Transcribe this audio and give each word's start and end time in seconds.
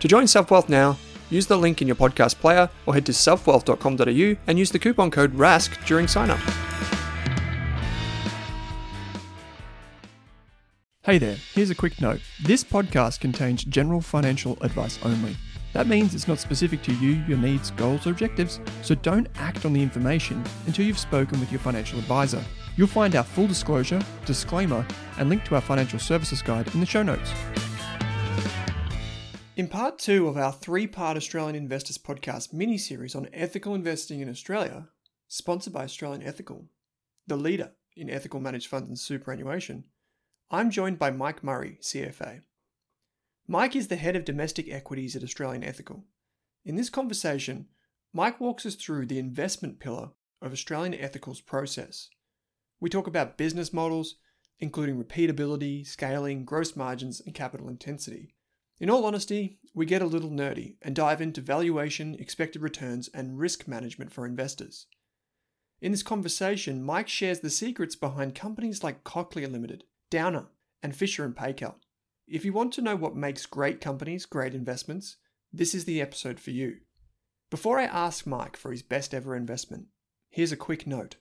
To 0.00 0.08
join 0.08 0.24
SelfWealth 0.24 0.70
now, 0.70 0.96
use 1.28 1.46
the 1.46 1.58
link 1.58 1.82
in 1.82 1.86
your 1.86 1.94
podcast 1.94 2.36
player 2.36 2.70
or 2.86 2.94
head 2.94 3.04
to 3.06 3.12
selfwealth.com.au 3.12 4.36
and 4.46 4.58
use 4.58 4.70
the 4.70 4.78
coupon 4.78 5.10
code 5.10 5.34
RASK 5.34 5.78
during 5.84 6.08
sign 6.08 6.30
up. 6.30 6.40
Hey 11.02 11.18
there, 11.18 11.36
here's 11.54 11.70
a 11.70 11.74
quick 11.74 12.00
note. 12.00 12.20
This 12.42 12.64
podcast 12.64 13.20
contains 13.20 13.64
general 13.64 14.00
financial 14.00 14.56
advice 14.62 14.98
only. 15.02 15.36
That 15.74 15.86
means 15.86 16.14
it's 16.14 16.28
not 16.28 16.38
specific 16.38 16.82
to 16.84 16.94
you, 16.94 17.22
your 17.28 17.38
needs, 17.38 17.70
goals, 17.72 18.06
or 18.06 18.10
objectives, 18.10 18.58
so 18.82 18.94
don't 18.94 19.28
act 19.36 19.66
on 19.66 19.72
the 19.74 19.82
information 19.82 20.42
until 20.66 20.86
you've 20.86 20.98
spoken 20.98 21.38
with 21.40 21.52
your 21.52 21.60
financial 21.60 21.98
advisor. 21.98 22.42
You'll 22.76 22.86
find 22.86 23.14
our 23.16 23.24
full 23.24 23.46
disclosure, 23.46 24.00
disclaimer, 24.24 24.86
and 25.18 25.28
link 25.28 25.44
to 25.44 25.56
our 25.56 25.60
financial 25.60 25.98
services 25.98 26.42
guide 26.42 26.72
in 26.74 26.80
the 26.80 26.86
show 26.86 27.02
notes. 27.02 27.32
In 29.60 29.68
part 29.68 29.98
two 29.98 30.26
of 30.26 30.38
our 30.38 30.54
three 30.54 30.86
part 30.86 31.18
Australian 31.18 31.54
Investors 31.54 31.98
podcast 31.98 32.54
mini 32.54 32.78
series 32.78 33.14
on 33.14 33.28
ethical 33.30 33.74
investing 33.74 34.20
in 34.20 34.30
Australia, 34.30 34.88
sponsored 35.28 35.74
by 35.74 35.84
Australian 35.84 36.22
Ethical, 36.22 36.70
the 37.26 37.36
leader 37.36 37.72
in 37.94 38.08
ethical 38.08 38.40
managed 38.40 38.68
funds 38.68 38.88
and 38.88 38.98
superannuation, 38.98 39.84
I'm 40.50 40.70
joined 40.70 40.98
by 40.98 41.10
Mike 41.10 41.44
Murray, 41.44 41.76
CFA. 41.82 42.40
Mike 43.46 43.76
is 43.76 43.88
the 43.88 43.96
head 43.96 44.16
of 44.16 44.24
domestic 44.24 44.66
equities 44.70 45.14
at 45.14 45.22
Australian 45.22 45.62
Ethical. 45.62 46.06
In 46.64 46.76
this 46.76 46.88
conversation, 46.88 47.66
Mike 48.14 48.40
walks 48.40 48.64
us 48.64 48.76
through 48.76 49.04
the 49.04 49.18
investment 49.18 49.78
pillar 49.78 50.12
of 50.40 50.52
Australian 50.52 50.94
Ethical's 50.94 51.42
process. 51.42 52.08
We 52.80 52.88
talk 52.88 53.06
about 53.06 53.36
business 53.36 53.74
models, 53.74 54.14
including 54.58 54.96
repeatability, 55.04 55.86
scaling, 55.86 56.46
gross 56.46 56.76
margins, 56.76 57.20
and 57.20 57.34
capital 57.34 57.68
intensity. 57.68 58.36
In 58.80 58.88
all 58.88 59.04
honesty, 59.04 59.58
we 59.74 59.84
get 59.84 60.00
a 60.00 60.06
little 60.06 60.30
nerdy 60.30 60.76
and 60.80 60.96
dive 60.96 61.20
into 61.20 61.42
valuation, 61.42 62.14
expected 62.14 62.62
returns, 62.62 63.08
and 63.12 63.38
risk 63.38 63.68
management 63.68 64.10
for 64.10 64.24
investors. 64.24 64.86
In 65.82 65.92
this 65.92 66.02
conversation, 66.02 66.82
Mike 66.82 67.08
shares 67.08 67.40
the 67.40 67.50
secrets 67.50 67.94
behind 67.94 68.34
companies 68.34 68.82
like 68.82 69.04
Cochlear 69.04 69.52
Limited, 69.52 69.84
Downer, 70.10 70.46
and 70.82 70.96
Fisher 70.96 71.26
and 71.26 71.36
Paykel. 71.36 71.74
If 72.26 72.42
you 72.44 72.54
want 72.54 72.72
to 72.74 72.82
know 72.82 72.96
what 72.96 73.14
makes 73.14 73.44
great 73.44 73.82
companies 73.82 74.24
great 74.24 74.54
investments, 74.54 75.16
this 75.52 75.74
is 75.74 75.84
the 75.84 76.00
episode 76.00 76.40
for 76.40 76.50
you. 76.50 76.78
Before 77.50 77.78
I 77.78 77.84
ask 77.84 78.26
Mike 78.26 78.56
for 78.56 78.70
his 78.70 78.82
best 78.82 79.12
ever 79.12 79.36
investment, 79.36 79.88
here's 80.30 80.52
a 80.52 80.56
quick 80.56 80.86
note. 80.86 81.16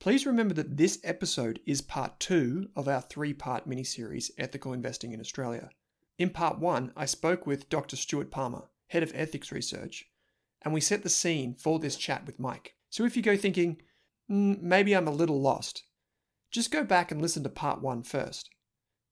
Please 0.00 0.26
remember 0.26 0.52
that 0.54 0.76
this 0.76 0.98
episode 1.02 1.60
is 1.64 1.80
part 1.80 2.20
two 2.20 2.68
of 2.76 2.88
our 2.88 3.00
three 3.00 3.32
part 3.32 3.66
mini 3.66 3.84
series, 3.84 4.30
Ethical 4.36 4.74
Investing 4.74 5.12
in 5.12 5.20
Australia. 5.20 5.70
In 6.18 6.30
part 6.30 6.58
one, 6.58 6.92
I 6.96 7.06
spoke 7.06 7.46
with 7.46 7.68
Dr. 7.68 7.96
Stuart 7.96 8.30
Palmer, 8.30 8.64
head 8.88 9.02
of 9.02 9.12
ethics 9.14 9.50
research, 9.50 10.04
and 10.62 10.72
we 10.72 10.80
set 10.80 11.02
the 11.02 11.08
scene 11.08 11.54
for 11.54 11.78
this 11.78 11.96
chat 11.96 12.26
with 12.26 12.38
Mike. 12.38 12.76
So 12.90 13.04
if 13.04 13.16
you 13.16 13.22
go 13.22 13.36
thinking, 13.36 13.80
mm, 14.30 14.60
maybe 14.60 14.94
I'm 14.94 15.08
a 15.08 15.12
little 15.12 15.40
lost, 15.40 15.84
just 16.50 16.70
go 16.70 16.84
back 16.84 17.10
and 17.10 17.20
listen 17.20 17.42
to 17.42 17.48
part 17.48 17.80
one 17.80 18.02
first. 18.02 18.50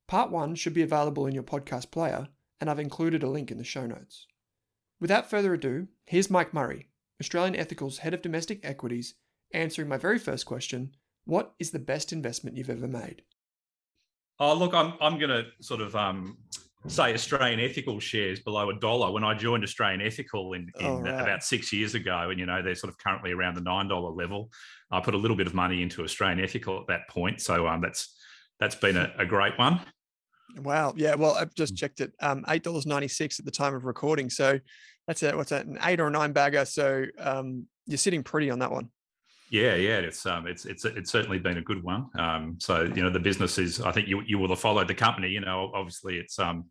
Part 0.07 0.31
one 0.31 0.55
should 0.55 0.75
be 0.75 0.83
available 0.83 1.27
in 1.27 1.35
your 1.35 1.43
podcast 1.43 1.91
player, 1.91 2.29
and 2.61 2.69
I've 2.69 2.79
included 2.79 3.23
a 3.23 3.31
link 3.31 3.51
in 3.51 3.59
the 3.59 3.65
show 3.65 3.87
notes. 3.87 4.27
Without 5.01 5.31
further 5.31 5.55
ado, 5.55 5.89
here's 6.05 6.31
Mike 6.31 6.53
Murray, 6.53 6.89
Australian 7.21 7.57
Ethical's 7.57 7.99
head 7.99 8.13
of 8.13 8.21
domestic 8.21 8.61
equities, 8.63 9.15
answering 9.53 9.89
my 9.89 9.97
very 9.97 10.19
first 10.19 10.45
question 10.45 10.95
What 11.25 11.55
is 11.59 11.71
the 11.71 11.79
best 11.79 12.13
investment 12.13 12.57
you've 12.57 12.69
ever 12.69 12.87
made? 12.87 13.23
Oh, 14.39 14.55
look, 14.55 14.75
I'm, 14.75 14.95
I'm 15.01 15.19
going 15.19 15.31
to 15.31 15.47
sort 15.61 15.81
of 15.81 15.97
um, 15.97 16.39
say 16.87 17.13
Australian 17.13 17.61
Ethical 17.61 18.01
shares 18.01 18.41
below 18.41 18.71
a 18.71 18.79
dollar. 18.79 19.13
When 19.13 19.25
I 19.25 19.35
joined 19.35 19.65
Australian 19.65 20.01
Ethical 20.01 20.55
in, 20.55 20.71
in 20.79 20.87
oh, 20.87 21.01
right. 21.01 21.21
about 21.21 21.45
six 21.45 21.73
years 21.73 21.95
ago, 21.95 22.31
and 22.31 22.39
you 22.39 22.47
know 22.47 22.63
they're 22.63 22.75
sort 22.75 22.91
of 22.93 22.99
currently 22.99 23.33
around 23.33 23.55
the 23.55 23.61
nine 23.61 23.89
dollar 23.89 24.11
level. 24.11 24.51
I 24.91 25.01
put 25.01 25.15
a 25.15 25.19
little 25.19 25.37
bit 25.37 25.47
of 25.47 25.55
money 25.55 25.83
into 25.83 26.03
Australian 26.03 26.41
Ethical 26.41 26.81
at 26.81 26.87
that 26.89 27.09
point, 27.09 27.41
so 27.41 27.69
um, 27.69 27.81
that's 27.81 28.17
that's 28.59 28.75
been 28.75 28.97
a, 28.97 29.13
a 29.19 29.27
great 29.27 29.59
one. 29.59 29.81
Wow. 30.57 30.95
Yeah. 30.97 31.15
Well, 31.15 31.35
I've 31.35 31.55
just 31.55 31.75
mm. 31.75 31.79
checked 31.79 32.01
it. 32.01 32.13
Um, 32.21 32.45
eight 32.49 32.63
dollars 32.63 32.87
ninety 32.87 33.09
six 33.09 33.39
at 33.39 33.45
the 33.45 33.51
time 33.51 33.75
of 33.75 33.85
recording. 33.85 34.31
So 34.31 34.59
that's 35.07 35.23
a 35.23 35.37
what's 35.37 35.51
that? 35.51 35.67
An 35.67 35.79
eight 35.85 36.01
or 36.01 36.09
a 36.09 36.11
nine 36.11 36.33
bagger. 36.33 36.65
So 36.65 37.05
um, 37.19 37.67
you're 37.87 37.99
sitting 37.99 38.23
pretty 38.23 38.51
on 38.51 38.61
that 38.61 38.71
one. 38.71 38.91
Yeah, 39.51 39.75
yeah, 39.75 39.99
it's 39.99 40.25
um, 40.27 40.47
it's 40.47 40.65
it's 40.65 40.85
it's 40.85 41.11
certainly 41.11 41.41
been 41.41 41.59
a 41.59 41.63
good 41.63 41.83
one. 41.83 42.09
Um, 42.17 42.57
so 42.61 42.83
you 42.83 43.03
know, 43.03 43.11
the 43.11 43.19
business 43.19 43.59
is. 43.59 43.81
I 43.81 43.91
think 43.91 44.07
you 44.07 44.23
you 44.23 44.39
will 44.39 44.49
have 44.49 44.61
followed 44.61 44.87
the 44.87 44.95
company. 44.95 45.29
You 45.29 45.41
know, 45.41 45.73
obviously 45.75 46.19
it's 46.19 46.39
um, 46.39 46.67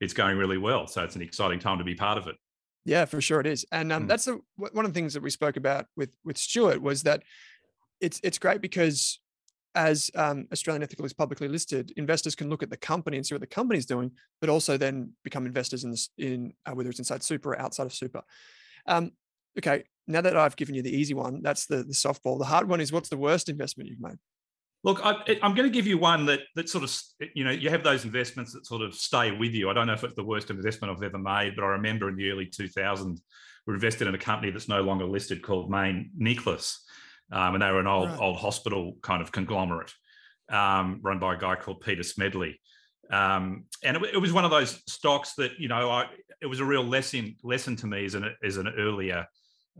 it's 0.00 0.14
going 0.14 0.38
really 0.38 0.56
well. 0.56 0.86
So 0.86 1.04
it's 1.04 1.16
an 1.16 1.22
exciting 1.22 1.58
time 1.58 1.78
to 1.78 1.84
be 1.84 1.94
part 1.94 2.16
of 2.16 2.26
it. 2.26 2.36
Yeah, 2.86 3.04
for 3.04 3.20
sure 3.20 3.40
it 3.40 3.46
is. 3.46 3.66
And 3.72 3.92
um, 3.92 4.04
mm. 4.04 4.08
that's 4.08 4.24
the, 4.26 4.40
one 4.56 4.84
of 4.84 4.92
the 4.92 4.98
things 4.98 5.14
that 5.14 5.22
we 5.22 5.30
spoke 5.30 5.56
about 5.56 5.86
with 5.96 6.10
with 6.24 6.38
Stuart 6.38 6.80
was 6.80 7.02
that 7.02 7.22
it's 8.00 8.20
it's 8.22 8.38
great 8.38 8.62
because 8.62 9.20
as 9.74 10.10
um, 10.14 10.46
Australian 10.52 10.82
Ethical 10.82 11.04
is 11.04 11.12
publicly 11.12 11.48
listed, 11.48 11.92
investors 11.96 12.34
can 12.34 12.48
look 12.48 12.62
at 12.62 12.70
the 12.70 12.76
company 12.76 13.16
and 13.16 13.26
see 13.26 13.34
what 13.34 13.40
the 13.40 13.46
company's 13.46 13.86
doing, 13.86 14.12
but 14.40 14.48
also 14.48 14.76
then 14.76 15.12
become 15.24 15.46
investors 15.46 15.84
in 15.84 15.90
this, 15.90 16.10
in 16.16 16.52
uh, 16.64 16.72
whether 16.72 16.88
it's 16.88 17.00
inside 17.00 17.22
super 17.22 17.50
or 17.50 17.60
outside 17.60 17.86
of 17.86 17.92
super. 17.92 18.22
Um, 18.86 19.12
okay, 19.58 19.84
now 20.06 20.20
that 20.20 20.36
I've 20.36 20.56
given 20.56 20.74
you 20.74 20.82
the 20.82 20.94
easy 20.94 21.14
one, 21.14 21.40
that's 21.42 21.66
the 21.66 21.76
the 21.76 21.92
softball. 21.92 22.38
The 22.38 22.44
hard 22.44 22.68
one 22.68 22.80
is 22.80 22.92
what's 22.92 23.08
the 23.08 23.16
worst 23.16 23.48
investment 23.48 23.88
you've 23.88 24.00
made? 24.00 24.18
Look, 24.82 25.00
I, 25.02 25.14
am 25.40 25.54
going 25.54 25.68
to 25.68 25.74
give 25.74 25.86
you 25.86 25.96
one 25.96 26.26
that 26.26 26.40
that 26.56 26.68
sort 26.68 26.84
of 26.84 26.94
you 27.34 27.44
know 27.44 27.50
you 27.50 27.70
have 27.70 27.82
those 27.82 28.04
investments 28.04 28.52
that 28.52 28.66
sort 28.66 28.82
of 28.82 28.94
stay 28.94 29.32
with 29.32 29.52
you. 29.52 29.70
I 29.70 29.72
don't 29.72 29.86
know 29.86 29.94
if 29.94 30.04
it's 30.04 30.14
the 30.14 30.24
worst 30.24 30.50
investment 30.50 30.94
I've 30.94 31.02
ever 31.02 31.18
made, 31.18 31.56
but 31.56 31.64
I 31.64 31.68
remember 31.68 32.08
in 32.08 32.16
the 32.16 32.30
early 32.30 32.46
2000s 32.46 33.18
we 33.66 33.72
invested 33.72 34.06
in 34.06 34.14
a 34.14 34.18
company 34.18 34.52
that's 34.52 34.68
no 34.68 34.82
longer 34.82 35.06
listed 35.06 35.42
called 35.42 35.70
Mayne 35.70 36.10
Nickless, 36.20 36.76
um, 37.32 37.54
and 37.54 37.62
they 37.62 37.70
were 37.70 37.80
an 37.80 37.86
old 37.86 38.10
right. 38.10 38.20
old 38.20 38.36
hospital 38.36 38.98
kind 39.00 39.22
of 39.22 39.32
conglomerate 39.32 39.92
um, 40.50 41.00
run 41.02 41.18
by 41.18 41.34
a 41.34 41.38
guy 41.38 41.56
called 41.56 41.80
Peter 41.80 42.02
Smedley. 42.02 42.60
Um, 43.10 43.64
and 43.82 43.96
it, 43.96 44.14
it, 44.14 44.18
was 44.18 44.32
one 44.32 44.44
of 44.44 44.50
those 44.50 44.82
stocks 44.86 45.34
that 45.34 45.52
you 45.58 45.68
know 45.68 45.90
I, 45.90 46.06
it 46.42 46.46
was 46.46 46.60
a 46.60 46.64
real 46.64 46.84
lesson 46.84 47.36
lesson 47.42 47.76
to 47.76 47.86
me 47.86 48.04
as 48.04 48.14
an 48.14 48.34
as 48.42 48.58
an 48.58 48.68
earlier 48.68 49.26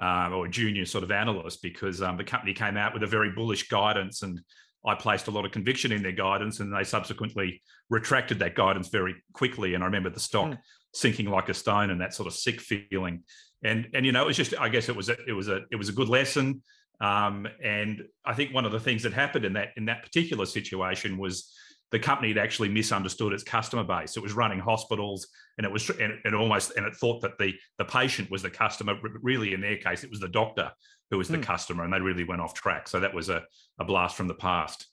um, 0.00 0.32
or 0.32 0.48
junior 0.48 0.84
sort 0.84 1.04
of 1.04 1.10
analyst 1.10 1.62
because 1.62 2.02
um, 2.02 2.16
the 2.16 2.24
company 2.24 2.52
came 2.52 2.76
out 2.76 2.92
with 2.92 3.02
a 3.02 3.06
very 3.06 3.30
bullish 3.30 3.68
guidance 3.68 4.22
and 4.22 4.40
I 4.86 4.94
placed 4.94 5.28
a 5.28 5.30
lot 5.30 5.46
of 5.46 5.52
conviction 5.52 5.92
in 5.92 6.02
their 6.02 6.12
guidance, 6.12 6.60
and 6.60 6.74
they 6.74 6.84
subsequently 6.84 7.62
retracted 7.88 8.38
that 8.40 8.54
guidance 8.54 8.88
very 8.88 9.14
quickly. 9.32 9.74
And 9.74 9.82
I 9.82 9.86
remember 9.86 10.10
the 10.10 10.20
stock 10.20 10.50
mm. 10.50 10.58
sinking 10.92 11.26
like 11.26 11.48
a 11.48 11.54
stone 11.54 11.90
and 11.90 12.00
that 12.00 12.12
sort 12.12 12.26
of 12.26 12.34
sick 12.34 12.60
feeling. 12.60 13.22
And 13.62 13.88
and 13.94 14.04
you 14.04 14.12
know, 14.12 14.22
it 14.22 14.26
was 14.26 14.36
just 14.36 14.54
I 14.58 14.68
guess 14.68 14.88
it 14.88 14.96
was 14.96 15.08
a, 15.08 15.16
it 15.26 15.32
was 15.32 15.48
a 15.48 15.62
it 15.70 15.76
was 15.76 15.88
a 15.88 15.92
good 15.92 16.08
lesson. 16.08 16.62
Um, 17.00 17.48
and 17.62 18.04
I 18.24 18.34
think 18.34 18.54
one 18.54 18.64
of 18.64 18.72
the 18.72 18.80
things 18.80 19.02
that 19.02 19.12
happened 19.12 19.44
in 19.44 19.54
that 19.54 19.70
in 19.76 19.86
that 19.86 20.02
particular 20.02 20.44
situation 20.44 21.16
was 21.16 21.50
the 21.94 21.98
company 22.00 22.26
had 22.26 22.38
actually 22.38 22.68
misunderstood 22.68 23.32
its 23.32 23.44
customer 23.44 23.84
base. 23.84 24.16
It 24.16 24.22
was 24.22 24.32
running 24.32 24.58
hospitals, 24.58 25.28
and 25.58 25.64
it 25.64 25.72
was 25.72 25.88
and, 25.90 26.34
almost 26.34 26.72
and 26.76 26.84
it 26.84 26.96
thought 26.96 27.22
that 27.22 27.38
the 27.38 27.54
the 27.78 27.84
patient 27.84 28.32
was 28.32 28.42
the 28.42 28.50
customer. 28.50 28.96
Really, 29.22 29.54
in 29.54 29.60
their 29.60 29.76
case, 29.76 30.02
it 30.02 30.10
was 30.10 30.18
the 30.18 30.28
doctor 30.28 30.72
who 31.12 31.18
was 31.18 31.28
the 31.28 31.38
mm. 31.38 31.44
customer, 31.44 31.84
and 31.84 31.92
they 31.92 32.00
really 32.00 32.24
went 32.24 32.40
off 32.40 32.52
track. 32.52 32.88
So 32.88 32.98
that 32.98 33.14
was 33.14 33.28
a, 33.28 33.44
a 33.78 33.84
blast 33.84 34.16
from 34.16 34.26
the 34.26 34.34
past. 34.34 34.88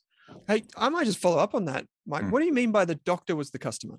Hey, 0.46 0.62
I 0.76 0.90
might 0.90 1.06
just 1.06 1.18
follow 1.18 1.38
up 1.38 1.56
on 1.56 1.64
that, 1.64 1.86
Mike. 2.06 2.22
Mm. 2.22 2.30
What 2.30 2.38
do 2.38 2.46
you 2.46 2.54
mean 2.54 2.70
by 2.70 2.84
the 2.84 2.94
doctor 2.94 3.34
was 3.34 3.50
the 3.50 3.58
customer? 3.58 3.98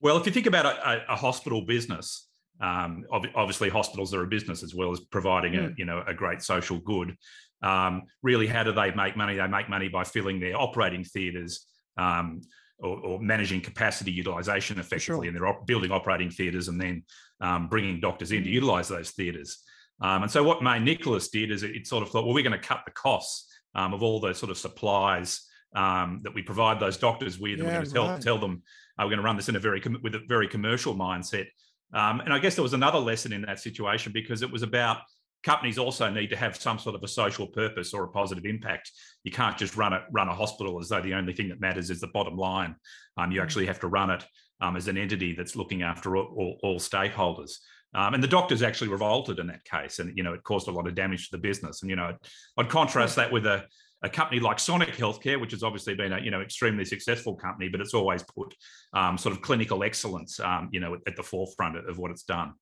Well, 0.00 0.16
if 0.16 0.24
you 0.24 0.32
think 0.32 0.46
about 0.46 0.64
a, 0.64 1.04
a, 1.12 1.16
hospital 1.16 1.60
business, 1.66 2.26
um, 2.58 3.04
obviously 3.12 3.68
hospitals 3.68 4.14
are 4.14 4.22
a 4.22 4.26
business 4.26 4.62
as 4.62 4.74
well 4.74 4.92
as 4.92 5.00
providing 5.00 5.56
a 5.56 5.68
hmm. 5.68 5.74
you 5.76 5.84
know 5.84 6.02
a 6.06 6.14
great 6.14 6.40
social 6.40 6.78
good. 6.78 7.18
Um, 7.62 8.04
really, 8.22 8.46
how 8.46 8.62
do 8.62 8.72
they 8.72 8.92
make 8.92 9.14
money? 9.14 9.36
They 9.36 9.46
make 9.46 9.68
money 9.68 9.90
by 9.90 10.04
filling 10.04 10.40
their 10.40 10.58
operating 10.58 11.04
theatres. 11.04 11.66
Um, 11.96 12.42
or, 12.80 12.98
or, 12.98 13.20
managing 13.20 13.60
capacity 13.60 14.10
utilization 14.10 14.80
effectively, 14.80 14.98
sure. 14.98 15.24
and 15.26 15.36
they're 15.36 15.46
op- 15.46 15.64
building 15.64 15.92
operating 15.92 16.28
theatres 16.28 16.66
and 16.66 16.78
then 16.78 17.04
um, 17.40 17.68
bringing 17.68 18.00
doctors 18.00 18.32
in 18.32 18.42
to 18.42 18.48
hmm. 18.48 18.54
utilize 18.54 18.88
those 18.88 19.12
theatres. 19.12 19.62
Um, 20.00 20.22
and 20.24 20.30
so 20.30 20.42
what 20.42 20.62
Mayne 20.62 20.84
Nickless 20.84 21.30
did 21.30 21.50
is 21.50 21.62
it, 21.62 21.70
it, 21.70 21.86
sort 21.86 22.02
of 22.02 22.10
thought, 22.10 22.24
well, 22.24 22.34
we're 22.34 22.42
going 22.42 22.60
to 22.60 22.66
cut 22.66 22.82
the 22.84 22.90
costs 22.90 23.48
um, 23.74 23.94
of 23.94 24.02
all 24.02 24.20
those 24.20 24.38
sort 24.38 24.50
of 24.50 24.58
supplies 24.58 25.46
um, 25.74 26.20
that 26.24 26.34
we 26.34 26.42
provide 26.42 26.80
those 26.80 26.96
doctors 26.96 27.38
with, 27.38 27.58
yeah, 27.58 27.64
and 27.64 27.64
we're 27.64 27.72
going 27.72 27.86
to 27.86 27.92
tell, 27.92 28.08
right. 28.08 28.20
tell 28.20 28.38
them 28.38 28.62
uh, 28.98 29.04
we're 29.04 29.10
going 29.10 29.18
to 29.18 29.24
run 29.24 29.36
this 29.36 29.48
in 29.48 29.56
a 29.56 29.60
very 29.60 29.80
com- 29.80 30.00
with 30.02 30.14
a 30.14 30.22
very 30.28 30.48
commercial 30.48 30.94
mindset. 30.94 31.46
Um, 31.92 32.20
and 32.20 32.32
I 32.32 32.38
guess 32.38 32.56
there 32.56 32.62
was 32.62 32.74
another 32.74 32.98
lesson 32.98 33.32
in 33.32 33.42
that 33.42 33.60
situation 33.60 34.12
because 34.12 34.42
it 34.42 34.50
was 34.50 34.62
about 34.62 34.98
companies 35.44 35.78
also 35.78 36.10
need 36.10 36.30
to 36.30 36.36
have 36.36 36.56
some 36.56 36.78
sort 36.78 36.94
of 36.94 37.02
a 37.02 37.08
social 37.08 37.46
purpose 37.46 37.92
or 37.92 38.04
a 38.04 38.08
positive 38.08 38.46
impact. 38.46 38.90
You 39.22 39.32
can't 39.32 39.56
just 39.56 39.76
run 39.76 39.92
a 39.92 40.04
run 40.10 40.28
a 40.28 40.34
hospital 40.34 40.80
as 40.80 40.88
though 40.88 41.00
the 41.02 41.14
only 41.14 41.34
thing 41.34 41.48
that 41.50 41.60
matters 41.60 41.90
is 41.90 42.00
the 42.00 42.08
bottom 42.08 42.36
line. 42.36 42.76
Um, 43.16 43.30
you 43.30 43.40
mm. 43.40 43.44
actually 43.44 43.66
have 43.66 43.80
to 43.80 43.88
run 43.88 44.10
it 44.10 44.24
um, 44.60 44.76
as 44.76 44.88
an 44.88 44.96
entity 44.96 45.34
that's 45.34 45.56
looking 45.56 45.82
after 45.82 46.16
all, 46.16 46.34
all, 46.36 46.58
all 46.62 46.78
stakeholders. 46.78 47.58
Um, 47.94 48.14
and 48.14 48.22
the 48.22 48.28
doctors 48.28 48.62
actually 48.62 48.88
revolted 48.88 49.38
in 49.38 49.46
that 49.46 49.64
case, 49.64 50.00
and 50.00 50.16
you 50.16 50.24
know 50.24 50.32
it 50.32 50.42
caused 50.42 50.66
a 50.68 50.72
lot 50.72 50.88
of 50.88 50.94
damage 50.94 51.28
to 51.28 51.36
the 51.36 51.40
business. 51.40 51.82
And 51.82 51.90
you 51.90 51.96
know, 51.96 52.16
I'd 52.58 52.68
contrast 52.68 53.14
that 53.16 53.30
with 53.30 53.46
a, 53.46 53.66
a 54.02 54.08
company 54.08 54.40
like 54.40 54.58
Sonic 54.58 54.96
Healthcare, 54.96 55.40
which 55.40 55.52
has 55.52 55.62
obviously 55.62 55.94
been 55.94 56.12
a 56.12 56.20
you 56.20 56.32
know 56.32 56.40
extremely 56.40 56.84
successful 56.84 57.36
company, 57.36 57.68
but 57.68 57.80
it's 57.80 57.94
always 57.94 58.24
put 58.24 58.52
um, 58.94 59.16
sort 59.16 59.34
of 59.34 59.42
clinical 59.42 59.84
excellence, 59.84 60.40
um, 60.40 60.70
you 60.72 60.80
know, 60.80 60.94
at, 60.94 61.00
at, 61.06 61.16
the 61.16 61.22
forefront 61.22 61.76
of 61.88 61.98
what 61.98 62.10
it's 62.10 62.24
done. 62.24 62.54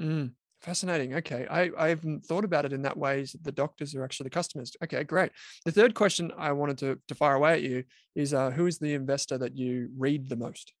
Mm, 0.00 0.32
fascinating. 0.62 1.14
Okay, 1.14 1.46
I, 1.50 1.70
I 1.76 1.88
haven't 1.88 2.24
thought 2.24 2.44
about 2.44 2.64
it 2.64 2.72
in 2.72 2.82
that 2.82 2.96
way. 2.96 3.26
The 3.42 3.52
doctors 3.52 3.94
are 3.94 4.04
actually 4.04 4.24
the 4.24 4.30
customers. 4.30 4.76
Okay, 4.82 5.04
great. 5.04 5.32
The 5.64 5.72
third 5.72 5.94
question 5.94 6.32
I 6.36 6.52
wanted 6.52 6.78
to 6.78 6.98
to 7.08 7.14
fire 7.14 7.34
away 7.34 7.54
at 7.54 7.62
you 7.62 7.84
is, 8.14 8.32
uh, 8.32 8.50
who 8.50 8.66
is 8.66 8.78
the 8.78 8.94
investor 8.94 9.38
that 9.38 9.56
you 9.56 9.90
read 9.96 10.28
the 10.28 10.36
most? 10.36 10.72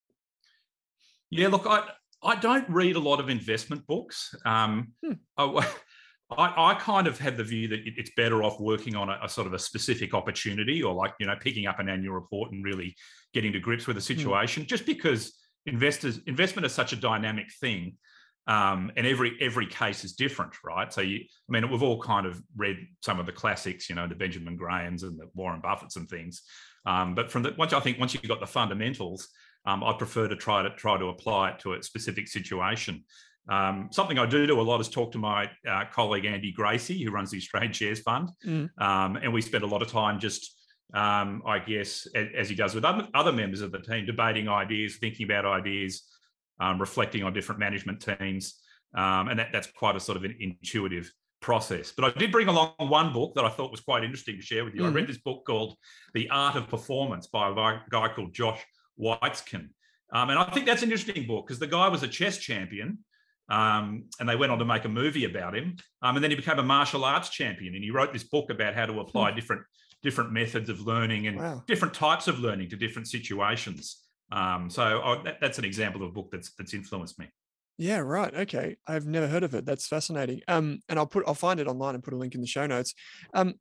Yeah, 1.30 1.48
look, 1.48 1.66
I 1.66 1.88
I 2.22 2.36
don't 2.36 2.68
read 2.68 2.96
a 2.96 3.00
lot 3.00 3.20
of 3.20 3.28
investment 3.28 3.86
books. 3.86 4.34
Um, 4.44 4.92
hmm. 5.04 5.12
I, 5.36 5.68
I, 6.38 6.74
kind 6.74 7.06
of 7.06 7.18
have 7.18 7.36
the 7.36 7.44
view 7.44 7.68
that 7.68 7.80
it's 7.84 8.12
better 8.16 8.42
off 8.42 8.58
working 8.60 8.96
on 8.96 9.10
a, 9.10 9.18
a, 9.22 9.28
sort 9.28 9.46
of 9.46 9.52
a 9.52 9.58
specific 9.58 10.14
opportunity 10.14 10.82
or 10.82 10.94
like, 10.94 11.12
you 11.20 11.26
know, 11.26 11.34
picking 11.38 11.66
up 11.66 11.78
an 11.78 11.90
annual 11.90 12.14
report 12.14 12.52
and 12.52 12.64
really 12.64 12.96
getting 13.34 13.52
to 13.52 13.60
grips 13.60 13.86
with 13.86 13.96
the 13.96 14.14
hmm. 14.14 14.18
situation, 14.18 14.62
hmm. 14.62 14.68
just 14.68 14.86
because 14.86 15.34
investors 15.66 16.20
investment 16.26 16.66
is 16.66 16.72
such 16.72 16.92
a 16.92 16.96
dynamic 16.96 17.46
thing. 17.60 17.96
Um, 18.48 18.90
and 18.96 19.06
every 19.06 19.36
every 19.40 19.66
case 19.66 20.04
is 20.04 20.14
different, 20.14 20.52
right? 20.64 20.92
So 20.92 21.00
you, 21.00 21.20
I 21.20 21.52
mean, 21.52 21.70
we've 21.70 21.82
all 21.82 22.00
kind 22.00 22.26
of 22.26 22.42
read 22.56 22.76
some 23.00 23.20
of 23.20 23.26
the 23.26 23.32
classics, 23.32 23.88
you 23.88 23.94
know, 23.94 24.08
the 24.08 24.16
Benjamin 24.16 24.56
Grahams 24.56 25.04
and 25.04 25.18
the 25.18 25.28
Warren 25.34 25.62
Buffetts 25.62 25.96
and 25.96 26.08
things. 26.08 26.42
Um, 26.84 27.14
but 27.14 27.30
from 27.30 27.44
the 27.44 27.54
once 27.56 27.72
I 27.72 27.80
think 27.80 28.00
once 28.00 28.14
you've 28.14 28.22
got 28.26 28.40
the 28.40 28.46
fundamentals, 28.46 29.28
um, 29.64 29.84
I 29.84 29.92
prefer 29.92 30.26
to 30.26 30.36
try 30.36 30.62
to 30.62 30.70
try 30.70 30.98
to 30.98 31.06
apply 31.06 31.50
it 31.50 31.60
to 31.60 31.74
a 31.74 31.82
specific 31.82 32.28
situation. 32.28 33.04
Um, 33.48 33.88
something 33.90 34.18
I 34.18 34.26
do 34.26 34.46
do 34.46 34.60
a 34.60 34.62
lot 34.62 34.80
is 34.80 34.88
talk 34.88 35.12
to 35.12 35.18
my 35.18 35.50
uh, 35.68 35.84
colleague 35.92 36.24
Andy 36.24 36.52
Gracie, 36.52 37.02
who 37.02 37.10
runs 37.10 37.30
the 37.30 37.38
Australian 37.38 37.72
Shares 37.72 38.00
Fund, 38.00 38.30
mm. 38.46 38.70
um, 38.80 39.16
and 39.16 39.32
we 39.32 39.40
spend 39.40 39.64
a 39.64 39.66
lot 39.66 39.82
of 39.82 39.88
time 39.88 40.20
just, 40.20 40.56
um, 40.94 41.42
I 41.44 41.58
guess, 41.58 42.06
as, 42.14 42.28
as, 42.36 42.48
he 42.48 42.54
does 42.54 42.74
with 42.74 42.84
other, 42.84 43.08
other 43.14 43.32
members 43.32 43.60
of 43.60 43.72
the 43.72 43.80
team, 43.80 44.06
debating 44.06 44.48
ideas, 44.48 44.96
thinking 44.96 45.24
about 45.24 45.44
ideas, 45.44 46.04
um, 46.60 46.80
reflecting 46.80 47.22
on 47.22 47.32
different 47.32 47.58
management 47.58 48.00
teams, 48.00 48.60
um, 48.94 49.28
and 49.28 49.38
that, 49.38 49.48
that's 49.52 49.68
quite 49.68 49.96
a 49.96 50.00
sort 50.00 50.16
of 50.16 50.24
an 50.24 50.36
intuitive 50.40 51.12
process. 51.40 51.92
But 51.92 52.04
I 52.04 52.18
did 52.18 52.32
bring 52.32 52.48
along 52.48 52.72
one 52.78 53.12
book 53.12 53.34
that 53.34 53.44
I 53.44 53.48
thought 53.48 53.70
was 53.70 53.80
quite 53.80 54.04
interesting 54.04 54.36
to 54.36 54.42
share 54.42 54.64
with 54.64 54.74
you. 54.74 54.82
Mm. 54.82 54.84
I 54.84 54.88
read 54.88 55.02
mm-hmm. 55.04 55.12
this 55.12 55.20
book 55.20 55.44
called 55.44 55.76
The 56.14 56.30
Art 56.30 56.56
of 56.56 56.68
Performance 56.68 57.26
by 57.26 57.50
a 57.50 57.80
guy 57.90 58.08
called 58.14 58.32
Josh 58.32 58.64
Waitzkin. 58.98 59.68
Um, 60.12 60.30
and 60.30 60.38
I 60.38 60.44
think 60.44 60.66
that's 60.66 60.82
an 60.82 60.92
interesting 60.92 61.26
book 61.26 61.46
because 61.46 61.58
the 61.58 61.66
guy 61.66 61.88
was 61.88 62.02
a 62.02 62.08
chess 62.08 62.38
champion. 62.38 62.98
Um, 63.48 64.04
and 64.18 64.28
they 64.28 64.36
went 64.36 64.52
on 64.52 64.58
to 64.60 64.64
make 64.64 64.84
a 64.84 64.88
movie 64.88 65.24
about 65.24 65.54
him. 65.54 65.76
Um, 66.00 66.16
and 66.16 66.24
then 66.24 66.30
he 66.30 66.36
became 66.36 66.58
a 66.58 66.62
martial 66.62 67.04
arts 67.04 67.28
champion. 67.28 67.74
And 67.74 67.84
he 67.84 67.90
wrote 67.90 68.12
this 68.12 68.24
book 68.24 68.50
about 68.50 68.74
how 68.74 68.86
to 68.86 69.00
apply 69.00 69.30
hmm. 69.30 69.36
different 69.36 69.62
different 70.02 70.32
methods 70.32 70.68
of 70.68 70.80
learning 70.80 71.28
and 71.28 71.38
wow. 71.38 71.62
different 71.66 71.94
types 71.94 72.26
of 72.26 72.40
learning 72.40 72.68
to 72.70 72.76
different 72.76 73.08
situations. 73.08 73.98
Um, 74.32 74.70
so 74.70 75.02
oh, 75.04 75.22
that, 75.24 75.40
that's 75.40 75.58
an 75.58 75.64
example 75.64 76.02
of 76.02 76.08
a 76.08 76.12
book 76.12 76.30
that's 76.32 76.52
that's 76.54 76.74
influenced 76.74 77.18
me. 77.18 77.28
Yeah, 77.78 77.98
right. 77.98 78.34
Okay, 78.34 78.76
I've 78.86 79.06
never 79.06 79.28
heard 79.28 79.42
of 79.42 79.54
it. 79.54 79.66
That's 79.66 79.86
fascinating. 79.86 80.40
Um, 80.48 80.80
and 80.88 80.98
I'll 80.98 81.06
put 81.06 81.24
I'll 81.26 81.34
find 81.34 81.60
it 81.60 81.68
online 81.68 81.94
and 81.94 82.02
put 82.02 82.14
a 82.14 82.16
link 82.16 82.34
in 82.34 82.40
the 82.40 82.46
show 82.46 82.66
notes. 82.66 82.94
Um, 83.34 83.54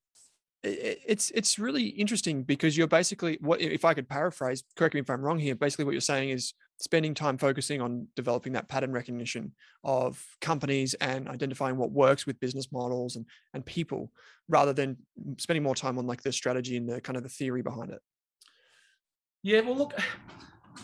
it's 0.63 1.31
it's 1.31 1.57
really 1.57 1.87
interesting 1.87 2.43
because 2.43 2.77
you're 2.77 2.87
basically 2.87 3.37
what 3.41 3.59
if 3.61 3.83
I 3.83 3.93
could 3.93 4.07
paraphrase, 4.07 4.63
correct 4.75 4.93
me 4.93 5.01
if 5.01 5.09
I'm 5.09 5.21
wrong 5.21 5.39
here. 5.39 5.55
Basically, 5.55 5.85
what 5.85 5.91
you're 5.91 6.01
saying 6.01 6.29
is 6.29 6.53
spending 6.79 7.13
time 7.13 7.37
focusing 7.37 7.81
on 7.81 8.07
developing 8.15 8.53
that 8.53 8.67
pattern 8.67 8.91
recognition 8.91 9.53
of 9.83 10.23
companies 10.39 10.93
and 10.95 11.27
identifying 11.27 11.77
what 11.77 11.91
works 11.91 12.25
with 12.25 12.39
business 12.39 12.71
models 12.71 13.15
and 13.15 13.25
and 13.53 13.65
people, 13.65 14.11
rather 14.47 14.71
than 14.71 14.97
spending 15.37 15.63
more 15.63 15.75
time 15.75 15.97
on 15.97 16.05
like 16.05 16.21
the 16.21 16.31
strategy 16.31 16.77
and 16.77 16.87
the 16.87 17.01
kind 17.01 17.17
of 17.17 17.23
the 17.23 17.29
theory 17.29 17.63
behind 17.63 17.91
it. 17.91 17.99
Yeah, 19.43 19.61
well, 19.61 19.75
look, 19.75 19.99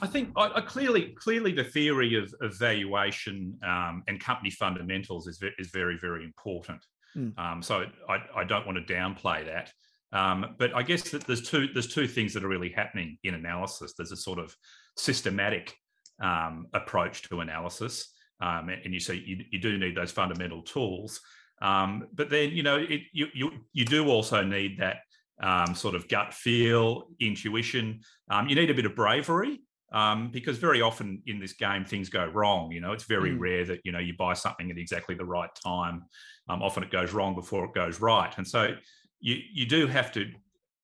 I 0.02 0.08
think 0.08 0.32
I, 0.36 0.52
I 0.56 0.62
clearly 0.62 1.16
clearly 1.18 1.52
the 1.52 1.64
theory 1.64 2.16
of, 2.16 2.34
of 2.42 2.58
valuation 2.58 3.58
um, 3.66 4.04
and 4.08 4.20
company 4.20 4.50
fundamentals 4.50 5.28
is 5.28 5.40
is 5.58 5.70
very 5.70 5.98
very 6.00 6.24
important. 6.24 6.84
Mm. 7.16 7.38
Um, 7.38 7.62
so 7.62 7.86
I, 8.10 8.18
I, 8.36 8.44
don't 8.44 8.66
want 8.66 8.86
to 8.86 8.94
downplay 8.94 9.46
that. 9.46 9.72
Um, 10.12 10.56
but 10.60 10.76
I 10.76 10.84
guess 10.84 11.10
that 11.10 11.26
there's 11.26 11.50
two 11.50 11.68
there's 11.74 11.94
two 11.94 12.08
things 12.08 12.34
that 12.34 12.44
are 12.44 12.48
really 12.48 12.70
happening 12.70 13.18
in 13.24 13.34
analysis. 13.34 13.94
There's 13.98 14.12
a 14.12 14.18
sort 14.18 14.40
of 14.40 14.56
systematic 14.96 15.74
um, 16.22 16.68
approach 16.74 17.24
to 17.24 17.42
analysis, 17.42 18.14
um, 18.42 18.70
and 18.70 18.94
you 18.94 19.00
see 19.00 19.24
you, 19.26 19.44
you 19.52 19.60
do 19.60 19.78
need 19.78 19.96
those 19.96 20.12
fundamental 20.12 20.62
tools. 20.62 21.20
Um, 21.62 22.08
but 22.14 22.30
then 22.30 22.52
you 22.52 22.64
know 22.64 22.78
it, 22.78 23.02
you 23.14 23.28
you 23.34 23.52
you 23.74 23.86
do 23.86 24.08
also 24.10 24.44
need 24.44 24.80
that 24.80 24.98
um, 25.42 25.74
sort 25.76 25.96
of 25.96 26.08
gut 26.08 26.34
feel, 26.34 27.08
intuition. 27.20 28.02
you 28.48 28.56
need 28.56 28.70
a 28.70 28.74
bit 28.74 28.86
of 28.86 28.96
bravery 28.96 29.62
um, 29.92 30.30
because 30.32 30.58
very 30.58 30.82
often 30.82 31.22
in 31.28 31.40
this 31.40 31.54
game 31.54 31.86
things 31.86 32.10
go 32.10 32.26
wrong. 32.26 32.72
You 32.72 32.82
know, 32.82 32.92
it's 32.92 33.06
very 33.06 33.32
mm. 33.32 33.40
rare 33.40 33.66
that 33.66 33.82
you 33.84 33.92
know 33.92 34.00
you 34.00 34.14
buy 34.18 34.34
something 34.34 34.70
at 34.72 34.78
exactly 34.78 35.16
the 35.16 35.26
right 35.26 35.50
time. 35.64 36.04
Um, 36.50 36.62
often 36.62 36.84
it 36.84 36.92
goes 36.92 37.14
wrong 37.14 37.36
before 37.36 37.66
it 37.66 37.74
goes 37.74 38.02
right, 38.02 38.34
and 38.38 38.48
so 38.48 38.76
you 39.20 39.38
you 39.54 39.66
do 39.66 39.88
have 39.88 40.12
to 40.14 40.32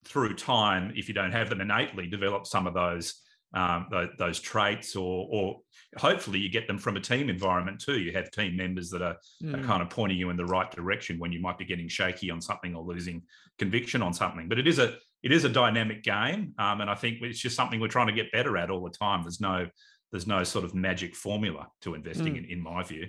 through 0.05 0.35
time, 0.35 0.93
if 0.95 1.07
you 1.07 1.13
don't 1.13 1.31
have 1.31 1.49
them 1.49 1.61
innately, 1.61 2.07
develop 2.07 2.45
some 2.45 2.67
of 2.67 2.73
those 2.73 3.21
um, 3.55 3.87
those, 3.91 4.09
those, 4.17 4.39
traits, 4.39 4.95
or, 4.95 5.27
or 5.29 5.59
hopefully 5.97 6.39
you 6.39 6.49
get 6.49 6.67
them 6.67 6.77
from 6.77 6.97
a 6.97 6.99
team 6.99 7.29
environment 7.29 7.79
too. 7.79 7.99
You 7.99 8.11
have 8.13 8.31
team 8.31 8.55
members 8.55 8.89
that 8.91 9.01
are, 9.01 9.17
mm. 9.41 9.53
are, 9.53 9.57
hmm. 9.57 9.65
kind 9.65 9.81
of 9.81 9.89
pointing 9.89 10.17
you 10.17 10.29
in 10.29 10.37
the 10.37 10.45
right 10.45 10.69
direction 10.71 11.19
when 11.19 11.31
you 11.31 11.39
might 11.39 11.57
be 11.57 11.65
getting 11.65 11.87
shaky 11.87 12.29
on 12.31 12.41
something 12.41 12.75
or 12.75 12.83
losing 12.83 13.23
conviction 13.57 14.01
on 14.01 14.13
something. 14.13 14.47
But 14.47 14.59
it 14.59 14.67
is 14.67 14.79
a 14.79 14.97
it 15.21 15.31
is 15.31 15.45
a 15.45 15.49
dynamic 15.49 16.03
game, 16.03 16.53
um, 16.57 16.81
and 16.81 16.89
I 16.89 16.95
think 16.95 17.19
it's 17.21 17.39
just 17.39 17.55
something 17.55 17.79
we're 17.79 17.87
trying 17.87 18.07
to 18.07 18.13
get 18.13 18.31
better 18.31 18.57
at 18.57 18.69
all 18.69 18.83
the 18.83 18.89
time. 18.89 19.23
There's 19.23 19.39
no 19.39 19.67
there's 20.11 20.27
no 20.27 20.43
sort 20.43 20.65
of 20.65 20.75
magic 20.75 21.15
formula 21.15 21.67
to 21.81 21.95
investing 21.95 22.35
mm. 22.35 22.45
in, 22.45 22.45
in 22.45 22.61
my 22.61 22.83
view. 22.83 23.07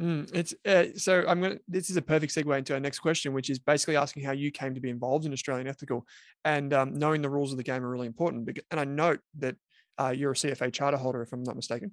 Mm, 0.00 0.30
it's 0.34 0.54
uh, 0.66 0.86
so 0.96 1.24
I'm 1.28 1.40
gonna. 1.40 1.58
This 1.68 1.90
is 1.90 1.96
a 1.96 2.02
perfect 2.02 2.34
segue 2.34 2.58
into 2.58 2.74
our 2.74 2.80
next 2.80 2.98
question, 2.98 3.32
which 3.32 3.50
is 3.50 3.58
basically 3.58 3.96
asking 3.96 4.24
how 4.24 4.32
you 4.32 4.50
came 4.50 4.74
to 4.74 4.80
be 4.80 4.90
involved 4.90 5.26
in 5.26 5.32
Australian 5.32 5.66
Ethical, 5.66 6.06
and 6.44 6.72
um, 6.72 6.94
knowing 6.94 7.22
the 7.22 7.30
rules 7.30 7.52
of 7.52 7.58
the 7.58 7.62
game 7.62 7.84
are 7.84 7.90
really 7.90 8.06
important. 8.06 8.48
And 8.70 8.80
I 8.80 8.84
note 8.84 9.20
that 9.38 9.56
uh, 9.98 10.12
you're 10.16 10.32
a 10.32 10.34
CFA 10.34 10.72
charter 10.72 10.96
holder, 10.96 11.22
if 11.22 11.32
I'm 11.32 11.42
not 11.42 11.56
mistaken. 11.56 11.92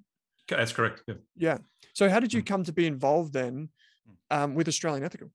That's 0.56 0.72
correct. 0.72 1.02
Yeah. 1.06 1.14
yeah. 1.36 1.58
So 1.92 2.08
how 2.08 2.20
did 2.20 2.32
you 2.32 2.42
mm. 2.42 2.46
come 2.46 2.64
to 2.64 2.72
be 2.72 2.86
involved 2.86 3.32
then 3.32 3.68
mm. 4.08 4.36
um, 4.36 4.54
with 4.54 4.68
Australian 4.68 5.04
Ethical? 5.04 5.30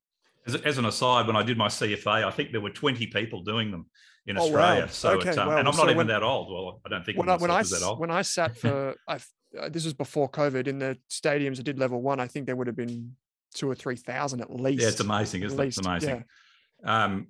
As, 0.48 0.56
as, 0.56 0.78
an 0.78 0.86
aside, 0.86 1.26
when 1.28 1.36
I 1.36 1.44
did 1.44 1.58
my 1.58 1.68
CFA, 1.68 2.24
I 2.24 2.32
think 2.32 2.52
there 2.52 2.62
were 2.62 2.70
20 2.70 3.08
people 3.08 3.42
doing 3.42 3.72
them 3.72 3.88
in 4.28 4.38
Australia. 4.38 4.82
Oh, 4.82 4.86
wow. 4.86 4.88
So, 4.88 5.10
okay, 5.12 5.30
um, 5.32 5.48
well, 5.48 5.58
and 5.58 5.68
I'm 5.68 5.74
so 5.74 5.82
not 5.82 5.88
even 5.88 5.98
when, 5.98 6.08
that 6.08 6.24
old. 6.24 6.52
Well, 6.52 6.82
I 6.86 6.90
don't 6.90 7.04
think 7.06 7.18
when 7.18 7.30
I, 7.30 7.38
when 7.38 7.52
I, 7.52 7.64
that 7.64 7.82
old. 7.84 8.00
When 8.00 8.12
I 8.12 8.22
sat 8.22 8.56
for, 8.62 8.96
I, 9.08 9.20
uh, 9.60 9.70
this 9.70 9.86
was 9.86 9.94
before 9.94 10.30
COVID 10.30 10.68
in 10.68 10.80
the 10.80 10.98
stadiums 11.10 11.60
I 11.60 11.64
did 11.64 11.80
level 11.80 12.02
one, 12.02 12.20
I 12.20 12.28
think 12.28 12.46
there 12.46 12.56
would 12.56 12.68
have 12.68 12.76
been 12.76 13.16
two 13.54 13.70
or 13.70 13.76
3,000 13.76 14.42
at 14.42 14.54
least. 14.54 14.82
Yeah, 14.82 14.90
it's 14.90 15.00
amazing, 15.00 15.44
isn't 15.44 15.60
it? 15.60 15.68
It's 15.68 15.78
amazing. 15.78 16.26
Yeah. 16.84 17.04
Um, 17.06 17.28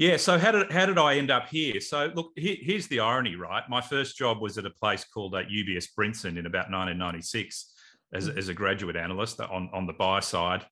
yeah. 0.00 0.16
So 0.16 0.38
how 0.38 0.50
did 0.50 0.72
how 0.72 0.86
did 0.86 0.96
I 0.96 1.16
end 1.16 1.30
up 1.30 1.48
here? 1.48 1.78
So 1.78 2.10
look, 2.14 2.32
here, 2.34 2.56
here's 2.58 2.86
the 2.86 3.00
irony, 3.00 3.36
right? 3.36 3.62
My 3.68 3.82
first 3.82 4.16
job 4.16 4.40
was 4.40 4.56
at 4.56 4.64
a 4.64 4.70
place 4.70 5.04
called 5.04 5.34
uh, 5.34 5.42
UBS 5.42 5.88
Brinson 5.96 6.38
in 6.38 6.46
about 6.46 6.70
1996 6.70 7.70
as, 8.14 8.26
mm-hmm. 8.26 8.38
as 8.38 8.48
a 8.48 8.54
graduate 8.54 8.96
analyst 8.96 9.42
on 9.42 9.68
on 9.74 9.86
the 9.86 9.92
buy 9.92 10.20
side, 10.20 10.64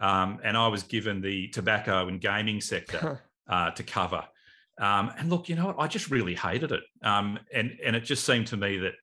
um, 0.00 0.38
and 0.42 0.56
I 0.56 0.68
was 0.68 0.82
given 0.82 1.20
the 1.20 1.48
tobacco 1.48 2.08
and 2.08 2.22
gaming 2.22 2.62
sector 2.62 3.20
uh, 3.50 3.70
to 3.72 3.82
cover. 3.82 4.24
Um, 4.80 5.12
and 5.18 5.28
look, 5.28 5.50
you 5.50 5.56
know, 5.56 5.66
what? 5.66 5.76
I 5.78 5.86
just 5.86 6.10
really 6.10 6.34
hated 6.34 6.72
it, 6.72 6.82
um, 7.02 7.38
and 7.52 7.78
and 7.84 7.94
it 7.94 8.04
just 8.04 8.24
seemed 8.24 8.46
to 8.46 8.56
me 8.56 8.78
that 8.78 8.94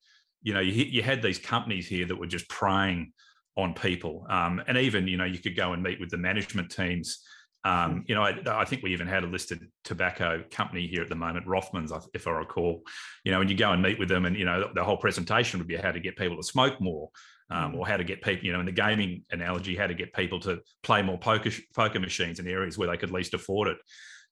you 0.42 0.56
know 0.56 0.60
you, 0.60 0.86
you 0.86 1.04
had 1.04 1.22
these 1.22 1.38
companies 1.38 1.88
here 1.88 2.08
that 2.08 2.16
were 2.16 2.26
just 2.26 2.50
preying 2.50 3.14
on 3.56 3.76
people, 3.76 4.26
um, 4.28 4.60
and 4.66 4.76
even 4.76 5.08
you 5.08 5.18
know 5.18 5.26
you 5.26 5.38
could 5.38 5.56
go 5.56 5.74
and 5.74 5.84
meet 5.84 6.00
with 6.00 6.10
the 6.10 6.18
management 6.18 6.72
teams 6.72 7.24
um, 7.64 7.92
hmm. 7.92 8.00
you 8.08 8.16
know, 8.16 8.22
I, 8.22 8.38
I, 8.48 8.66
think 8.66 8.84
we 8.84 8.94
even 8.94 9.08
had 9.08 9.24
a 9.24 9.28
listed 9.28 9.68
tobacco 9.84 10.44
company 10.52 10.88
here 10.88 11.02
at 11.02 11.10
the 11.10 11.16
moment, 11.16 11.48
Rothmans, 11.48 11.92
if 12.14 12.28
I 12.28 12.32
recall. 12.32 12.84
You 13.24 13.32
know, 13.32 13.42
and 13.42 13.50
you 13.50 13.58
go 13.58 13.72
and 13.72 13.82
meet 13.82 14.00
with 14.00 14.10
them, 14.10 14.26
and 14.26 14.38
you 14.38 14.46
know, 14.46 14.70
the, 14.74 14.84
whole 14.84 14.98
presentation 14.98 15.60
would 15.60 15.68
be 15.68 15.76
how 15.76 15.92
to 15.92 16.00
get 16.00 16.16
people 16.16 16.38
to 16.38 16.44
smoke 16.44 16.80
more, 16.80 17.10
um, 17.50 17.74
mm. 17.74 17.78
or 17.78 17.88
how 17.88 17.98
to 17.98 18.04
get 18.04 18.22
people, 18.22 18.46
you 18.46 18.54
know, 18.54 18.60
in 18.60 18.66
the 18.66 18.72
gaming 18.72 19.24
analogy, 19.32 19.76
how 19.76 19.88
to 19.88 19.94
get 19.94 20.14
people 20.14 20.40
to 20.42 20.60
play 20.84 21.02
more 21.02 21.18
poker 21.18 21.52
poker 21.76 22.00
machines 22.00 22.40
in 22.40 22.48
areas 22.48 22.78
where 22.78 22.88
they 22.88 22.98
could 22.98 23.12
least 23.12 23.34
afford 23.34 23.70
it. 23.70 23.78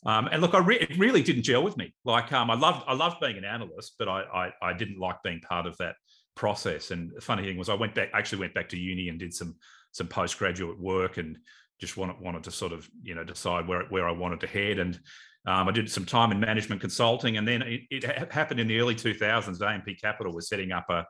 Um, 0.05 0.29
and 0.32 0.41
look, 0.41 0.53
I 0.53 0.60
re- 0.60 0.79
it 0.79 0.98
really 0.98 1.24
didn't 1.24 1.44
gel 1.44 1.63
with 1.63 1.77
me. 1.77 1.94
Like, 2.05 2.32
um, 2.32 2.51
I 2.51 2.55
loved 2.55 2.84
I 2.88 2.94
loved 2.94 3.20
being 3.20 3.38
an 3.38 3.46
analyst, 3.46 3.96
but 3.98 4.08
I, 4.08 4.22
I 4.22 4.70
I 4.70 4.74
didn't 4.74 5.00
like 5.00 5.24
being 5.24 5.41
part 5.41 5.65
of 5.65 5.75
that 5.77 5.96
process. 6.36 6.91
And 6.91 7.12
the 7.15 7.22
funny 7.22 7.44
thing 7.44 7.58
was, 7.58 7.70
I 7.70 7.74
went 7.74 7.96
back, 7.96 8.10
actually 8.13 8.39
went 8.39 8.53
back 8.53 8.70
to 8.70 8.77
uni 8.77 9.10
and 9.10 9.20
did 9.20 9.34
some 9.34 9.55
some 9.91 10.08
postgraduate 10.08 10.79
work 10.79 11.17
and 11.17 11.38
just 11.79 11.98
wanted 11.98 12.20
wanted 12.20 12.44
to 12.44 12.51
sort 12.51 12.72
of 12.72 12.88
you 13.01 13.15
know 13.15 13.24
decide 13.24 13.67
where 13.67 13.86
where 13.89 14.08
I 14.08 14.12
wanted 14.12 14.39
to 14.41 14.48
head, 14.48 14.79
and 14.79 15.00
um, 15.46 15.67
I 15.67 15.72
did 15.72 15.89
some 15.89 16.05
time 16.05 16.32
in 16.32 16.39
management 16.39 16.82
consulting, 16.82 17.38
and 17.38 17.48
then 17.48 17.62
it, 17.62 17.82
it 17.89 18.32
happened 18.32 18.60
in 18.60 18.67
the 18.67 18.79
early 18.79 18.96
2000s. 18.96 19.62
AMP 19.62 19.88
Capital 20.01 20.34
was 20.34 20.48
setting 20.48 20.72
up 20.72 20.89
a 20.89 21.05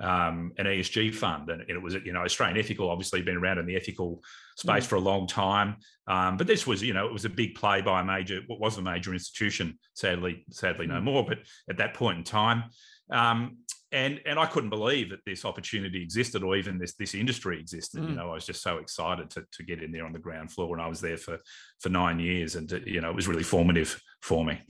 um, 0.00 0.52
an 0.58 0.66
ESG 0.66 1.14
fund, 1.14 1.50
and 1.50 1.62
it 1.68 1.80
was 1.80 1.94
you 1.94 2.12
know 2.12 2.22
Australian 2.22 2.58
Ethical 2.58 2.90
obviously 2.90 3.22
been 3.22 3.36
around 3.36 3.58
in 3.58 3.66
the 3.66 3.76
ethical 3.76 4.22
space 4.56 4.84
mm. 4.84 4.88
for 4.88 4.96
a 4.96 5.00
long 5.00 5.26
time, 5.26 5.76
um, 6.08 6.36
but 6.36 6.46
this 6.46 6.66
was 6.66 6.82
you 6.82 6.92
know 6.92 7.06
it 7.06 7.12
was 7.12 7.24
a 7.24 7.30
big 7.30 7.54
play 7.54 7.80
by 7.80 8.00
a 8.00 8.04
major 8.04 8.40
what 8.46 8.60
was 8.60 8.78
a 8.78 8.82
major 8.82 9.12
institution, 9.12 9.78
sadly 9.94 10.44
sadly 10.50 10.86
no 10.86 10.94
mm. 10.94 11.04
more, 11.04 11.24
but 11.24 11.38
at 11.68 11.76
that 11.76 11.94
point 11.94 12.18
in 12.18 12.24
time. 12.24 12.64
Um, 13.10 13.58
and 13.94 14.20
and 14.26 14.38
I 14.38 14.46
couldn't 14.46 14.70
believe 14.70 15.10
that 15.10 15.24
this 15.24 15.44
opportunity 15.44 16.02
existed 16.02 16.42
or 16.42 16.56
even 16.56 16.78
this 16.78 16.94
this 16.94 17.14
industry 17.14 17.58
existed. 17.60 18.02
Mm. 18.02 18.10
You 18.10 18.14
know, 18.16 18.30
I 18.30 18.34
was 18.34 18.44
just 18.44 18.62
so 18.62 18.78
excited 18.78 19.30
to, 19.30 19.44
to 19.52 19.62
get 19.62 19.82
in 19.82 19.92
there 19.92 20.04
on 20.04 20.12
the 20.12 20.18
ground 20.18 20.50
floor, 20.50 20.74
and 20.74 20.84
I 20.84 20.88
was 20.88 21.00
there 21.00 21.16
for 21.16 21.38
for 21.80 21.88
nine 21.88 22.18
years, 22.18 22.56
and 22.56 22.70
you 22.84 23.00
know, 23.00 23.08
it 23.08 23.16
was 23.16 23.28
really 23.28 23.44
formative 23.44 24.00
for 24.20 24.44
me. 24.44 24.60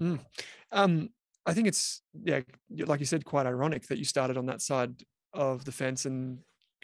Mm. 0.00 0.20
Um, 0.70 1.10
I 1.44 1.54
think 1.54 1.66
it's 1.66 2.02
yeah, 2.22 2.40
like 2.70 3.00
you 3.00 3.06
said, 3.06 3.24
quite 3.24 3.46
ironic 3.46 3.88
that 3.88 3.98
you 3.98 4.04
started 4.04 4.36
on 4.36 4.46
that 4.46 4.62
side 4.62 4.94
of 5.34 5.64
the 5.64 5.72
fence 5.72 6.06
and 6.06 6.38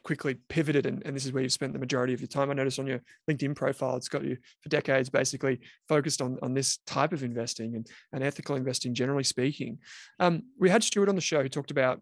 quickly 0.04 0.37
pivoted 0.49 0.87
and, 0.87 1.02
and 1.04 1.16
this 1.16 1.25
is 1.26 1.32
where 1.32 1.42
you've 1.42 1.52
spent 1.52 1.73
the 1.73 1.78
majority 1.78 2.12
of 2.12 2.20
your 2.20 2.28
time. 2.28 2.50
I 2.50 2.54
noticed 2.54 2.78
on 2.78 2.87
your 2.87 3.00
LinkedIn 3.28 3.56
profile, 3.56 3.96
it's 3.96 4.08
got 4.08 4.25
you 4.25 4.37
for 4.62 4.68
decades 4.68 5.11
basically 5.11 5.61
focused 5.88 6.23
on, 6.23 6.38
on 6.42 6.54
this 6.54 6.78
type 6.87 7.12
of 7.12 7.25
investing 7.25 7.75
and, 7.75 7.87
and 8.12 8.23
ethical 8.23 8.54
investing, 8.54 8.94
generally 8.94 9.25
speaking. 9.25 9.78
Um, 10.20 10.44
we 10.58 10.70
had 10.70 10.84
Stuart 10.84 11.08
on 11.08 11.14
the 11.14 11.20
show 11.20 11.42
who 11.42 11.49
talked 11.49 11.70
about 11.70 12.00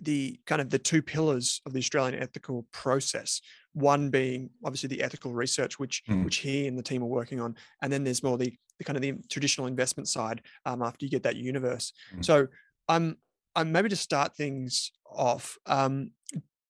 the 0.00 0.38
kind 0.46 0.60
of 0.60 0.70
the 0.70 0.78
two 0.78 1.02
pillars 1.02 1.60
of 1.66 1.72
the 1.72 1.78
Australian 1.78 2.20
ethical 2.20 2.66
process. 2.72 3.40
One 3.72 4.10
being 4.10 4.50
obviously 4.64 4.88
the 4.88 5.02
ethical 5.02 5.32
research, 5.32 5.78
which 5.78 6.02
mm. 6.08 6.24
which 6.24 6.36
he 6.36 6.66
and 6.66 6.78
the 6.78 6.82
team 6.82 7.02
are 7.02 7.06
working 7.06 7.40
on, 7.40 7.56
and 7.82 7.92
then 7.92 8.04
there's 8.04 8.22
more 8.22 8.38
the, 8.38 8.54
the 8.78 8.84
kind 8.84 8.96
of 8.96 9.02
the 9.02 9.14
traditional 9.30 9.66
investment 9.66 10.08
side 10.08 10.42
um, 10.66 10.82
after 10.82 11.04
you 11.04 11.10
get 11.10 11.22
that 11.24 11.36
universe. 11.36 11.92
Mm. 12.14 12.24
So 12.24 12.46
I'm 12.88 13.16
um, 13.56 13.72
maybe 13.72 13.88
to 13.88 13.96
start 13.96 14.36
things 14.36 14.92
off. 15.10 15.58
Um, 15.66 16.12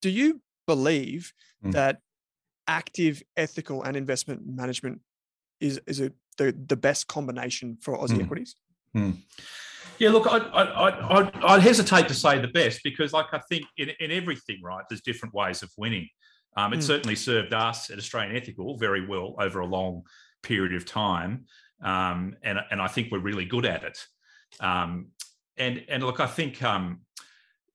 do 0.02 0.10
you 0.10 0.42
believe 0.66 1.32
mm. 1.64 1.72
that 1.72 2.00
active, 2.68 3.22
ethical, 3.36 3.82
and 3.82 3.96
investment 3.96 4.46
management 4.46 5.00
is 5.60 5.80
is 5.86 6.00
a, 6.00 6.12
the 6.36 6.54
the 6.66 6.76
best 6.76 7.06
combination 7.06 7.78
for 7.80 7.96
Aussie 7.96 8.18
mm. 8.18 8.24
equities? 8.24 8.56
Mm. 8.94 9.16
Yeah, 9.98 10.10
look, 10.10 10.26
I, 10.26 10.38
I, 10.38 10.88
I, 10.88 11.54
I, 11.54 11.60
hesitate 11.60 12.08
to 12.08 12.14
say 12.14 12.40
the 12.40 12.48
best 12.48 12.80
because, 12.82 13.12
like, 13.12 13.26
I 13.32 13.40
think 13.48 13.64
in, 13.76 13.90
in 14.00 14.10
everything, 14.10 14.58
right, 14.62 14.84
there's 14.88 15.00
different 15.00 15.34
ways 15.34 15.62
of 15.62 15.70
winning. 15.76 16.08
Um, 16.56 16.72
it 16.72 16.80
mm. 16.80 16.82
certainly 16.82 17.14
served 17.14 17.52
us 17.52 17.90
at 17.90 17.98
Australian 17.98 18.36
Ethical 18.36 18.78
very 18.78 19.06
well 19.06 19.34
over 19.38 19.60
a 19.60 19.66
long 19.66 20.02
period 20.42 20.74
of 20.74 20.84
time, 20.84 21.44
um, 21.82 22.36
and 22.42 22.58
and 22.70 22.80
I 22.80 22.88
think 22.88 23.10
we're 23.10 23.20
really 23.20 23.44
good 23.44 23.64
at 23.64 23.84
it. 23.84 23.98
Um, 24.60 25.08
and 25.56 25.84
and 25.88 26.02
look, 26.02 26.20
I 26.20 26.26
think 26.26 26.62
um, 26.62 27.02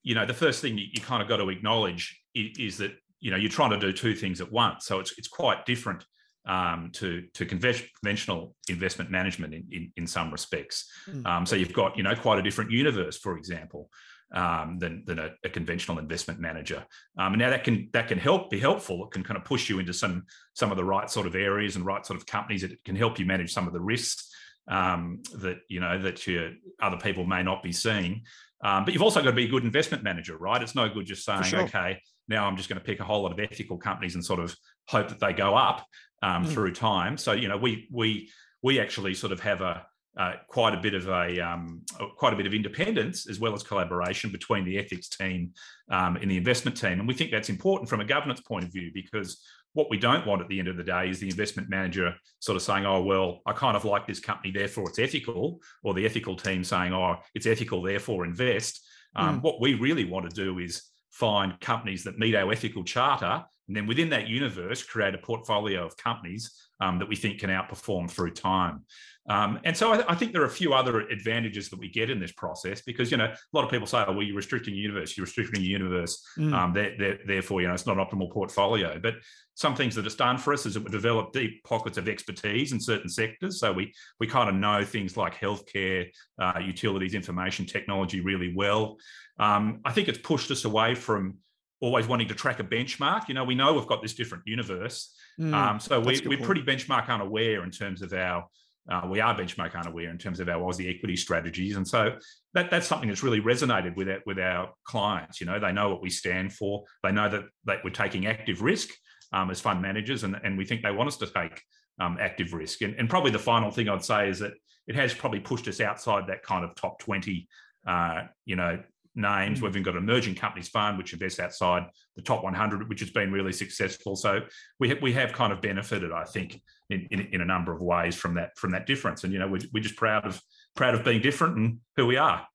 you 0.07 0.15
know, 0.15 0.25
the 0.25 0.33
first 0.33 0.61
thing 0.61 0.77
you, 0.77 0.85
you 0.93 1.01
kind 1.01 1.21
of 1.21 1.27
got 1.27 1.37
to 1.37 1.49
acknowledge 1.49 2.17
is, 2.33 2.57
is, 2.57 2.77
that 2.77 2.93
you 3.19 3.29
know 3.29 3.35
you're 3.35 3.51
trying 3.51 3.71
to 3.71 3.77
do 3.77 3.91
two 3.91 4.15
things 4.15 4.39
at 4.39 4.49
once. 4.49 4.85
So 4.85 4.99
it's 5.01 5.13
it's 5.17 5.27
quite 5.27 5.65
different 5.65 6.05
um, 6.47 6.91
to 6.93 7.23
to 7.33 7.45
conventional 7.45 8.55
investment 8.69 9.11
management 9.11 9.53
in 9.53 9.65
in, 9.69 9.91
in 9.97 10.07
some 10.07 10.31
respects. 10.31 10.89
Mm. 11.09 11.25
Um, 11.25 11.45
so 11.45 11.57
you've 11.57 11.73
got 11.73 11.97
you 11.97 12.03
know 12.03 12.15
quite 12.15 12.39
a 12.39 12.41
different 12.41 12.71
universe, 12.71 13.17
for 13.17 13.37
example. 13.37 13.89
Um, 14.33 14.77
than 14.77 15.03
than 15.05 15.19
a, 15.19 15.29
a, 15.45 15.49
conventional 15.49 15.99
investment 15.99 16.41
manager. 16.41 16.85
Um, 17.17 17.31
and 17.31 17.39
now 17.39 17.49
that 17.49 17.63
can 17.63 17.87
that 17.93 18.09
can 18.09 18.17
help 18.17 18.49
be 18.49 18.59
helpful. 18.59 19.05
It 19.05 19.11
can 19.11 19.23
kind 19.23 19.37
of 19.37 19.45
push 19.45 19.69
you 19.69 19.79
into 19.79 19.93
some 19.93 20.25
some 20.53 20.69
of 20.69 20.75
the 20.75 20.83
right 20.83 21.09
sort 21.09 21.27
of 21.27 21.35
areas 21.35 21.77
and 21.77 21.85
right 21.85 22.05
sort 22.05 22.19
of 22.19 22.25
companies. 22.25 22.61
It 22.63 22.83
can 22.83 22.97
help 22.97 23.19
you 23.19 23.25
manage 23.25 23.53
some 23.53 23.67
of 23.67 23.73
the 23.73 23.79
risks 23.79 24.29
um, 24.67 25.21
that 25.39 25.59
you 25.69 25.79
know 25.79 25.97
that 26.01 26.27
you 26.27 26.55
other 26.81 26.97
people 26.97 27.25
may 27.25 27.41
not 27.41 27.63
be 27.63 27.71
seeing. 27.71 28.23
Um, 28.63 28.85
but 28.85 28.93
you've 28.93 29.03
also 29.03 29.21
got 29.21 29.29
to 29.29 29.35
be 29.35 29.45
a 29.45 29.49
good 29.49 29.63
investment 29.63 30.03
manager, 30.03 30.37
right? 30.37 30.61
It's 30.61 30.75
no 30.75 30.89
good 30.89 31.05
just 31.05 31.23
saying, 31.23 31.43
sure. 31.43 31.61
okay, 31.61 32.01
now 32.27 32.47
I'm 32.47 32.57
just 32.57 32.69
going 32.69 32.79
to 32.79 32.85
pick 32.85 32.99
a 32.99 33.03
whole 33.03 33.21
lot 33.21 33.31
of 33.31 33.39
ethical 33.39 33.77
companies 33.77 34.15
and 34.15 34.25
sort 34.25 34.39
of 34.39 34.55
hope 34.87 35.09
that 35.09 35.19
they 35.19 35.33
go 35.33 35.55
up 35.55 35.85
um, 36.23 36.45
mm. 36.45 36.49
through 36.49 36.73
time. 36.73 37.17
So 37.17 37.33
you 37.33 37.47
know, 37.47 37.57
we 37.57 37.87
we 37.91 38.29
we 38.63 38.79
actually 38.79 39.13
sort 39.13 39.31
of 39.31 39.39
have 39.41 39.61
a 39.61 39.85
uh, 40.17 40.33
quite 40.47 40.73
a 40.73 40.77
bit 40.77 40.95
of 40.95 41.07
a 41.07 41.39
um, 41.39 41.83
quite 42.17 42.33
a 42.33 42.35
bit 42.35 42.47
of 42.47 42.53
independence 42.53 43.29
as 43.29 43.39
well 43.39 43.53
as 43.53 43.61
collaboration 43.61 44.31
between 44.31 44.65
the 44.65 44.79
ethics 44.79 45.09
team 45.09 45.51
um, 45.91 46.15
and 46.15 46.31
the 46.31 46.37
investment 46.37 46.75
team, 46.75 46.99
and 46.99 47.07
we 47.07 47.13
think 47.13 47.29
that's 47.29 47.49
important 47.49 47.87
from 47.87 48.01
a 48.01 48.05
governance 48.05 48.41
point 48.41 48.65
of 48.65 48.71
view 48.71 48.89
because 48.93 49.43
what 49.77 49.91
we 49.91 49.97
don't 49.99 50.25
want 50.25 50.41
at 50.41 50.47
the 50.47 50.57
end 50.57 50.67
of 50.67 50.75
the 50.75 50.83
day 50.83 51.07
is 51.07 51.19
the 51.19 51.29
investment 51.29 51.69
manager 51.69 52.15
sort 52.39 52.55
of 52.55 52.63
saying, 52.63 52.87
oh, 52.87 53.03
well, 53.03 53.41
I 53.45 53.53
kind 53.53 53.77
of 53.77 53.85
like 53.85 54.07
this 54.07 54.19
company, 54.19 54.51
therefore 54.51 54.89
it's 54.89 54.97
ethical, 54.97 55.61
or 55.83 55.93
the 55.93 56.03
ethical 56.03 56.35
team 56.35 56.63
saying, 56.63 56.93
oh, 56.93 57.17
it's 57.35 57.45
ethical, 57.45 57.83
therefore 57.83 58.25
invest. 58.25 58.83
Um, 59.15 59.39
mm. 59.39 59.43
What 59.43 59.61
we 59.61 59.75
really 59.75 60.03
want 60.03 60.27
to 60.27 60.35
do 60.35 60.57
is 60.57 60.81
find 61.11 61.59
companies 61.59 62.03
that 62.05 62.17
meet 62.17 62.33
our 62.33 62.51
ethical 62.51 62.83
charter 62.83 63.45
and 63.67 63.75
then 63.75 63.85
within 63.85 64.09
that 64.09 64.27
universe, 64.27 64.81
create 64.81 65.13
a 65.13 65.17
portfolio 65.17 65.85
of 65.85 65.97
companies 65.97 66.51
um, 66.79 66.99
that 66.99 67.09
we 67.09 67.15
think 67.15 67.39
can 67.39 67.49
outperform 67.49 68.09
through 68.09 68.31
time. 68.31 68.85
Um, 69.29 69.59
and 69.65 69.75
so 69.75 69.91
I, 69.91 70.11
I, 70.11 70.15
think 70.15 70.31
there 70.31 70.41
are 70.41 70.45
a 70.45 70.49
few 70.49 70.73
other 70.73 71.01
advantages 71.01 71.69
that 71.69 71.79
we 71.79 71.89
get 71.89 72.09
in 72.09 72.17
this 72.17 72.31
process 72.31 72.81
because 72.81 73.11
you 73.11 73.17
know 73.17 73.25
a 73.25 73.37
lot 73.51 73.65
of 73.65 73.69
people 73.69 73.85
say, 73.85 74.03
"Oh, 74.07 74.13
well, 74.13 74.23
you're 74.23 74.35
restricting 74.35 74.73
your 74.73 74.83
universe. 74.83 75.17
You're 75.17 75.25
restricting 75.25 75.61
your 75.61 75.69
universe. 75.69 76.25
Mm. 76.37 76.53
Um, 76.53 76.73
they're, 76.73 76.95
they're, 76.97 77.19
therefore, 77.25 77.61
you 77.61 77.67
know, 77.67 77.73
it's 77.73 77.85
not 77.85 77.97
an 77.97 78.05
optimal 78.05 78.31
portfolio." 78.31 78.99
But 78.99 79.15
some 79.55 79.75
things 79.75 79.95
that 79.95 80.05
it's 80.05 80.15
done 80.15 80.37
for 80.37 80.53
us 80.53 80.65
is 80.65 80.75
that 80.75 80.83
we 80.83 80.91
develop 80.91 81.33
deep 81.33 81.61
pockets 81.65 81.97
of 81.97 82.07
expertise 82.07 82.71
in 82.71 82.79
certain 82.79 83.09
sectors. 83.09 83.59
So 83.59 83.73
we 83.73 83.93
we 84.19 84.27
kind 84.27 84.47
of 84.47 84.55
know 84.55 84.85
things 84.85 85.17
like 85.17 85.35
healthcare, 85.35 86.09
uh, 86.41 86.59
utilities, 86.63 87.13
information 87.13 87.65
technology 87.65 88.21
really 88.21 88.53
well. 88.55 88.97
Um, 89.39 89.81
I 89.83 89.91
think 89.91 90.07
it's 90.07 90.19
pushed 90.19 90.51
us 90.51 90.63
away 90.63 90.95
from 90.95 91.35
always 91.81 92.07
wanting 92.07 92.29
to 92.29 92.33
track 92.33 92.61
a 92.61 92.63
benchmark. 92.63 93.27
You 93.27 93.33
know, 93.33 93.43
we 93.43 93.55
know 93.55 93.73
we've 93.73 93.87
got 93.87 94.01
this 94.01 94.13
different 94.13 94.43
universe, 94.47 95.13
mm, 95.37 95.53
um, 95.53 95.81
so 95.81 95.99
we, 95.99 96.21
we're 96.25 96.39
pretty 96.39 96.63
benchmark 96.63 97.09
unaware 97.09 97.63
in 97.63 97.71
terms 97.71 98.01
of 98.01 98.13
our 98.13 98.47
uh, 98.89 99.07
we 99.09 99.19
are 99.19 99.35
benchmark 99.35 99.75
unaware 99.75 100.09
in 100.09 100.17
terms 100.17 100.39
of 100.39 100.47
our 100.49 100.61
Aussie 100.61 100.93
equity 100.93 101.15
strategies, 101.15 101.75
and 101.75 101.87
so 101.87 102.15
that, 102.53 102.71
that's 102.71 102.87
something 102.87 103.09
that's 103.09 103.23
really 103.23 103.41
resonated 103.41 103.95
with 103.95 104.09
our, 104.09 104.19
with 104.25 104.39
our 104.39 104.71
clients. 104.85 105.41
You 105.41 105.47
know, 105.47 105.59
they 105.59 105.73
know 105.73 105.89
what 105.89 106.01
we 106.01 106.09
stand 106.09 106.53
for. 106.53 106.83
They 107.03 107.11
know 107.11 107.29
that 107.29 107.43
that 107.65 107.83
we're 107.83 107.89
taking 107.89 108.27
active 108.27 108.61
risk 108.61 108.89
um, 109.33 109.51
as 109.51 109.59
fund 109.59 109.81
managers, 109.81 110.23
and, 110.23 110.39
and 110.43 110.57
we 110.57 110.65
think 110.65 110.83
they 110.83 110.91
want 110.91 111.07
us 111.07 111.17
to 111.17 111.27
take 111.27 111.61
um, 111.99 112.17
active 112.19 112.53
risk. 112.53 112.81
And, 112.81 112.95
and 112.95 113.09
probably 113.09 113.31
the 113.31 113.39
final 113.39 113.71
thing 113.71 113.89
I'd 113.89 114.05
say 114.05 114.29
is 114.29 114.39
that 114.39 114.53
it 114.87 114.95
has 114.95 115.13
probably 115.13 115.39
pushed 115.39 115.67
us 115.67 115.81
outside 115.81 116.27
that 116.27 116.43
kind 116.43 116.63
of 116.63 116.75
top 116.75 116.99
twenty, 116.99 117.47
uh, 117.85 118.23
you 118.45 118.55
know, 118.55 118.79
names. 119.17 119.59
Mm. 119.59 119.63
We've 119.63 119.71
even 119.71 119.83
got 119.83 119.95
an 119.95 120.03
emerging 120.03 120.35
companies 120.35 120.69
fund, 120.69 120.97
which 120.97 121.11
invests 121.11 121.39
outside 121.39 121.87
the 122.15 122.21
top 122.21 122.43
100, 122.43 122.87
which 122.87 123.01
has 123.01 123.09
been 123.09 123.31
really 123.31 123.51
successful. 123.51 124.15
So 124.15 124.41
we 124.79 124.89
have, 124.89 125.01
we 125.01 125.11
have 125.13 125.33
kind 125.33 125.51
of 125.51 125.59
benefited, 125.61 126.11
I 126.11 126.23
think, 126.23 126.61
in, 126.89 127.07
in, 127.11 127.27
in, 127.33 127.41
a 127.41 127.45
number 127.45 127.73
of 127.73 127.81
ways 127.81 128.15
from 128.15 128.35
that 128.35 128.57
from 128.57 128.71
that 128.71 128.85
difference. 128.85 129.23
And 129.23 129.33
you 129.33 129.39
know, 129.39 129.47
we're, 129.47 129.61
we're 129.73 129.83
just 129.83 129.95
proud 129.95 130.25
of 130.25 130.41
proud 130.75 130.95
of 130.95 131.03
being 131.03 131.21
different 131.21 131.57
and 131.57 131.79
who 131.95 132.05
we 132.05 132.17
are. 132.17 132.47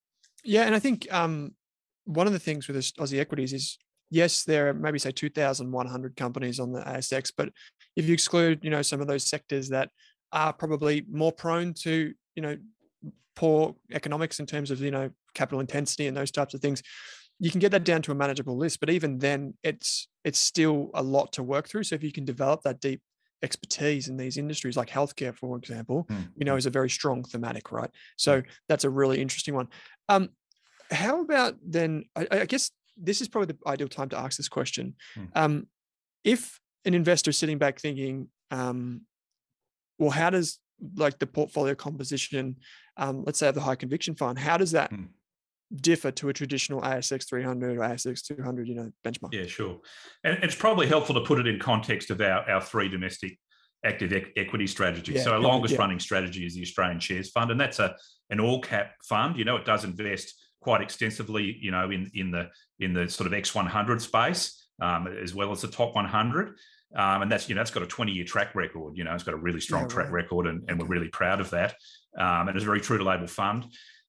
Yeah, 0.44 0.62
and 0.62 0.74
I 0.74 0.78
think 0.78 1.06
um, 1.12 1.54
one 2.04 2.26
of 2.26 2.32
the 2.32 2.38
things 2.38 2.66
with 2.66 2.76
Aussie 2.76 3.20
equities 3.20 3.52
is 3.52 3.78
yes, 4.10 4.44
there 4.44 4.68
are 4.68 4.74
maybe 4.74 4.98
say 4.98 5.10
2,100 5.10 6.16
companies 6.16 6.60
on 6.60 6.72
the 6.72 6.80
ASX, 6.80 7.32
but 7.36 7.50
if 7.96 8.06
you 8.06 8.14
exclude, 8.14 8.60
you 8.62 8.70
know, 8.70 8.82
some 8.82 9.00
of 9.00 9.06
those 9.06 9.26
sectors 9.26 9.68
that 9.70 9.90
are 10.32 10.52
probably 10.52 11.04
more 11.10 11.32
prone 11.32 11.74
to, 11.74 12.12
you 12.34 12.42
know, 12.42 12.56
poor 13.34 13.74
economics 13.92 14.40
in 14.40 14.46
terms 14.46 14.70
of 14.70 14.80
you 14.80 14.90
know 14.90 15.10
capital 15.34 15.60
intensity 15.60 16.06
and 16.06 16.16
those 16.16 16.30
types 16.30 16.54
of 16.54 16.60
things 16.60 16.82
you 17.38 17.50
can 17.50 17.60
get 17.60 17.70
that 17.70 17.84
down 17.84 18.02
to 18.02 18.12
a 18.12 18.14
manageable 18.14 18.56
list 18.56 18.78
but 18.80 18.90
even 18.90 19.18
then 19.18 19.54
it's 19.62 20.08
it's 20.24 20.38
still 20.38 20.90
a 20.94 21.02
lot 21.02 21.32
to 21.32 21.42
work 21.42 21.66
through 21.66 21.82
so 21.82 21.94
if 21.94 22.02
you 22.02 22.12
can 22.12 22.24
develop 22.24 22.60
that 22.62 22.80
deep 22.80 23.00
expertise 23.42 24.08
in 24.08 24.16
these 24.16 24.36
industries 24.36 24.76
like 24.76 24.88
healthcare 24.88 25.34
for 25.34 25.56
example 25.56 26.06
mm. 26.10 26.28
you 26.36 26.44
know 26.44 26.56
is 26.56 26.66
a 26.66 26.70
very 26.70 26.90
strong 26.90 27.24
thematic 27.24 27.72
right 27.72 27.90
so 28.16 28.40
mm. 28.40 28.44
that's 28.68 28.84
a 28.84 28.90
really 28.90 29.20
interesting 29.20 29.54
one 29.54 29.68
um 30.08 30.28
how 30.90 31.20
about 31.22 31.56
then 31.66 32.04
I, 32.14 32.26
I, 32.30 32.44
guess 32.44 32.70
this 32.96 33.22
is 33.22 33.28
probably 33.28 33.54
the 33.54 33.70
ideal 33.70 33.88
time 33.88 34.10
to 34.10 34.18
ask 34.18 34.36
this 34.36 34.48
question 34.48 34.94
mm. 35.16 35.28
um 35.34 35.66
if 36.24 36.60
an 36.84 36.94
investor 36.94 37.30
is 37.30 37.38
sitting 37.38 37.58
back 37.58 37.80
thinking 37.80 38.28
um 38.50 39.02
well 39.98 40.10
how 40.10 40.30
does 40.30 40.60
like 40.96 41.18
the 41.18 41.26
portfolio 41.26 41.74
composition, 41.74 42.56
um, 42.96 43.22
let's 43.24 43.38
say 43.38 43.48
of 43.48 43.54
the 43.54 43.60
high 43.60 43.74
conviction 43.74 44.14
fund, 44.14 44.38
how 44.38 44.56
does 44.56 44.72
that 44.72 44.90
hmm. 44.90 45.04
Differ 45.74 46.10
to 46.10 46.28
a 46.28 46.32
traditional 46.32 46.80
ASX 46.82 47.26
300 47.28 47.76
or 47.76 47.80
ASX 47.80 48.22
200, 48.22 48.68
you 48.68 48.74
know, 48.74 48.90
benchmark? 49.04 49.32
Yeah, 49.32 49.46
sure. 49.46 49.80
And 50.24 50.42
it's 50.42 50.54
probably 50.54 50.86
helpful 50.86 51.14
to 51.14 51.22
put 51.22 51.38
it 51.38 51.46
in 51.46 51.58
context 51.58 52.10
of 52.10 52.20
our, 52.20 52.48
our 52.50 52.60
three 52.60 52.88
domestic 52.88 53.38
active 53.84 54.12
e- 54.12 54.32
equity 54.36 54.66
strategies. 54.66 55.16
Yeah, 55.16 55.22
so 55.22 55.32
our 55.32 55.40
longest 55.40 55.74
yeah. 55.74 55.80
running 55.80 56.00
strategy 56.00 56.46
is 56.46 56.54
the 56.54 56.62
Australian 56.62 57.00
Shares 57.00 57.30
Fund, 57.30 57.50
and 57.50 57.60
that's 57.60 57.78
a 57.78 57.96
an 58.30 58.40
all 58.40 58.60
cap 58.60 58.92
fund. 59.04 59.36
You 59.36 59.44
know, 59.44 59.56
it 59.56 59.64
does 59.64 59.84
invest 59.84 60.34
quite 60.60 60.80
extensively, 60.80 61.56
you 61.60 61.70
know, 61.70 61.90
in 61.90 62.10
in 62.14 62.30
the 62.30 62.48
in 62.78 62.92
the 62.92 63.08
sort 63.08 63.26
of 63.26 63.32
X100 63.32 64.00
space, 64.00 64.66
um, 64.80 65.06
as 65.06 65.34
well 65.34 65.52
as 65.52 65.62
the 65.62 65.68
top 65.68 65.94
100. 65.94 66.54
Um, 66.94 67.22
and 67.22 67.32
that's 67.32 67.48
you 67.48 67.54
know 67.54 67.60
that's 67.60 67.70
got 67.70 67.82
a 67.82 67.86
20 67.86 68.12
year 68.12 68.24
track 68.24 68.54
record. 68.54 68.96
You 68.96 69.04
know, 69.04 69.14
it's 69.14 69.24
got 69.24 69.34
a 69.34 69.38
really 69.38 69.60
strong 69.60 69.82
yeah, 69.82 69.88
track 69.88 70.10
record, 70.10 70.46
and, 70.46 70.62
and, 70.68 70.78
we're 70.78 70.86
really 70.86 71.08
proud 71.08 71.40
of 71.40 71.48
that. 71.50 71.74
Um, 72.18 72.48
and 72.48 72.50
it's 72.50 72.64
a 72.64 72.66
very 72.66 72.80
true 72.80 72.98
to 72.98 73.04
label 73.04 73.26
fund 73.26 73.64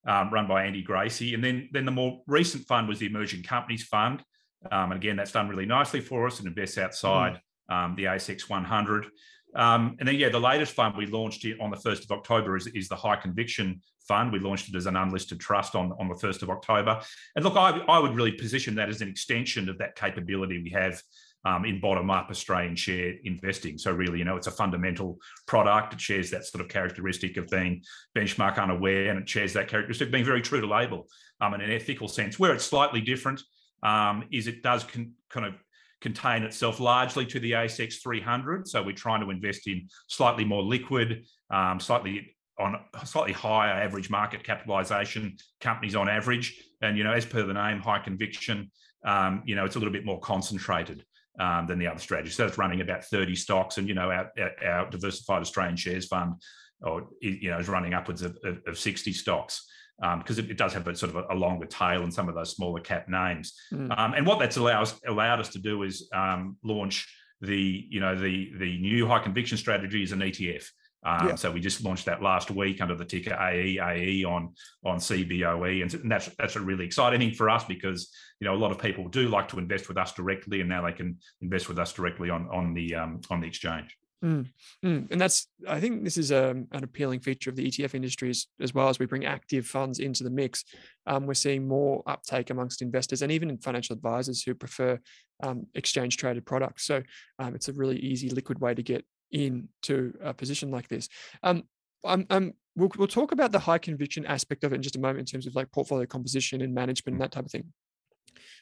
um, 0.08 0.32
run 0.32 0.48
by 0.48 0.66
Andy 0.66 0.82
Gracie. 0.82 1.34
And 1.34 1.44
then 1.44 1.70
then 1.72 1.86
the 1.86 1.92
more 1.92 2.22
recent 2.28 2.66
fund 2.68 2.88
was 2.88 3.00
the 3.00 3.06
Emerging 3.06 3.44
Companies 3.44 3.84
Fund, 3.84 4.24
um, 4.72 4.92
and 4.92 5.00
again 5.02 5.16
that's 5.16 5.32
done 5.32 5.50
really 5.50 5.66
nicely 5.66 6.02
for 6.02 6.28
us 6.28 6.40
and 6.40 6.48
invests 6.48 6.78
outside 6.78 7.40
mm. 7.70 7.96
the 7.96 8.06
ASX 8.06 8.50
100. 8.50 9.08
Um, 9.56 9.96
and 10.00 10.08
then 10.08 10.16
yeah, 10.16 10.30
the 10.30 10.40
latest 10.40 10.74
fund 10.74 10.96
we 10.98 11.06
launched 11.06 11.46
on 11.62 11.70
the 11.70 11.78
first 11.78 12.04
of 12.04 12.12
October 12.12 12.58
is, 12.58 12.68
is 12.68 12.88
the 12.88 12.96
High 12.96 13.16
Conviction 13.16 13.82
Fund. 14.08 14.32
We 14.32 14.40
launched 14.40 14.70
it 14.70 14.76
as 14.76 14.88
an 14.88 14.96
unlisted 14.96 15.40
trust 15.40 15.76
on, 15.76 15.94
on 16.00 16.10
the 16.10 16.16
first 16.16 16.42
of 16.42 16.50
October. 16.50 17.00
And 17.36 17.46
look, 17.46 17.56
I, 17.56 17.80
I 17.88 18.00
would 18.00 18.16
really 18.16 18.32
position 18.32 18.76
that 18.76 18.90
as 18.90 19.02
an 19.02 19.10
extension 19.10 19.70
of 19.70 19.78
that 19.78 19.96
capability 19.96 20.62
we 20.64 20.72
have 20.72 21.00
um, 21.46 21.66
in 21.66 21.80
bottom 21.80 22.10
up 22.10 22.28
Australian 22.30 22.76
share 22.76 23.14
investing. 23.24 23.78
So, 23.78 23.92
really, 23.92 24.20
you 24.20 24.26
know, 24.26 24.38
it's 24.38 24.48
a 24.48 24.52
fundamental 24.52 25.20
product. 25.48 25.94
It 25.94 26.02
shares 26.02 26.30
that 26.32 26.46
sort 26.46 26.64
of 26.64 26.70
characteristic 26.70 27.38
of 27.38 27.48
being 27.48 27.84
benchmark 28.18 28.62
unaware, 28.62 29.10
and 29.10 29.20
it 29.20 29.28
shares 29.28 29.54
that 29.54 29.68
characteristic 29.68 30.08
of 30.08 30.12
being 30.12 30.26
very 30.26 30.42
true 30.42 30.62
to 30.62 30.68
label 30.68 31.08
um, 31.42 31.54
in 31.54 31.62
an 31.62 31.72
ethical 31.72 32.08
sense. 32.08 32.40
Where 32.40 32.54
it's 32.54 32.64
slightly 32.64 33.02
different 33.02 33.42
um, 33.84 34.26
is 34.32 34.48
it 34.48 34.64
does 34.64 34.84
con- 34.84 35.14
kind 35.30 35.46
of 35.46 35.56
contain 36.00 36.44
itself 36.44 36.80
largely 36.80 37.26
to 37.26 37.40
the 37.40 37.52
ASX 37.52 38.02
300. 38.02 38.68
So, 38.68 38.82
we're 38.82 38.94
trying 38.94 39.22
to 39.22 39.30
invest 39.30 39.68
in 39.68 39.88
slightly 40.08 40.46
more 40.46 40.64
liquid, 40.64 41.26
um, 41.50 41.80
slightly 41.80 42.36
on 42.60 42.80
slightly 43.04 43.34
higher 43.34 43.72
average 43.72 44.10
market 44.10 44.44
capitalization 44.44 45.36
companies 45.60 45.96
on 45.96 46.08
average. 46.08 46.62
And, 46.82 46.98
you 46.98 47.04
know, 47.04 47.12
as 47.12 47.26
per 47.26 47.44
the 47.44 47.54
name, 47.54 47.80
high 47.80 47.98
conviction, 47.98 48.70
um, 49.04 49.42
you 49.44 49.56
know, 49.56 49.66
it's 49.66 49.76
a 49.76 49.80
little 49.80 49.92
bit 49.92 50.06
more 50.06 50.20
concentrated 50.20 51.04
um, 51.40 51.68
than 51.68 51.80
the 51.80 51.88
other 51.88 52.00
strategies. 52.00 52.36
So 52.36 52.46
it's 52.46 52.58
running 52.58 52.82
about 52.82 53.06
30 53.06 53.36
stocks, 53.36 53.78
and 53.78 53.88
you 53.88 53.96
know 53.96 54.12
our, 54.12 54.32
our 54.66 54.90
diversified 54.90 55.42
Australian 55.42 55.76
shares 55.76 56.08
fund, 56.08 56.36
or 56.82 57.08
you 57.22 57.50
know, 57.50 57.60
is 57.60 57.68
running 57.70 57.94
upwards 57.94 58.22
of, 58.22 58.38
of, 58.44 58.60
of 58.68 58.78
60 58.78 59.14
stocks 59.14 59.68
because 60.00 60.40
um, 60.40 60.46
it, 60.46 60.52
it, 60.52 60.58
does 60.58 60.74
have 60.74 60.88
a 60.88 60.96
sort 60.96 61.16
of 61.16 61.18
a, 61.18 61.34
a, 61.34 61.36
longer 61.36 61.68
tail 61.68 62.04
in 62.04 62.12
some 62.12 62.28
of 62.28 62.36
those 62.36 62.56
smaller 62.56 62.80
cap 62.80 63.08
names. 63.08 63.54
Mm. 63.72 63.98
Um, 63.98 64.14
and 64.14 64.26
what 64.26 64.40
that's 64.40 64.58
allows 64.58 65.00
allowed 65.08 65.40
us 65.40 65.50
to 65.50 65.60
do 65.60 65.84
is 65.84 66.10
um, 66.14 66.58
launch 66.64 67.08
the 67.42 67.86
you 67.90 68.00
know 68.00 68.16
the 68.16 68.52
the 68.58 68.78
new 68.80 69.08
high 69.08 69.20
conviction 69.20 69.58
strategy 69.58 70.04
as 70.04 70.12
an 70.12 70.20
ETF. 70.20 70.66
Um, 71.06 71.30
yeah. 71.30 71.36
So 71.36 71.52
we 71.52 71.60
just 71.60 71.84
launched 71.84 72.06
that 72.06 72.22
last 72.22 72.50
week 72.50 72.82
under 72.82 72.96
the 72.96 73.06
ticker 73.06 73.32
AEAE 73.32 74.26
on 74.26 74.54
on 74.86 74.98
CBOE, 74.98 75.82
and 75.82 76.12
that's 76.12 76.30
that's 76.38 76.56
a 76.56 76.62
really 76.62 76.86
exciting 76.86 77.20
thing 77.20 77.34
for 77.34 77.50
us 77.50 77.64
because 77.66 78.12
you 78.40 78.46
know 78.46 78.54
a 78.54 78.58
lot 78.58 78.72
of 78.72 78.80
people 78.80 79.08
do 79.10 79.28
like 79.28 79.48
to 79.50 79.60
invest 79.60 79.88
with 79.88 79.98
us 79.98 80.14
directly, 80.14 80.62
and 80.62 80.70
now 80.70 80.86
they 80.86 80.94
can 80.94 81.18
invest 81.42 81.68
with 81.68 81.80
us 81.80 81.94
directly 81.94 82.30
on 82.30 82.48
on 82.50 82.74
the 82.74 82.96
um, 82.96 83.22
on 83.30 83.42
the 83.42 83.48
exchange. 83.48 83.98
Mm, 84.24 84.48
mm. 84.86 85.12
And 85.12 85.20
that's, 85.20 85.48
I 85.68 85.82
think 85.82 86.04
this 86.04 86.16
is 86.16 86.32
um, 86.32 86.68
an 86.72 86.86
appealing 86.86 87.20
feature 87.20 87.50
of 87.50 87.58
the 87.58 87.70
ETF 87.70 87.94
industry 87.94 88.30
as, 88.30 88.48
as 88.62 88.74
well 88.74 88.88
as 88.88 88.98
we 88.98 89.06
bring 89.06 89.26
active 89.26 89.66
funds 89.66 90.00
into 90.00 90.24
the 90.24 90.30
mix. 90.30 90.64
Um, 91.06 91.26
we're 91.26 91.34
seeing 91.34 91.68
more 91.68 92.04
uptake 92.08 92.50
amongst 92.50 92.82
investors 92.82 93.22
and 93.22 93.34
even 93.34 93.50
in 93.50 93.58
financial 93.58 93.94
advisors 93.96 94.42
who 94.42 94.56
prefer 94.56 94.98
um, 95.42 95.68
exchange 95.76 96.16
traded 96.16 96.46
products. 96.46 96.86
So 96.86 97.04
um, 97.38 97.54
it's 97.54 97.68
a 97.68 97.74
really 97.74 97.98
easy 97.98 98.30
liquid 98.30 98.62
way 98.62 98.74
to 98.74 98.82
get 98.82 99.06
into 99.34 100.14
a 100.22 100.34
position 100.34 100.72
like 100.72 100.88
this. 100.88 101.10
Um, 101.42 101.64
I'm, 102.06 102.26
I'm, 102.30 102.54
we'll, 102.76 102.92
we'll 102.98 103.08
talk 103.08 103.32
about 103.32 103.52
the 103.52 103.60
high 103.60 103.78
conviction 103.78 104.26
aspect 104.26 104.64
of 104.64 104.72
it 104.72 104.76
in 104.76 104.82
just 104.82 104.96
a 104.96 105.00
moment 105.00 105.20
in 105.20 105.26
terms 105.26 105.48
of 105.48 105.56
like 105.56 105.72
portfolio 105.72 106.06
composition 106.06 106.62
and 106.62 106.74
management 106.74 107.16
and 107.16 107.22
that 107.22 107.32
type 107.32 107.46
of 107.46 107.52
thing. 107.52 107.66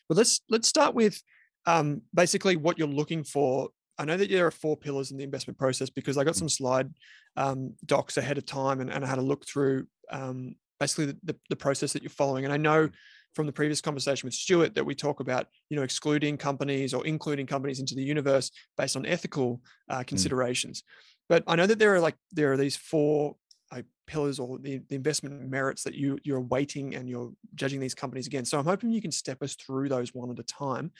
But 0.07 0.17
let's 0.17 0.41
let's 0.49 0.67
start 0.67 0.95
with 0.95 1.21
um, 1.65 2.01
basically 2.13 2.55
what 2.55 2.77
you're 2.77 2.87
looking 2.87 3.23
for. 3.23 3.69
I 3.97 4.05
know 4.05 4.17
that 4.17 4.29
there 4.29 4.47
are 4.47 4.51
four 4.51 4.75
pillars 4.75 5.11
in 5.11 5.17
the 5.17 5.23
investment 5.23 5.57
process 5.57 5.89
because 5.89 6.17
I 6.17 6.23
got 6.23 6.35
some 6.35 6.49
slide 6.49 6.89
um, 7.37 7.73
docs 7.85 8.17
ahead 8.17 8.37
of 8.37 8.45
time 8.45 8.81
and, 8.81 8.89
and 8.89 9.05
I 9.05 9.07
had 9.07 9.19
a 9.19 9.23
look 9.23 9.45
through 9.45 9.85
um, 10.09 10.55
basically 10.79 11.05
the, 11.05 11.17
the, 11.23 11.35
the 11.49 11.55
process 11.55 11.93
that 11.93 12.01
you're 12.01 12.09
following. 12.09 12.43
And 12.43 12.53
I 12.53 12.57
know 12.57 12.89
from 13.33 13.45
the 13.45 13.51
previous 13.51 13.81
conversation 13.81 14.27
with 14.27 14.33
Stuart 14.33 14.75
that 14.75 14.85
we 14.85 14.95
talk 14.95 15.19
about, 15.19 15.47
you 15.69 15.77
know, 15.77 15.83
excluding 15.83 16.37
companies 16.37 16.93
or 16.93 17.05
including 17.05 17.47
companies 17.47 17.79
into 17.79 17.95
the 17.95 18.03
universe 18.03 18.51
based 18.77 18.95
on 18.95 19.05
ethical 19.05 19.61
uh, 19.89 19.99
mm. 19.99 20.07
considerations. 20.07 20.81
Mm. 20.81 20.85
But 21.29 21.43
I 21.47 21.55
know 21.55 21.65
that 21.65 21.79
there 21.79 21.95
are 21.95 21.99
like 21.99 22.15
there 22.31 22.51
are 22.51 22.57
these 22.57 22.75
four 22.75 23.35
uh, 23.71 23.83
pillars 24.05 24.39
or 24.39 24.59
the, 24.59 24.81
the 24.89 24.95
investment 24.95 25.49
merits 25.49 25.83
that 25.83 25.95
you 25.95 26.19
you're 26.23 26.41
weighting 26.41 26.95
and 26.95 27.07
you're 27.07 27.31
judging 27.55 27.79
these 27.79 27.95
companies 27.95 28.27
against. 28.27 28.51
So 28.51 28.59
I'm 28.59 28.65
hoping 28.65 28.91
you 28.91 29.01
can 29.01 29.11
step 29.11 29.41
us 29.41 29.55
through 29.55 29.87
those 29.87 30.13
one 30.13 30.29
at 30.29 30.39
a 30.39 30.43
time, 30.43 30.91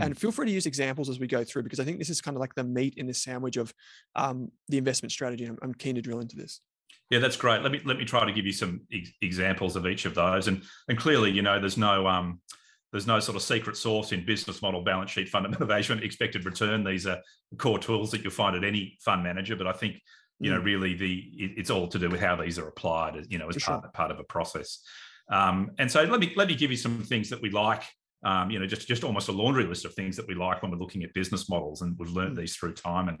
mm. 0.00 0.04
and 0.04 0.16
feel 0.16 0.30
free 0.30 0.46
to 0.46 0.52
use 0.52 0.66
examples 0.66 1.08
as 1.08 1.18
we 1.18 1.26
go 1.26 1.42
through 1.42 1.64
because 1.64 1.80
I 1.80 1.84
think 1.84 1.98
this 1.98 2.10
is 2.10 2.20
kind 2.20 2.36
of 2.36 2.40
like 2.40 2.54
the 2.54 2.64
meat 2.64 2.94
in 2.96 3.06
the 3.06 3.14
sandwich 3.14 3.56
of 3.56 3.74
um, 4.14 4.52
the 4.68 4.78
investment 4.78 5.10
strategy. 5.10 5.44
I'm, 5.44 5.58
I'm 5.60 5.74
keen 5.74 5.96
to 5.96 6.02
drill 6.02 6.20
into 6.20 6.36
this. 6.36 6.60
Yeah, 7.10 7.18
that's 7.18 7.36
great. 7.36 7.62
Let 7.62 7.72
me 7.72 7.80
let 7.84 7.98
me 7.98 8.04
try 8.04 8.24
to 8.24 8.32
give 8.32 8.46
you 8.46 8.52
some 8.52 8.82
ex- 8.92 9.10
examples 9.20 9.74
of 9.74 9.86
each 9.86 10.04
of 10.04 10.14
those, 10.14 10.46
and 10.46 10.62
and 10.88 10.96
clearly, 10.96 11.30
you 11.32 11.42
know, 11.42 11.58
there's 11.58 11.76
no 11.76 12.06
um, 12.06 12.40
there's 12.92 13.06
no 13.06 13.18
sort 13.18 13.36
of 13.36 13.42
secret 13.42 13.76
sauce 13.76 14.12
in 14.12 14.24
business 14.24 14.62
model, 14.62 14.82
balance 14.82 15.10
sheet, 15.10 15.28
fundamental 15.28 15.66
management, 15.66 16.04
expected 16.04 16.44
return. 16.44 16.84
These 16.84 17.08
are 17.08 17.18
core 17.58 17.80
tools 17.80 18.12
that 18.12 18.22
you'll 18.22 18.32
find 18.32 18.56
at 18.56 18.64
any 18.64 18.96
fund 19.00 19.24
manager. 19.24 19.56
But 19.56 19.66
I 19.66 19.72
think 19.72 20.00
you 20.38 20.52
know 20.52 20.60
mm. 20.60 20.64
really 20.64 20.94
the 20.94 21.18
it, 21.36 21.52
it's 21.56 21.70
all 21.70 21.88
to 21.88 21.98
do 21.98 22.08
with 22.08 22.20
how 22.20 22.36
these 22.36 22.60
are 22.60 22.68
applied. 22.68 23.26
You 23.28 23.38
know, 23.38 23.48
as 23.48 23.62
part, 23.62 23.82
sure. 23.82 23.90
part 23.92 24.12
of 24.12 24.20
a 24.20 24.24
process. 24.24 24.80
Um, 25.28 25.72
and 25.78 25.90
so 25.90 26.04
let 26.04 26.20
me 26.20 26.32
let 26.36 26.46
me 26.46 26.54
give 26.54 26.70
you 26.70 26.76
some 26.76 27.02
things 27.02 27.30
that 27.30 27.42
we 27.42 27.50
like. 27.50 27.82
Um, 28.22 28.50
you 28.50 28.58
know, 28.58 28.66
just 28.66 28.86
just 28.86 29.04
almost 29.04 29.28
a 29.28 29.32
laundry 29.32 29.64
list 29.64 29.84
of 29.84 29.94
things 29.94 30.16
that 30.16 30.28
we 30.28 30.34
like 30.34 30.62
when 30.62 30.70
we're 30.70 30.78
looking 30.78 31.02
at 31.02 31.14
business 31.14 31.48
models, 31.48 31.82
and 31.82 31.96
we've 31.98 32.10
learned 32.10 32.36
mm. 32.36 32.40
these 32.40 32.56
through 32.56 32.74
time. 32.74 33.08
And 33.08 33.18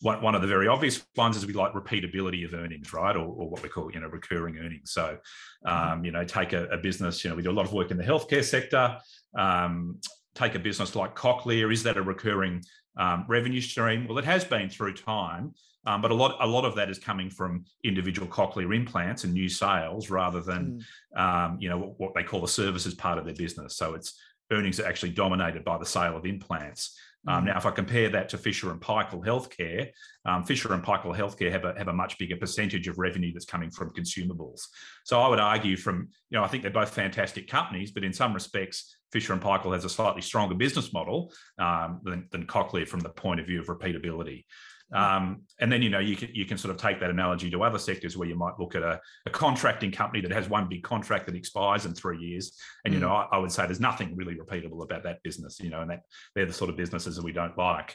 one, 0.00 0.22
one 0.22 0.34
of 0.34 0.42
the 0.42 0.48
very 0.48 0.66
obvious 0.66 1.04
ones 1.16 1.36
is 1.36 1.46
we 1.46 1.52
like 1.52 1.72
repeatability 1.72 2.44
of 2.44 2.54
earnings, 2.54 2.92
right, 2.92 3.14
or, 3.14 3.26
or 3.26 3.48
what 3.48 3.62
we 3.62 3.68
call 3.68 3.90
you 3.92 4.00
know 4.00 4.08
recurring 4.08 4.58
earnings. 4.58 4.92
So, 4.92 5.18
mm. 5.66 5.70
um, 5.70 6.04
you 6.04 6.10
know, 6.10 6.24
take 6.24 6.52
a, 6.52 6.66
a, 6.66 6.78
business. 6.78 7.22
You 7.22 7.30
know, 7.30 7.36
we 7.36 7.42
do 7.42 7.50
a 7.50 7.52
lot 7.52 7.66
of 7.66 7.72
work 7.72 7.90
in 7.90 7.96
the 7.96 8.04
healthcare 8.04 8.44
sector. 8.44 8.98
Um, 9.38 10.00
take 10.34 10.54
a 10.54 10.58
business 10.58 10.96
like 10.96 11.14
Cochlear. 11.14 11.72
Is 11.72 11.82
that 11.84 11.96
a 11.96 12.02
recurring 12.02 12.62
um, 12.96 13.24
revenue 13.28 13.60
stream? 13.60 14.06
Well, 14.08 14.18
it 14.18 14.24
has 14.24 14.44
been 14.44 14.68
through 14.68 14.94
time. 14.94 15.54
Um, 15.86 16.02
but 16.02 16.10
a 16.10 16.14
lot, 16.14 16.36
a 16.40 16.46
lot 16.46 16.64
of 16.64 16.74
that 16.74 16.90
is 16.90 16.98
coming 16.98 17.30
from 17.30 17.64
individual 17.84 18.28
cochlear 18.28 18.74
implants 18.74 19.24
and 19.24 19.32
new 19.32 19.48
sales, 19.48 20.10
rather 20.10 20.40
than, 20.40 20.84
mm. 21.16 21.20
um, 21.20 21.56
you 21.58 21.70
know, 21.70 21.78
what, 21.78 22.00
what, 22.00 22.14
they 22.14 22.22
call 22.22 22.40
the 22.40 22.48
services 22.48 22.94
part 22.94 23.18
of 23.18 23.24
their 23.24 23.34
business. 23.34 23.76
So 23.76 23.94
it's 23.94 24.20
earnings 24.50 24.80
are 24.80 24.86
actually 24.86 25.10
dominated 25.10 25.64
by 25.64 25.78
the 25.78 25.86
sale 25.86 26.16
of 26.16 26.26
implants. 26.26 26.98
Um, 27.28 27.42
mm. 27.42 27.46
now, 27.48 27.58
if 27.58 27.66
I 27.66 27.70
compare 27.70 28.08
that 28.08 28.30
to 28.30 28.38
Fisher 28.38 28.70
and 28.70 28.80
Paykel 28.80 29.24
Healthcare, 29.24 29.90
um, 30.24 30.44
Fisher 30.44 30.72
and 30.72 30.82
Paykel 30.82 31.14
Healthcare 31.14 31.52
have 31.52 31.64
a, 31.64 31.74
have 31.76 31.88
a 31.88 31.92
much 31.92 32.16
bigger 32.18 32.36
percentage 32.36 32.88
of 32.88 32.98
revenue 32.98 33.32
that's 33.32 33.44
coming 33.44 33.70
from 33.70 33.92
consumables. 33.92 34.62
So 35.04 35.20
I 35.20 35.28
would 35.28 35.40
argue 35.40 35.76
from, 35.76 36.08
you 36.30 36.38
know, 36.38 36.44
I 36.44 36.48
think 36.48 36.62
they're 36.62 36.72
both 36.72 36.90
fantastic 36.90 37.48
companies, 37.48 37.90
but 37.90 38.04
in 38.04 38.12
some 38.12 38.32
respects, 38.32 38.96
Fisher 39.12 39.32
and 39.32 39.42
Paykel 39.42 39.74
has 39.74 39.84
a 39.84 39.88
slightly 39.88 40.22
stronger 40.22 40.54
business 40.54 40.92
model 40.92 41.32
um, 41.58 42.00
than, 42.04 42.28
than 42.30 42.46
Cochlear 42.46 42.86
from 42.86 43.00
the 43.00 43.08
point 43.10 43.40
of 43.40 43.46
view 43.46 43.60
of 43.60 43.66
repeatability. 43.66 44.44
Um, 44.92 45.42
and 45.60 45.70
then 45.70 45.82
you 45.82 45.90
know 45.90 46.00
you 46.00 46.16
can 46.16 46.30
you 46.32 46.44
can 46.44 46.58
sort 46.58 46.74
of 46.74 46.80
take 46.80 46.98
that 47.00 47.10
analogy 47.10 47.48
to 47.50 47.62
other 47.62 47.78
sectors 47.78 48.16
where 48.16 48.26
you 48.26 48.34
might 48.34 48.58
look 48.58 48.74
at 48.74 48.82
a, 48.82 49.00
a 49.26 49.30
contracting 49.30 49.92
company 49.92 50.20
that 50.22 50.32
has 50.32 50.48
one 50.48 50.68
big 50.68 50.82
contract 50.82 51.26
that 51.26 51.36
expires 51.36 51.86
in 51.86 51.94
three 51.94 52.18
years, 52.18 52.58
and 52.84 52.92
you 52.92 52.98
mm. 52.98 53.04
know 53.04 53.12
I, 53.12 53.28
I, 53.32 53.38
would 53.38 53.52
say 53.52 53.66
there's 53.66 53.80
nothing 53.80 54.16
really 54.16 54.34
repeatable 54.34 54.82
about 54.82 55.04
that 55.04 55.22
business, 55.22 55.60
you 55.60 55.70
know, 55.70 55.82
and 55.82 55.90
that 55.90 56.00
they're 56.34 56.46
the 56.46 56.52
sort 56.52 56.70
of 56.70 56.76
businesses 56.76 57.16
that 57.16 57.24
we 57.24 57.32
don't 57.32 57.56
like. 57.56 57.94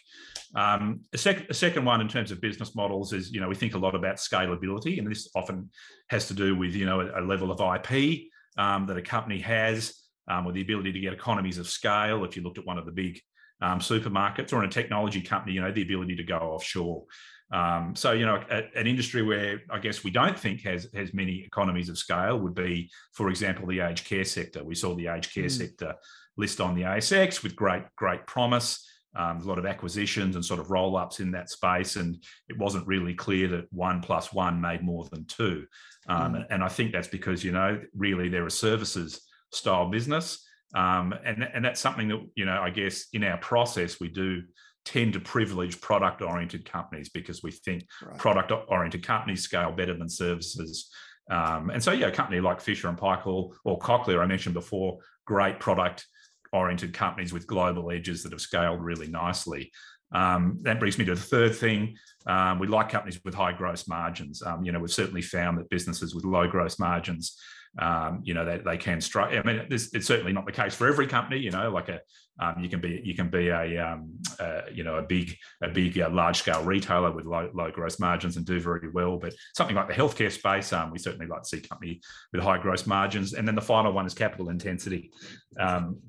Um, 0.56 1.02
a, 1.14 1.18
sec- 1.18 1.50
a 1.50 1.54
second 1.54 1.84
one 1.84 2.00
in 2.00 2.08
terms 2.08 2.32
of 2.32 2.40
business 2.40 2.76
models 2.76 3.12
is 3.12 3.32
you 3.32 3.42
know 3.42 3.50
we 3.50 3.56
think 3.56 3.76
a 3.76 3.80
lot 3.80 3.96
about 3.96 4.16
scalability, 4.16 4.98
and 4.98 5.10
this 5.10 5.30
often 5.36 5.70
has 6.10 6.28
to 6.30 6.34
do 6.34 6.56
with 6.56 6.76
you 6.76 6.86
know 6.86 7.02
a, 7.02 7.22
a 7.22 7.24
level 7.24 7.52
of 7.52 7.60
IP 7.60 8.30
um, 8.58 8.86
that 8.88 8.98
a 8.98 9.02
company 9.02 9.40
has. 9.40 10.02
Um, 10.28 10.48
or 10.48 10.54
the 10.54 10.62
ability 10.62 10.92
to 10.92 11.00
get 11.00 11.14
economies 11.14 11.60
of 11.60 11.68
scale. 11.68 12.26
If 12.26 12.36
you 12.36 12.42
looked 12.42 12.58
at 12.58 12.66
one 12.66 12.80
of 12.80 12.88
the 12.88 12.92
big 12.92 13.22
um, 13.62 13.80
supermarkets 13.80 14.54
or 14.54 14.63
in 14.63 14.70
a 14.70 14.72
technology 14.72 15.22
company, 15.22 15.54
you 15.54 15.62
know, 15.62 15.72
the 15.72 15.82
ability 15.82 16.15
to 16.15 16.24
go 16.24 16.38
offshore. 16.38 17.06
Um, 17.52 17.96
so, 17.96 18.12
you 18.12 18.26
know, 18.26 18.41
a, 18.50 18.63
an 18.76 18.88
industry 18.88 19.22
where 19.22 19.62
I 19.70 19.80
guess 19.80 20.04
we 20.04 20.12
don't 20.12 20.38
think 20.38 20.62
has 20.62 20.88
has 20.94 21.13
many 21.13 21.44
economies 21.44 21.89
of 21.89 21.98
scale 21.98 22.39
would 22.39 22.56
be, 22.56 22.89
for 23.13 23.30
example, 23.30 23.68
the 23.68 23.82
aged 23.82 24.06
care 24.06 24.26
sector. 24.26 24.63
We 24.63 24.76
saw 24.76 24.96
the 24.96 25.08
aged 25.08 25.34
care 25.34 25.46
mm. 25.46 25.52
sector 25.52 25.96
list 26.38 26.60
on 26.60 26.76
the 26.76 26.82
ASX 26.82 27.44
with 27.44 27.56
great 27.56 27.84
great 27.96 28.26
promise. 28.26 28.89
Um, 29.18 29.39
a 29.39 29.44
lot 29.46 29.58
of 29.58 29.65
acquisitions 29.65 30.36
and 30.36 30.44
sort 30.44 30.60
of 30.60 30.70
roll 30.70 30.98
ups 30.98 31.22
in 31.22 31.32
that 31.32 31.50
space, 31.50 31.96
and 31.96 32.22
it 32.50 32.58
wasn't 32.58 32.86
really 32.86 33.13
clear 33.13 33.48
that 33.48 33.72
one 33.72 34.02
plus 34.02 34.34
one 34.34 34.60
made 34.60 34.84
more 34.84 35.06
than 35.10 35.24
two. 35.26 35.65
Um, 36.10 36.34
mm. 36.34 36.46
And 36.50 36.62
I 36.62 36.68
think 36.68 36.91
that's 36.91 37.08
because 37.08 37.44
you 37.44 37.52
know 37.52 37.80
really 37.96 38.28
they're 38.28 38.46
a 38.48 38.52
services 38.52 39.22
style 39.52 39.89
business. 39.89 40.45
Um, 40.73 41.13
and, 41.23 41.47
and 41.54 41.63
that's 41.63 41.80
something 41.80 42.08
that, 42.10 42.25
you 42.36 42.45
know, 42.45 42.60
I 42.62 42.69
guess 42.69 43.06
in 43.13 43.23
our 43.23 43.38
process, 43.38 43.99
we 43.99 44.10
do 44.10 44.43
tend 44.84 45.13
to 45.13 45.19
privilege 45.19 45.82
product 45.82 46.21
oriented 46.21 46.69
companies 46.69 47.10
because 47.10 47.41
we 47.41 47.51
think 47.51 47.86
right. 48.04 48.17
product 48.17 48.51
oriented 48.67 49.06
companies 49.06 49.41
scale 49.41 49.71
better 49.71 49.97
than 49.97 50.10
services. 50.10 50.89
Um, 51.30 51.71
and 51.71 51.84
so, 51.84 51.91
yeah, 51.91 52.08
a 52.08 52.12
company 52.12 52.39
like 52.39 52.62
Fisher 52.62 52.88
and 52.88 52.97
Paykel 52.97 53.54
or 53.63 53.80
Cochlear, 53.80 54.21
I 54.21 54.25
mentioned 54.28 54.54
before, 54.54 54.99
great 55.25 55.60
product 55.60 56.06
oriented 56.54 56.93
companies 56.93 57.34
with 57.34 57.47
global 57.47 57.91
edges 57.91 58.23
that 58.23 58.32
have 58.32 58.41
scaled 58.41 58.82
really 58.82 59.08
nicely. 59.08 59.71
Um, 60.12 60.60
that 60.62 60.80
brings 60.80 60.97
me 60.97 61.06
to 61.06 61.15
the 61.15 61.21
third 61.21 61.56
thing. 61.56 61.97
Um, 62.28 62.60
we 62.60 62.67
like 62.67 62.89
companies 62.89 63.19
with 63.25 63.34
high 63.34 63.54
gross 63.54 63.88
margins. 63.88 64.41
Um, 64.41 64.63
you 64.63 64.71
know, 64.71 64.80
we've 64.80 64.91
certainly 64.91 65.21
found 65.21 65.58
that 65.58 65.69
businesses 65.69 66.13
with 66.13 66.25
low 66.25 66.47
gross 66.47 66.80
margins 66.80 67.38
um, 67.80 68.22
you 68.24 68.34
know, 68.34 68.46
they, 68.46 68.58
they 68.60 68.78
can 68.78 69.02
strike. 69.02 69.34
I 69.34 69.44
mean, 69.44 69.66
this, 69.70 69.94
it's 69.94 70.08
certainly 70.08 70.32
not 70.32 70.46
the 70.46 70.52
case 70.52 70.74
for 70.74 70.88
every 70.88 71.08
company. 71.08 71.40
You 71.40 71.52
know, 71.52 71.70
like 71.70 71.90
a 71.90 72.00
um, 72.40 72.56
you 72.60 72.70
can 72.70 72.82
be 72.82 73.02
you 73.04 73.16
can 73.16 73.30
be 73.30 73.50
a 73.50 73.78
um, 73.78 74.12
uh, 74.40 74.62
you 74.74 74.84
know 74.84 74.96
a 74.96 75.02
big 75.02 75.36
a 75.62 75.70
big 75.70 76.00
uh, 76.00 76.10
large 76.10 76.38
scale 76.38 76.64
retailer 76.64 77.12
with 77.12 77.26
low, 77.26 77.50
low 77.54 77.72
gross 77.72 78.00
margins 78.00 78.38
and 78.38 78.46
do 78.46 78.60
very 78.60 78.90
well. 78.90 79.18
But 79.18 79.34
something 79.56 79.76
like 79.76 79.88
the 79.88 79.94
healthcare 79.94 80.32
space, 80.32 80.72
um, 80.74 80.92
we 80.92 81.00
certainly 81.00 81.28
like 81.28 81.44
to 81.44 81.48
see 81.48 81.62
company 81.62 82.02
with 82.32 82.42
high 82.42 82.58
gross 82.58 82.86
margins. 82.86 83.34
And 83.34 83.48
then 83.48 83.56
the 83.56 83.62
final 83.62 83.92
one 83.92 84.06
is 84.06 84.14
capital 84.14 84.50
intensity. 84.50 85.12
Um, 85.60 86.00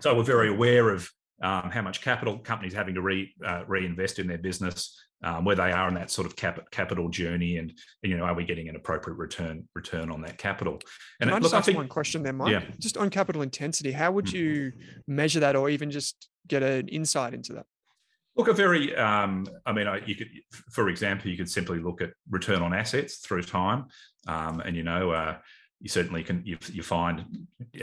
so 0.00 0.16
we're 0.16 0.22
very 0.22 0.50
aware 0.50 0.90
of 0.90 1.08
um, 1.42 1.70
how 1.70 1.82
much 1.82 2.00
capital 2.00 2.38
companies 2.38 2.72
having 2.72 2.94
to 2.94 3.02
re, 3.02 3.34
uh, 3.44 3.64
reinvest 3.66 4.18
in 4.18 4.26
their 4.26 4.38
business 4.38 4.96
um, 5.22 5.44
where 5.44 5.56
they 5.56 5.70
are 5.70 5.88
in 5.88 5.94
that 5.94 6.10
sort 6.10 6.26
of 6.26 6.36
cap- 6.36 6.70
capital 6.70 7.08
journey, 7.08 7.58
and 7.58 7.72
you 8.02 8.16
know, 8.16 8.24
are 8.24 8.34
we 8.34 8.44
getting 8.44 8.68
an 8.68 8.76
appropriate 8.76 9.16
return 9.16 9.68
return 9.74 10.10
on 10.10 10.22
that 10.22 10.38
capital? 10.38 10.80
And 11.20 11.30
Can 11.30 11.36
I 11.36 11.40
just 11.40 11.42
look, 11.44 11.54
ask 11.54 11.64
I 11.64 11.66
think, 11.66 11.78
one 11.78 11.88
question 11.88 12.22
there, 12.22 12.32
Mike? 12.32 12.52
Yeah. 12.52 12.62
Just 12.78 12.96
on 12.96 13.10
capital 13.10 13.42
intensity, 13.42 13.92
how 13.92 14.12
would 14.12 14.26
mm. 14.26 14.32
you 14.32 14.72
measure 15.06 15.40
that, 15.40 15.56
or 15.56 15.70
even 15.70 15.90
just 15.90 16.28
get 16.46 16.62
an 16.62 16.88
insight 16.88 17.34
into 17.34 17.52
that? 17.54 17.66
Look, 18.34 18.48
a 18.48 18.54
very, 18.54 18.96
um, 18.96 19.46
I 19.66 19.72
mean, 19.72 19.86
I, 19.86 20.00
you 20.06 20.14
could, 20.14 20.28
for 20.70 20.88
example, 20.88 21.30
you 21.30 21.36
could 21.36 21.50
simply 21.50 21.78
look 21.78 22.00
at 22.00 22.12
return 22.30 22.62
on 22.62 22.72
assets 22.72 23.16
through 23.16 23.42
time, 23.42 23.86
um, 24.26 24.60
and 24.60 24.74
you 24.74 24.82
know, 24.82 25.10
uh, 25.10 25.36
you 25.82 25.88
certainly 25.88 26.22
can 26.22 26.42
you, 26.46 26.56
you 26.72 26.82
find 26.82 27.24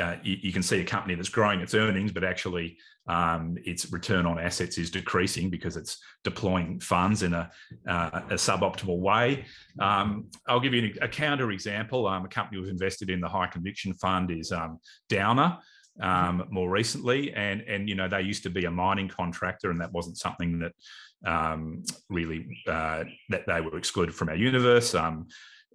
uh, 0.02 0.16
you, 0.24 0.38
you, 0.42 0.54
can 0.54 0.64
see 0.64 0.80
a 0.80 0.86
company 0.86 1.16
that's 1.16 1.28
growing 1.28 1.60
its 1.60 1.74
earnings, 1.74 2.14
but 2.14 2.24
actually 2.24 2.78
um, 3.08 3.58
its 3.66 3.92
return 3.92 4.26
on 4.26 4.40
assets 4.40 4.78
is 4.78 4.90
decreasing 4.90 5.50
because 5.50 5.76
it's 5.76 5.98
deploying 6.24 6.80
funds 6.80 7.24
in 7.24 7.34
a, 7.34 7.52
uh, 7.90 8.22
a 8.30 8.36
suboptimal 8.36 9.00
way. 9.00 9.44
Um, 9.82 10.30
I'll 10.48 10.62
give 10.62 10.74
you 10.74 10.94
a 11.02 11.10
counter 11.10 11.52
example. 11.52 12.08
Um, 12.08 12.24
a 12.24 12.30
company 12.30 12.62
we've 12.62 12.70
invested 12.70 13.10
in, 13.10 13.20
the 13.20 13.28
High 13.28 13.48
Conviction 13.48 13.94
Fund, 13.96 14.32
is 14.32 14.54
um, 14.54 14.80
Downer. 15.10 15.58
Um, 16.02 16.46
more 16.50 16.70
recently, 16.70 17.34
and 17.34 17.60
and 17.62 17.90
you 17.90 17.96
know 17.96 18.08
they 18.08 18.22
used 18.22 18.44
to 18.44 18.50
be 18.50 18.64
a 18.64 18.72
mining 18.72 19.10
contractor, 19.10 19.72
and 19.72 19.82
that 19.82 19.92
wasn't 19.92 20.18
something 20.18 20.60
that 20.60 20.72
um, 21.30 21.84
really 22.08 22.48
uh, 22.66 23.04
that 23.28 23.46
they 23.46 23.60
were 23.60 23.78
excluded 23.78 24.16
from 24.16 24.30
our 24.30 24.36
universe. 24.36 24.96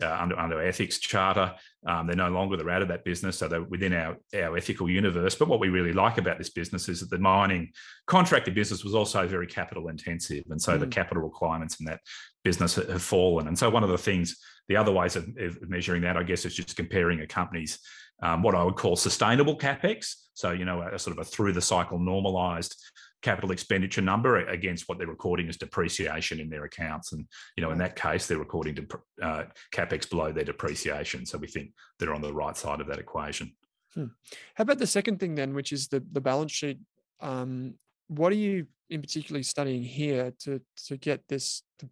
Uh, 0.03 0.17
under, 0.19 0.37
under 0.37 0.61
ethics 0.61 0.99
charter. 0.99 1.55
Um, 1.87 2.07
they're 2.07 2.17
no 2.17 2.31
longer 2.31 2.57
they're 2.57 2.71
out 2.71 2.83
of 2.83 2.89
that 2.89 3.05
business, 3.05 3.39
so 3.39 3.49
they're 3.49 3.63
within 3.63 3.93
our, 3.93 4.17
our 4.35 4.57
ethical 4.57 4.89
universe. 4.89 5.35
But 5.35 5.49
what 5.49 5.61
we 5.61 5.69
really 5.69 5.93
like 5.93 6.19
about 6.19 6.39
this 6.39 6.51
business 6.51 6.89
is 6.89 7.01
that 7.01 7.11
the 7.11 7.19
mining 7.19 7.73
contractor 8.07 8.53
business 8.53 8.85
was 8.85 8.95
also 8.95 9.27
very 9.29 9.47
capital 9.47 9.89
intensive, 9.89 10.45
and 10.51 10.61
so 10.61 10.77
mm. 10.77 10.81
the 10.81 10.87
capital 10.87 11.23
requirements 11.23 11.81
in 11.81 11.87
that 11.87 12.01
business 12.43 12.77
have 12.77 13.03
fallen. 13.03 13.49
And 13.49 13.59
so 13.59 13.71
one 13.71 13.83
of 13.83 13.91
the 13.91 13.99
things, 13.99 14.37
the 14.69 14.77
other 14.77 14.93
ways 14.93 15.17
of, 15.17 15.29
of 15.39 15.69
measuring 15.69 16.03
that, 16.03 16.17
I 16.17 16.23
guess, 16.23 16.45
is 16.45 16.55
just 16.55 16.77
comparing 16.77 17.21
a 17.21 17.27
company's 17.27 17.79
um, 18.23 18.43
what 18.43 18.55
I 18.55 18.65
would 18.65 18.77
call 18.77 18.97
sustainable 18.97 19.59
capex. 19.59 20.15
So 20.35 20.51
you 20.53 20.65
know, 20.65 20.83
a, 20.83 20.95
a 20.95 20.99
sort 20.99 21.17
of 21.17 21.27
a 21.27 21.29
through 21.29 21.53
the 21.53 21.61
cycle 21.61 21.99
normalized 21.99 22.77
capital 23.25 23.53
expenditure 23.53 24.03
number 24.03 24.47
against 24.49 24.87
what 24.87 24.99
they're 24.99 25.07
recording 25.07 25.49
as 25.49 25.57
depreciation 25.57 26.39
in 26.39 26.51
their 26.51 26.65
accounts. 26.65 27.13
And, 27.13 27.27
you 27.57 27.63
know, 27.63 27.71
in 27.71 27.79
that 27.79 27.97
case, 27.97 28.27
they're 28.27 28.39
recording 28.39 28.75
to, 28.75 28.87
uh, 29.23 29.45
capex 29.75 30.09
below 30.09 30.31
their 30.31 30.45
depreciation. 30.45 31.25
So 31.25 31.39
we 31.39 31.47
think 31.47 31.73
they're 31.99 32.13
on 32.13 32.21
the 32.21 32.35
right 32.35 32.55
side 32.55 32.83
of 32.83 32.87
that 32.89 32.99
equation. 32.99 33.57
Hmm. 33.95 34.09
How 34.57 34.63
about 34.63 34.79
the 34.79 34.87
second 34.87 35.21
thing 35.21 35.35
then, 35.35 35.55
which 35.55 35.73
is 35.73 35.89
the, 35.89 36.05
the 36.13 36.21
balance 36.21 36.53
sheet? 36.53 36.79
Um, 37.21 37.77
what 38.09 38.31
are 38.31 38.37
you 38.37 38.67
in 38.91 39.01
particularly 39.01 39.43
studying 39.43 39.83
here 39.83 40.35
to, 40.41 40.61
to 40.89 40.99
get 40.99 41.27
this, 41.27 41.63
to, 41.79 41.89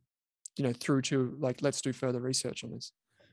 you 0.59 0.65
know, 0.65 0.75
through 0.75 1.01
to 1.03 1.35
like, 1.41 1.63
let's 1.63 1.81
do 1.81 1.95
further 1.95 2.21
research 2.21 2.63
on 2.63 2.73
this? 2.73 2.93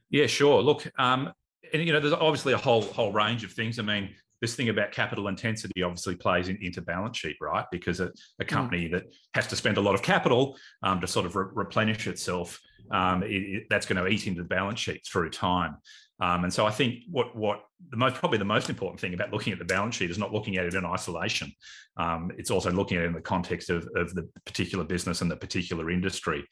Yeah, 0.09 0.27
sure. 0.27 0.61
Look, 0.61 0.89
um, 0.97 1.33
and 1.73 1.85
you 1.85 1.93
know, 1.93 1.99
there's 1.99 2.13
obviously 2.13 2.53
a 2.53 2.57
whole 2.57 2.81
whole 2.81 3.11
range 3.11 3.43
of 3.43 3.51
things. 3.51 3.79
I 3.79 3.83
mean, 3.83 4.09
this 4.41 4.55
thing 4.55 4.69
about 4.69 4.91
capital 4.91 5.27
intensity 5.27 5.83
obviously 5.83 6.15
plays 6.15 6.47
in, 6.47 6.57
into 6.61 6.81
balance 6.81 7.17
sheet, 7.17 7.35
right? 7.41 7.65
Because 7.71 7.99
a, 7.99 8.05
a 8.39 8.43
hmm. 8.43 8.47
company 8.47 8.87
mm. 8.87 8.91
that 8.91 9.03
has 9.33 9.47
to 9.47 9.55
spend 9.55 9.77
a 9.77 9.81
lot 9.81 9.95
of 9.95 10.01
capital 10.01 10.57
um, 10.83 11.01
to 11.01 11.07
sort 11.07 11.25
of 11.25 11.35
re- 11.35 11.47
replenish 11.53 12.07
itself, 12.07 12.59
um, 12.91 13.23
it, 13.23 13.31
it, 13.31 13.63
that's 13.69 13.85
going 13.85 14.01
to 14.03 14.09
eat 14.09 14.27
into 14.27 14.41
the 14.41 14.47
balance 14.47 14.79
sheet 14.79 15.05
through 15.05 15.29
time. 15.29 15.77
Um, 16.21 16.43
and 16.43 16.53
so 16.53 16.65
I 16.65 16.71
think 16.71 17.03
what 17.09 17.35
what 17.35 17.63
the 17.89 17.97
most 17.97 18.15
probably 18.15 18.39
the 18.39 18.45
most 18.45 18.69
important 18.69 18.99
thing 18.99 19.13
about 19.13 19.31
looking 19.31 19.53
at 19.53 19.59
the 19.59 19.65
balance 19.65 19.95
sheet 19.95 20.11
is 20.11 20.17
not 20.17 20.33
looking 20.33 20.57
at 20.57 20.65
it 20.65 20.73
in 20.73 20.85
isolation. 20.85 21.51
Um, 21.97 22.31
it's 22.37 22.51
also 22.51 22.71
looking 22.71 22.97
at 22.97 23.03
it 23.03 23.07
in 23.07 23.13
the 23.13 23.21
context 23.21 23.69
of, 23.69 23.87
of 23.95 24.13
the 24.15 24.27
particular 24.45 24.83
business 24.83 25.21
and 25.21 25.31
the 25.31 25.37
particular 25.37 25.89
industry. 25.89 26.45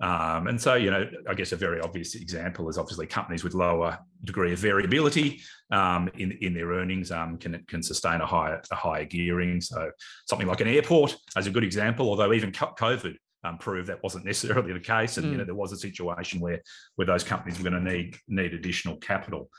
Um, 0.00 0.46
and 0.46 0.60
so, 0.60 0.74
you 0.74 0.90
know, 0.90 1.08
I 1.28 1.34
guess 1.34 1.52
a 1.52 1.56
very 1.56 1.80
obvious 1.80 2.14
example 2.14 2.68
is 2.68 2.76
obviously 2.76 3.06
companies 3.06 3.42
with 3.42 3.54
lower 3.54 3.98
degree 4.24 4.52
of 4.52 4.58
variability 4.58 5.40
um, 5.70 6.10
in, 6.18 6.32
in 6.42 6.52
their 6.52 6.68
earnings 6.68 7.10
um, 7.10 7.38
can, 7.38 7.64
can 7.66 7.82
sustain 7.82 8.20
a 8.20 8.26
higher, 8.26 8.60
a 8.70 8.74
higher 8.74 9.04
gearing. 9.04 9.60
So 9.60 9.90
something 10.26 10.46
like 10.46 10.60
an 10.60 10.68
airport 10.68 11.16
as 11.34 11.46
a 11.46 11.50
good 11.50 11.64
example, 11.64 12.10
although 12.10 12.34
even 12.34 12.52
COVID 12.52 13.16
um, 13.44 13.56
proved 13.56 13.88
that 13.88 14.02
wasn't 14.02 14.24
necessarily 14.26 14.74
the 14.74 14.80
case. 14.80 15.16
And, 15.16 15.28
mm. 15.28 15.32
you 15.32 15.38
know, 15.38 15.44
there 15.44 15.54
was 15.54 15.72
a 15.72 15.78
situation 15.78 16.40
where, 16.40 16.60
where 16.96 17.06
those 17.06 17.24
companies 17.24 17.58
were 17.58 17.70
going 17.70 17.82
to 17.82 17.92
need, 17.92 18.18
need 18.28 18.52
additional 18.52 18.96
capital. 18.98 19.50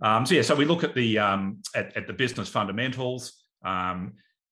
Um, 0.00 0.26
so, 0.26 0.34
yeah, 0.34 0.42
so 0.42 0.56
we 0.56 0.64
look 0.64 0.82
at 0.82 0.96
the, 0.96 1.20
um, 1.20 1.62
at, 1.76 1.96
at 1.96 2.06
the 2.08 2.12
business 2.12 2.48
fundamentals, 2.48 3.44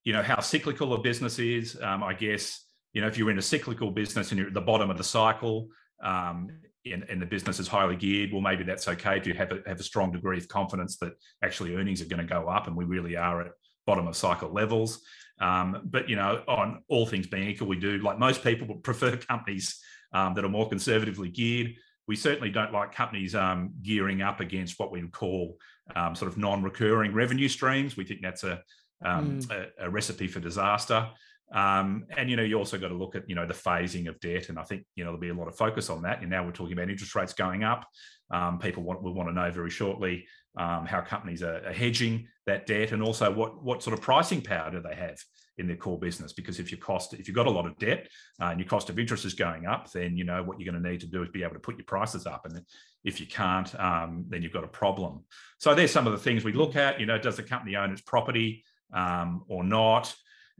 you 0.04 0.12
know, 0.12 0.22
how 0.22 0.40
cyclical 0.40 0.94
a 0.94 0.98
business 1.00 1.38
is, 1.38 1.76
I 1.80 2.14
guess, 2.14 2.61
you 2.92 3.00
know, 3.00 3.06
if 3.06 3.16
you're 3.16 3.30
in 3.30 3.38
a 3.38 3.42
cyclical 3.42 3.90
business 3.90 4.30
and 4.30 4.38
you're 4.38 4.48
at 4.48 4.54
the 4.54 4.60
bottom 4.60 4.90
of 4.90 4.98
the 4.98 5.04
cycle, 5.04 5.68
um, 6.02 6.48
and, 6.84 7.04
and, 7.08 7.22
the 7.22 7.26
business 7.26 7.60
is 7.60 7.68
highly 7.68 7.94
geared, 7.94 8.32
well, 8.32 8.40
maybe 8.40 8.64
that's 8.64 8.88
okay 8.88 9.16
if 9.16 9.26
you 9.26 9.34
have 9.34 9.52
a, 9.52 9.60
have 9.66 9.78
a 9.78 9.84
strong 9.84 10.10
degree 10.10 10.38
of 10.38 10.48
confidence 10.48 10.96
that 10.96 11.12
actually 11.42 11.76
earnings 11.76 12.02
are 12.02 12.06
going 12.06 12.26
to 12.26 12.26
go 12.26 12.48
up, 12.48 12.66
and 12.66 12.76
we 12.76 12.84
really 12.84 13.16
are 13.16 13.42
at 13.42 13.52
bottom 13.86 14.06
of 14.08 14.16
cycle 14.16 14.52
levels. 14.52 15.00
Um, 15.40 15.82
but 15.84 16.08
you 16.08 16.16
know, 16.16 16.42
on 16.48 16.82
all 16.88 17.06
things 17.06 17.26
being 17.26 17.48
equal, 17.48 17.68
we 17.68 17.78
do 17.78 17.98
like 17.98 18.18
most 18.18 18.42
people 18.42 18.74
prefer 18.76 19.16
companies 19.28 19.80
um, 20.12 20.34
that 20.34 20.44
are 20.44 20.48
more 20.48 20.68
conservatively 20.68 21.28
geared. 21.28 21.74
We 22.08 22.16
certainly 22.16 22.50
don't 22.50 22.72
like 22.72 22.92
companies 22.92 23.34
um, 23.34 23.74
gearing 23.82 24.22
up 24.22 24.40
against 24.40 24.78
what 24.78 24.90
we 24.90 25.02
would 25.02 25.12
call 25.12 25.56
um, 25.94 26.14
sort 26.14 26.30
of 26.30 26.36
non-recurring 26.36 27.12
revenue 27.12 27.48
streams. 27.48 27.96
We 27.96 28.04
think 28.04 28.22
that's 28.22 28.44
a, 28.44 28.60
um, 29.04 29.40
mm. 29.40 29.50
a, 29.50 29.86
a 29.86 29.90
recipe 29.90 30.26
for 30.26 30.40
disaster. 30.40 31.08
Um, 31.54 32.06
and 32.16 32.30
you 32.30 32.36
know, 32.36 32.42
you 32.42 32.56
also 32.56 32.78
got 32.78 32.88
to 32.88 32.94
look 32.94 33.14
at 33.14 33.28
you 33.28 33.34
know 33.34 33.46
the 33.46 33.54
phasing 33.54 34.08
of 34.08 34.18
debt, 34.20 34.48
and 34.48 34.58
I 34.58 34.62
think 34.62 34.84
you 34.94 35.04
know 35.04 35.10
there'll 35.10 35.20
be 35.20 35.28
a 35.28 35.34
lot 35.34 35.48
of 35.48 35.56
focus 35.56 35.90
on 35.90 36.02
that. 36.02 36.20
And 36.20 36.30
now 36.30 36.44
we're 36.44 36.52
talking 36.52 36.72
about 36.72 36.90
interest 36.90 37.14
rates 37.14 37.34
going 37.34 37.62
up. 37.62 37.86
Um, 38.30 38.58
people 38.58 38.82
want, 38.82 39.02
will 39.02 39.14
want 39.14 39.28
to 39.28 39.34
know 39.34 39.50
very 39.50 39.68
shortly 39.68 40.26
um, 40.56 40.86
how 40.86 41.02
companies 41.02 41.42
are, 41.42 41.66
are, 41.66 41.72
hedging 41.72 42.26
that 42.46 42.66
debt, 42.66 42.92
and 42.92 43.02
also 43.02 43.30
what 43.30 43.62
what 43.62 43.82
sort 43.82 43.92
of 43.94 44.02
pricing 44.02 44.40
power 44.40 44.70
do 44.70 44.80
they 44.80 44.94
have 44.94 45.18
in 45.58 45.66
their 45.66 45.76
core 45.76 45.98
business? 45.98 46.32
Because 46.32 46.58
if 46.58 46.70
your 46.70 46.80
cost, 46.80 47.12
if 47.12 47.28
you've 47.28 47.36
got 47.36 47.46
a 47.46 47.50
lot 47.50 47.66
of 47.66 47.76
debt 47.78 48.08
uh, 48.40 48.46
and 48.46 48.58
your 48.58 48.68
cost 48.68 48.88
of 48.88 48.98
interest 48.98 49.26
is 49.26 49.34
going 49.34 49.66
up, 49.66 49.90
then 49.92 50.16
you 50.16 50.24
know 50.24 50.42
what 50.42 50.58
you're 50.58 50.72
going 50.72 50.82
to 50.82 50.90
need 50.90 51.00
to 51.00 51.06
do 51.06 51.22
is 51.22 51.28
be 51.28 51.42
able 51.42 51.54
to 51.54 51.60
put 51.60 51.76
your 51.76 51.84
prices 51.84 52.26
up, 52.26 52.46
and 52.46 52.62
if 53.04 53.20
you 53.20 53.26
can't, 53.26 53.78
um, 53.78 54.24
then 54.28 54.42
you've 54.42 54.52
got 54.52 54.64
a 54.64 54.68
problem. 54.68 55.24
So 55.58 55.74
there's 55.74 55.90
some 55.90 56.06
of 56.06 56.12
the 56.12 56.18
things 56.18 56.44
we 56.44 56.52
look 56.52 56.76
at. 56.76 56.98
You 56.98 57.06
know, 57.06 57.18
does 57.18 57.36
the 57.36 57.42
company 57.42 57.76
own 57.76 57.92
its 57.92 58.00
property 58.00 58.64
um, 58.94 59.44
or 59.48 59.64
not? 59.64 60.14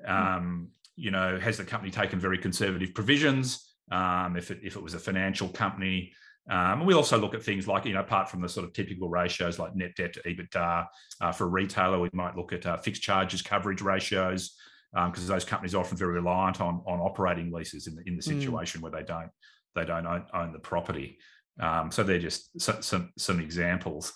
Hmm. 0.05 0.13
Um, 0.13 0.69
you 0.97 1.11
know, 1.11 1.39
has 1.39 1.57
the 1.57 1.65
company 1.65 1.91
taken 1.91 2.21
very 2.21 2.39
conservative 2.39 2.95
provisions? 2.95 3.75
Um, 3.91 4.37
if 4.37 4.51
it 4.51 4.61
if 4.63 4.77
it 4.77 4.83
was 4.83 4.95
a 4.95 4.99
financial 4.99 5.49
company, 5.49 6.13
um, 6.51 6.85
we 6.85 6.95
also 6.95 7.19
look 7.19 7.35
at 7.35 7.43
things 7.43 7.69
like, 7.69 7.85
you 7.85 7.95
know, 7.95 8.01
apart 8.01 8.29
from 8.29 8.41
the 8.41 8.49
sort 8.49 8.67
of 8.67 8.73
typical 8.73 9.09
ratios 9.09 9.59
like 9.59 9.77
net 9.77 9.95
debt 9.97 10.13
to 10.15 10.23
EBITDA, 10.23 10.87
uh, 11.21 11.33
for 11.33 11.45
a 11.45 11.49
retailer, 11.49 11.99
we 11.99 12.11
might 12.13 12.37
look 12.37 12.53
at 12.53 12.67
uh, 12.67 12.77
fixed 12.77 13.03
charges 13.03 13.43
coverage 13.43 13.81
ratios 13.81 14.57
because 14.93 15.23
um, 15.23 15.27
those 15.27 15.45
companies 15.45 15.75
are 15.75 15.81
often 15.81 15.97
very 15.97 16.15
reliant 16.15 16.61
on 16.61 16.83
on 16.87 17.01
operating 17.01 17.51
leases 17.51 17.87
in 17.87 17.95
the, 17.95 18.03
in 18.07 18.17
the 18.17 18.23
hmm. 18.23 18.39
situation 18.39 18.81
mm. 18.81 18.85
where 18.85 18.93
they 18.93 19.05
don't 19.05 19.31
they 19.75 19.85
don't 19.85 20.07
own, 20.07 20.25
own 20.35 20.53
the 20.53 20.59
property. 20.59 21.19
Um, 21.61 21.91
so 21.91 22.03
they're 22.03 22.19
just 22.19 22.61
some 22.61 22.83
some, 22.83 23.13
some 23.17 23.41
examples. 23.41 24.13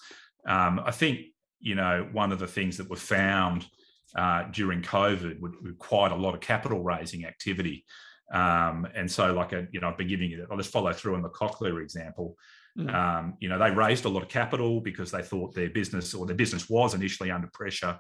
Um, 0.47 0.81
I 0.85 0.91
think 0.91 1.21
you 1.61 1.75
know 1.75 2.09
one 2.13 2.33
of 2.33 2.39
the 2.39 2.47
things 2.47 2.77
that 2.77 2.91
we've 2.91 2.99
found 2.99 3.67
uh, 4.17 4.45
during 4.51 4.83
COVID 4.83 5.39
quite 5.79 6.13
a 6.13 6.17
lot 6.17 6.35
of 6.35 6.41
capital 6.41 6.83
raising 6.83 7.25
activity. 7.25 7.85
Um, 8.33 8.87
and 8.95 9.11
so, 9.11 9.33
like, 9.33 9.53
a, 9.53 9.69
you 9.71 9.81
know, 9.81 9.89
I've 9.89 9.99
been 9.99 10.09
giving 10.09 10.31
you, 10.31 10.47
I'll 10.51 10.57
just 10.57 10.73
follow 10.73 10.93
through 10.93 11.15
on 11.15 11.23
the 11.23 11.29
Cochlear 11.29 11.83
example. 11.83 12.37
Mm. 12.79 12.95
Um, 12.95 13.35
you 13.41 13.49
know, 13.49 13.59
they 13.59 13.71
raised 13.71 14.05
a 14.05 14.09
lot 14.09 14.23
of 14.23 14.29
capital 14.29 14.81
because 14.81 15.11
they 15.11 15.23
thought 15.23 15.55
their 15.55 15.71
business 15.71 16.13
or 16.15 16.27
their 16.27 16.37
business 16.37 16.69
was 16.69 16.95
initially 16.95 17.31
under 17.31 17.49
pressure. 17.53 17.99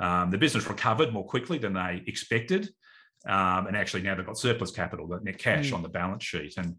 Um, 0.00 0.30
the 0.30 0.38
business 0.38 0.68
recovered 0.68 1.12
more 1.12 1.26
quickly 1.26 1.58
than 1.58 1.74
they 1.74 2.02
expected. 2.06 2.68
Um, 3.26 3.66
and 3.66 3.76
actually 3.76 4.02
now 4.02 4.14
they've 4.14 4.26
got 4.26 4.38
surplus 4.38 4.70
capital, 4.70 5.08
net 5.22 5.38
cash 5.38 5.70
mm. 5.70 5.74
on 5.74 5.82
the 5.82 5.88
balance 5.88 6.24
sheet. 6.24 6.54
And, 6.56 6.76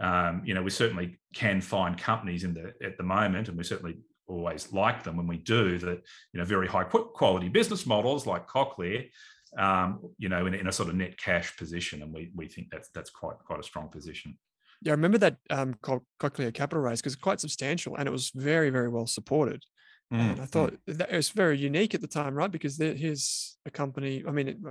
um, 0.00 0.42
you 0.44 0.54
know, 0.54 0.62
we 0.62 0.70
certainly 0.70 1.18
can 1.34 1.60
find 1.60 1.98
companies 1.98 2.44
in 2.44 2.54
the 2.54 2.72
at 2.84 2.96
the 2.98 3.04
moment, 3.04 3.48
and 3.48 3.56
we 3.56 3.64
certainly 3.64 3.98
always 4.28 4.72
like 4.72 5.02
them 5.02 5.16
when 5.16 5.26
we 5.26 5.38
do 5.38 5.78
that 5.78 6.02
you 6.32 6.38
know 6.38 6.44
very 6.44 6.66
high 6.66 6.84
quality 6.84 7.48
business 7.48 7.86
models 7.86 8.26
like 8.26 8.46
cochlear 8.46 9.08
um, 9.56 10.00
you 10.18 10.28
know 10.28 10.46
in, 10.46 10.54
in, 10.54 10.68
a 10.68 10.72
sort 10.72 10.88
of 10.88 10.94
net 10.94 11.16
cash 11.18 11.56
position 11.56 12.02
and 12.02 12.12
we 12.12 12.30
we 12.36 12.46
think 12.46 12.68
that's 12.70 12.90
that's 12.90 13.10
quite 13.10 13.38
quite 13.46 13.58
a 13.58 13.62
strong 13.62 13.88
position 13.88 14.36
yeah 14.82 14.92
i 14.92 14.94
remember 14.94 15.18
that 15.18 15.36
um, 15.50 15.74
cochlear 15.82 16.52
capital 16.52 16.82
raise 16.82 17.00
because 17.00 17.14
it's 17.14 17.22
quite 17.22 17.40
substantial 17.40 17.96
and 17.96 18.06
it 18.06 18.12
was 18.12 18.30
very 18.34 18.70
very 18.70 18.88
well 18.88 19.06
supported 19.06 19.64
mm, 20.12 20.18
and 20.18 20.40
i 20.40 20.44
mm. 20.44 20.48
thought 20.48 20.72
mm. 20.72 20.98
that 20.98 21.10
it 21.10 21.16
was 21.16 21.30
very 21.30 21.58
unique 21.58 21.94
at 21.94 22.00
the 22.00 22.06
time 22.06 22.34
right 22.34 22.50
because 22.50 22.76
here's 22.76 23.56
a 23.64 23.70
company 23.70 24.22
i 24.28 24.30
mean 24.30 24.62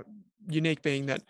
unique 0.48 0.82
being 0.82 1.06
that 1.06 1.22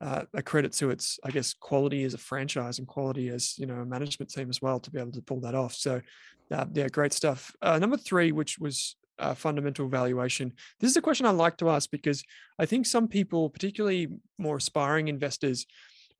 uh, 0.00 0.22
a 0.34 0.42
credit 0.42 0.72
to 0.72 0.90
its, 0.90 1.18
I 1.24 1.30
guess, 1.30 1.54
quality 1.54 2.04
as 2.04 2.14
a 2.14 2.18
franchise 2.18 2.78
and 2.78 2.86
quality 2.86 3.28
as 3.28 3.58
you 3.58 3.66
know 3.66 3.76
a 3.76 3.86
management 3.86 4.30
team 4.30 4.50
as 4.50 4.60
well 4.60 4.80
to 4.80 4.90
be 4.90 4.98
able 4.98 5.12
to 5.12 5.22
pull 5.22 5.40
that 5.40 5.54
off. 5.54 5.72
So, 5.74 6.00
uh, 6.50 6.66
yeah, 6.72 6.88
great 6.88 7.12
stuff. 7.12 7.54
Uh, 7.62 7.78
number 7.78 7.96
three, 7.96 8.32
which 8.32 8.58
was 8.58 8.96
uh, 9.18 9.34
fundamental 9.34 9.88
valuation. 9.88 10.52
This 10.80 10.90
is 10.90 10.96
a 10.96 11.02
question 11.02 11.26
I 11.26 11.30
like 11.30 11.56
to 11.58 11.70
ask 11.70 11.90
because 11.90 12.22
I 12.58 12.66
think 12.66 12.86
some 12.86 13.08
people, 13.08 13.48
particularly 13.50 14.08
more 14.38 14.56
aspiring 14.56 15.08
investors, 15.08 15.66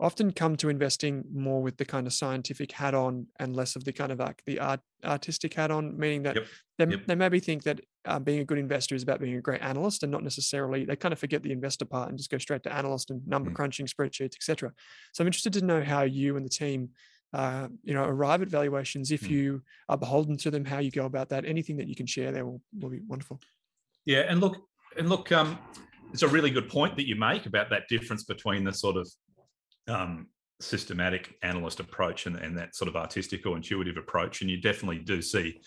often 0.01 0.33
come 0.33 0.57
to 0.57 0.69
investing 0.69 1.25
more 1.33 1.63
with 1.63 1.77
the 1.77 1.85
kind 1.85 2.07
of 2.07 2.13
scientific 2.13 2.73
hat 2.73 2.95
on 2.95 3.27
and 3.39 3.55
less 3.55 3.77
of 3.77 3.85
the 3.85 3.93
kind 3.93 4.11
of 4.11 4.19
like 4.19 4.43
the 4.45 4.59
art, 4.59 4.81
artistic 5.05 5.55
hat 5.55 5.71
on, 5.71 5.97
meaning 5.97 6.23
that 6.25 6.37
yep. 6.37 6.47
They, 6.77 6.87
yep. 6.87 7.07
they 7.07 7.15
maybe 7.15 7.39
think 7.39 7.63
that 7.65 7.81
uh, 8.05 8.19
being 8.19 8.41
a 8.41 8.45
good 8.45 8.59
investor 8.59 8.97
is 8.97 9.05
about 9.05 9.21
being 9.21 9.37
a 9.37 9.41
great 9.41 9.63
analyst 9.63 10.03
and 10.03 10.11
not 10.11 10.25
necessarily 10.25 10.85
they 10.85 10.97
kind 10.97 11.13
of 11.13 11.19
forget 11.19 11.43
the 11.43 11.53
investor 11.53 11.85
part 11.85 12.09
and 12.09 12.19
just 12.19 12.31
go 12.31 12.39
straight 12.39 12.65
to 12.65 12.73
analyst 12.73 13.11
and 13.11 13.27
number 13.27 13.51
mm. 13.51 13.55
crunching 13.55 13.87
spreadsheets 13.87 14.35
etc 14.35 14.73
so 15.13 15.23
i'm 15.23 15.29
interested 15.29 15.53
to 15.53 15.65
know 15.65 15.83
how 15.83 16.03
you 16.03 16.37
and 16.37 16.45
the 16.45 16.51
team 16.51 16.91
uh, 17.35 17.69
you 17.83 17.93
know 17.93 18.05
arrive 18.05 18.41
at 18.43 18.49
valuations 18.49 19.11
if 19.11 19.23
mm. 19.23 19.31
you 19.31 19.63
are 19.89 19.99
beholden 19.99 20.37
to 20.37 20.51
them 20.51 20.65
how 20.65 20.79
you 20.79 20.91
go 20.91 21.05
about 21.05 21.29
that 21.29 21.45
anything 21.45 21.77
that 21.77 21.89
you 21.89 21.95
can 21.95 22.07
share 22.07 22.33
there 22.33 22.47
will, 22.47 22.61
will 22.81 22.91
be 22.91 23.01
wonderful 23.07 23.41
yeah 24.07 24.21
and 24.29 24.41
look 24.41 24.57
and 24.97 25.09
look 25.09 25.31
um, 25.33 25.59
it's 26.13 26.23
a 26.23 26.29
really 26.29 26.51
good 26.51 26.69
point 26.69 26.97
that 26.97 27.09
you 27.09 27.17
make 27.17 27.47
about 27.47 27.69
that 27.71 27.89
difference 27.89 28.23
between 28.23 28.63
the 28.63 28.73
sort 28.73 28.97
of 28.97 29.09
um, 29.89 30.29
systematic 30.61 31.35
analyst 31.43 31.81
approach 31.81 32.27
and, 32.27 32.37
and 32.37 32.57
that 32.57 32.75
sort 32.75 32.89
of 32.89 32.97
artistic 32.97 33.47
or 33.47 33.57
intuitive 33.57 33.97
approach. 33.97 34.41
And 34.41 34.51
you 34.51 34.61
definitely 34.61 34.99
do 34.99 35.21
see 35.21 35.61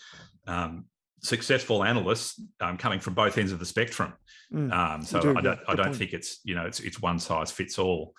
um, 0.46 0.86
successful 1.22 1.84
analysts 1.84 2.40
um, 2.60 2.76
coming 2.76 3.00
from 3.00 3.14
both 3.14 3.38
ends 3.38 3.52
of 3.52 3.58
the 3.58 3.66
spectrum. 3.66 4.14
Mm, 4.52 4.72
um, 4.72 5.02
so 5.02 5.20
do, 5.20 5.36
I 5.36 5.40
don't, 5.40 5.60
I 5.68 5.74
don't 5.74 5.94
think 5.94 6.12
it's 6.12 6.40
you 6.44 6.54
know 6.54 6.64
it's 6.64 6.80
it's 6.80 7.02
one 7.02 7.18
size 7.18 7.50
fits 7.50 7.78
all. 7.78 8.14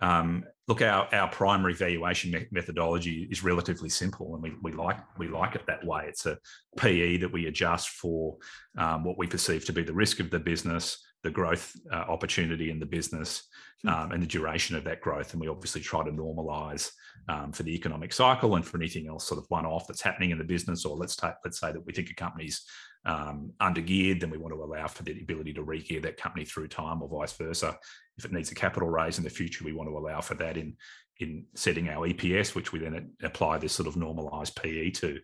Um, 0.00 0.44
look, 0.70 0.82
our 0.82 1.12
our 1.12 1.28
primary 1.28 1.74
valuation 1.74 2.30
me- 2.30 2.46
methodology 2.52 3.26
is 3.28 3.42
relatively 3.42 3.88
simple, 3.88 4.34
and 4.34 4.42
we, 4.42 4.52
we 4.62 4.72
like 4.72 4.98
we 5.18 5.26
like 5.26 5.56
it 5.56 5.66
that 5.66 5.84
way. 5.84 6.04
It's 6.06 6.26
a 6.26 6.38
PE 6.76 7.18
that 7.18 7.32
we 7.32 7.46
adjust 7.46 7.88
for 7.90 8.36
um, 8.78 9.02
what 9.02 9.18
we 9.18 9.26
perceive 9.26 9.64
to 9.64 9.72
be 9.72 9.82
the 9.82 9.92
risk 9.92 10.20
of 10.20 10.30
the 10.30 10.38
business, 10.38 11.04
the 11.24 11.30
growth 11.30 11.74
uh, 11.92 12.04
opportunity 12.08 12.70
in 12.70 12.78
the 12.78 12.86
business, 12.86 13.42
hmm. 13.82 13.88
um, 13.88 14.12
and 14.12 14.22
the 14.22 14.28
duration 14.28 14.76
of 14.76 14.84
that 14.84 15.00
growth. 15.00 15.32
And 15.32 15.40
we 15.40 15.48
obviously 15.48 15.80
try 15.80 16.04
to 16.04 16.12
normalize 16.12 16.92
um, 17.28 17.50
for 17.50 17.64
the 17.64 17.74
economic 17.74 18.12
cycle 18.12 18.54
and 18.54 18.64
for 18.64 18.76
anything 18.76 19.08
else 19.08 19.26
sort 19.26 19.38
of 19.38 19.46
one-off 19.48 19.88
that's 19.88 20.02
happening 20.02 20.30
in 20.30 20.38
the 20.38 20.44
business. 20.44 20.84
Or 20.84 20.96
let's 20.96 21.16
take 21.16 21.34
let's 21.44 21.58
say 21.58 21.72
that 21.72 21.84
we 21.84 21.92
think 21.92 22.10
a 22.10 22.14
company's 22.14 22.64
um, 23.04 23.52
undergeared, 23.60 24.20
then 24.20 24.30
we 24.30 24.38
want 24.38 24.54
to 24.54 24.62
allow 24.62 24.86
for 24.86 25.02
the 25.02 25.18
ability 25.20 25.54
to 25.54 25.62
re-gear 25.62 26.00
that 26.00 26.16
company 26.16 26.44
through 26.44 26.68
time, 26.68 27.02
or 27.02 27.08
vice 27.08 27.32
versa. 27.32 27.78
If 28.18 28.24
it 28.24 28.32
needs 28.32 28.50
a 28.50 28.54
capital 28.54 28.88
raise 28.88 29.18
in 29.18 29.24
the 29.24 29.30
future, 29.30 29.64
we 29.64 29.72
want 29.72 29.88
to 29.88 29.96
allow 29.96 30.20
for 30.20 30.34
that 30.34 30.56
in 30.56 30.76
in 31.20 31.44
setting 31.54 31.88
our 31.88 32.08
EPS, 32.08 32.54
which 32.54 32.72
we 32.72 32.78
then 32.78 33.10
apply 33.22 33.58
this 33.58 33.74
sort 33.74 33.86
of 33.86 33.96
normalized 33.96 34.56
PE 34.56 34.90
to. 34.90 35.20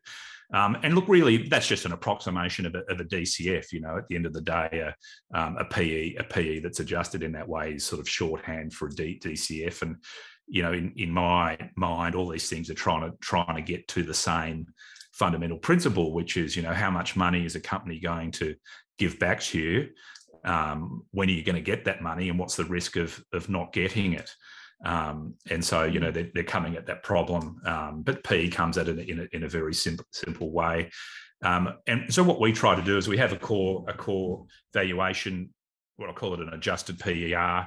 Um, 0.52 0.76
and 0.82 0.94
look, 0.94 1.08
really, 1.08 1.48
that's 1.48 1.66
just 1.66 1.86
an 1.86 1.92
approximation 1.92 2.66
of 2.66 2.74
a, 2.74 2.82
of 2.90 3.00
a, 3.00 3.04
DCF. 3.04 3.72
You 3.72 3.80
know, 3.80 3.96
at 3.96 4.06
the 4.08 4.14
end 4.14 4.26
of 4.26 4.32
the 4.32 4.42
day, 4.42 4.92
a, 5.34 5.38
um, 5.38 5.56
a 5.56 5.64
PE, 5.64 6.14
a 6.16 6.24
PE 6.24 6.60
that's 6.60 6.80
adjusted 6.80 7.22
in 7.22 7.32
that 7.32 7.48
way 7.48 7.72
is 7.72 7.84
sort 7.84 8.00
of 8.00 8.08
shorthand 8.08 8.72
for 8.72 8.88
a 8.88 8.90
D, 8.90 9.18
DCF. 9.22 9.82
And 9.82 9.96
you 10.46 10.62
know, 10.62 10.72
in 10.72 10.92
in 10.96 11.10
my 11.10 11.58
mind, 11.76 12.14
all 12.14 12.28
these 12.28 12.48
things 12.48 12.70
are 12.70 12.74
trying 12.74 13.10
to 13.10 13.16
trying 13.20 13.56
to 13.56 13.62
get 13.62 13.88
to 13.88 14.04
the 14.04 14.14
same 14.14 14.66
fundamental 15.16 15.58
principle, 15.58 16.12
which 16.12 16.36
is, 16.36 16.54
you 16.54 16.62
know, 16.62 16.74
how 16.74 16.90
much 16.90 17.16
money 17.16 17.44
is 17.44 17.56
a 17.56 17.60
company 17.60 17.98
going 17.98 18.30
to 18.30 18.54
give 18.98 19.18
back 19.18 19.40
to 19.40 19.58
you? 19.58 19.88
Um, 20.44 21.04
when 21.10 21.28
are 21.28 21.32
you 21.32 21.42
going 21.42 21.56
to 21.56 21.62
get 21.62 21.86
that 21.86 22.02
money, 22.02 22.28
and 22.28 22.38
what's 22.38 22.56
the 22.56 22.64
risk 22.64 22.96
of 22.96 23.22
of 23.32 23.48
not 23.48 23.72
getting 23.72 24.12
it? 24.12 24.30
Um, 24.84 25.34
and 25.50 25.64
so, 25.64 25.84
you 25.84 26.00
know, 26.00 26.10
they're, 26.10 26.28
they're, 26.34 26.44
coming 26.44 26.76
at 26.76 26.86
that 26.86 27.02
problem, 27.02 27.60
um, 27.64 28.02
but 28.02 28.22
P 28.22 28.50
comes 28.50 28.76
at 28.76 28.88
it 28.88 28.98
in 29.08 29.20
a, 29.20 29.26
in 29.32 29.44
a 29.44 29.48
very 29.48 29.72
simple, 29.72 30.04
simple 30.12 30.52
way. 30.52 30.90
Um, 31.42 31.78
and 31.86 32.12
so, 32.12 32.22
what 32.22 32.40
we 32.40 32.52
try 32.52 32.74
to 32.74 32.82
do 32.82 32.98
is 32.98 33.08
we 33.08 33.16
have 33.16 33.32
a 33.32 33.38
core 33.38 33.84
a 33.88 33.94
core 33.94 34.44
valuation, 34.72 35.50
what 35.96 36.10
I 36.10 36.12
call 36.12 36.34
it 36.34 36.40
an 36.40 36.50
adjusted 36.50 36.98
PER 36.98 37.66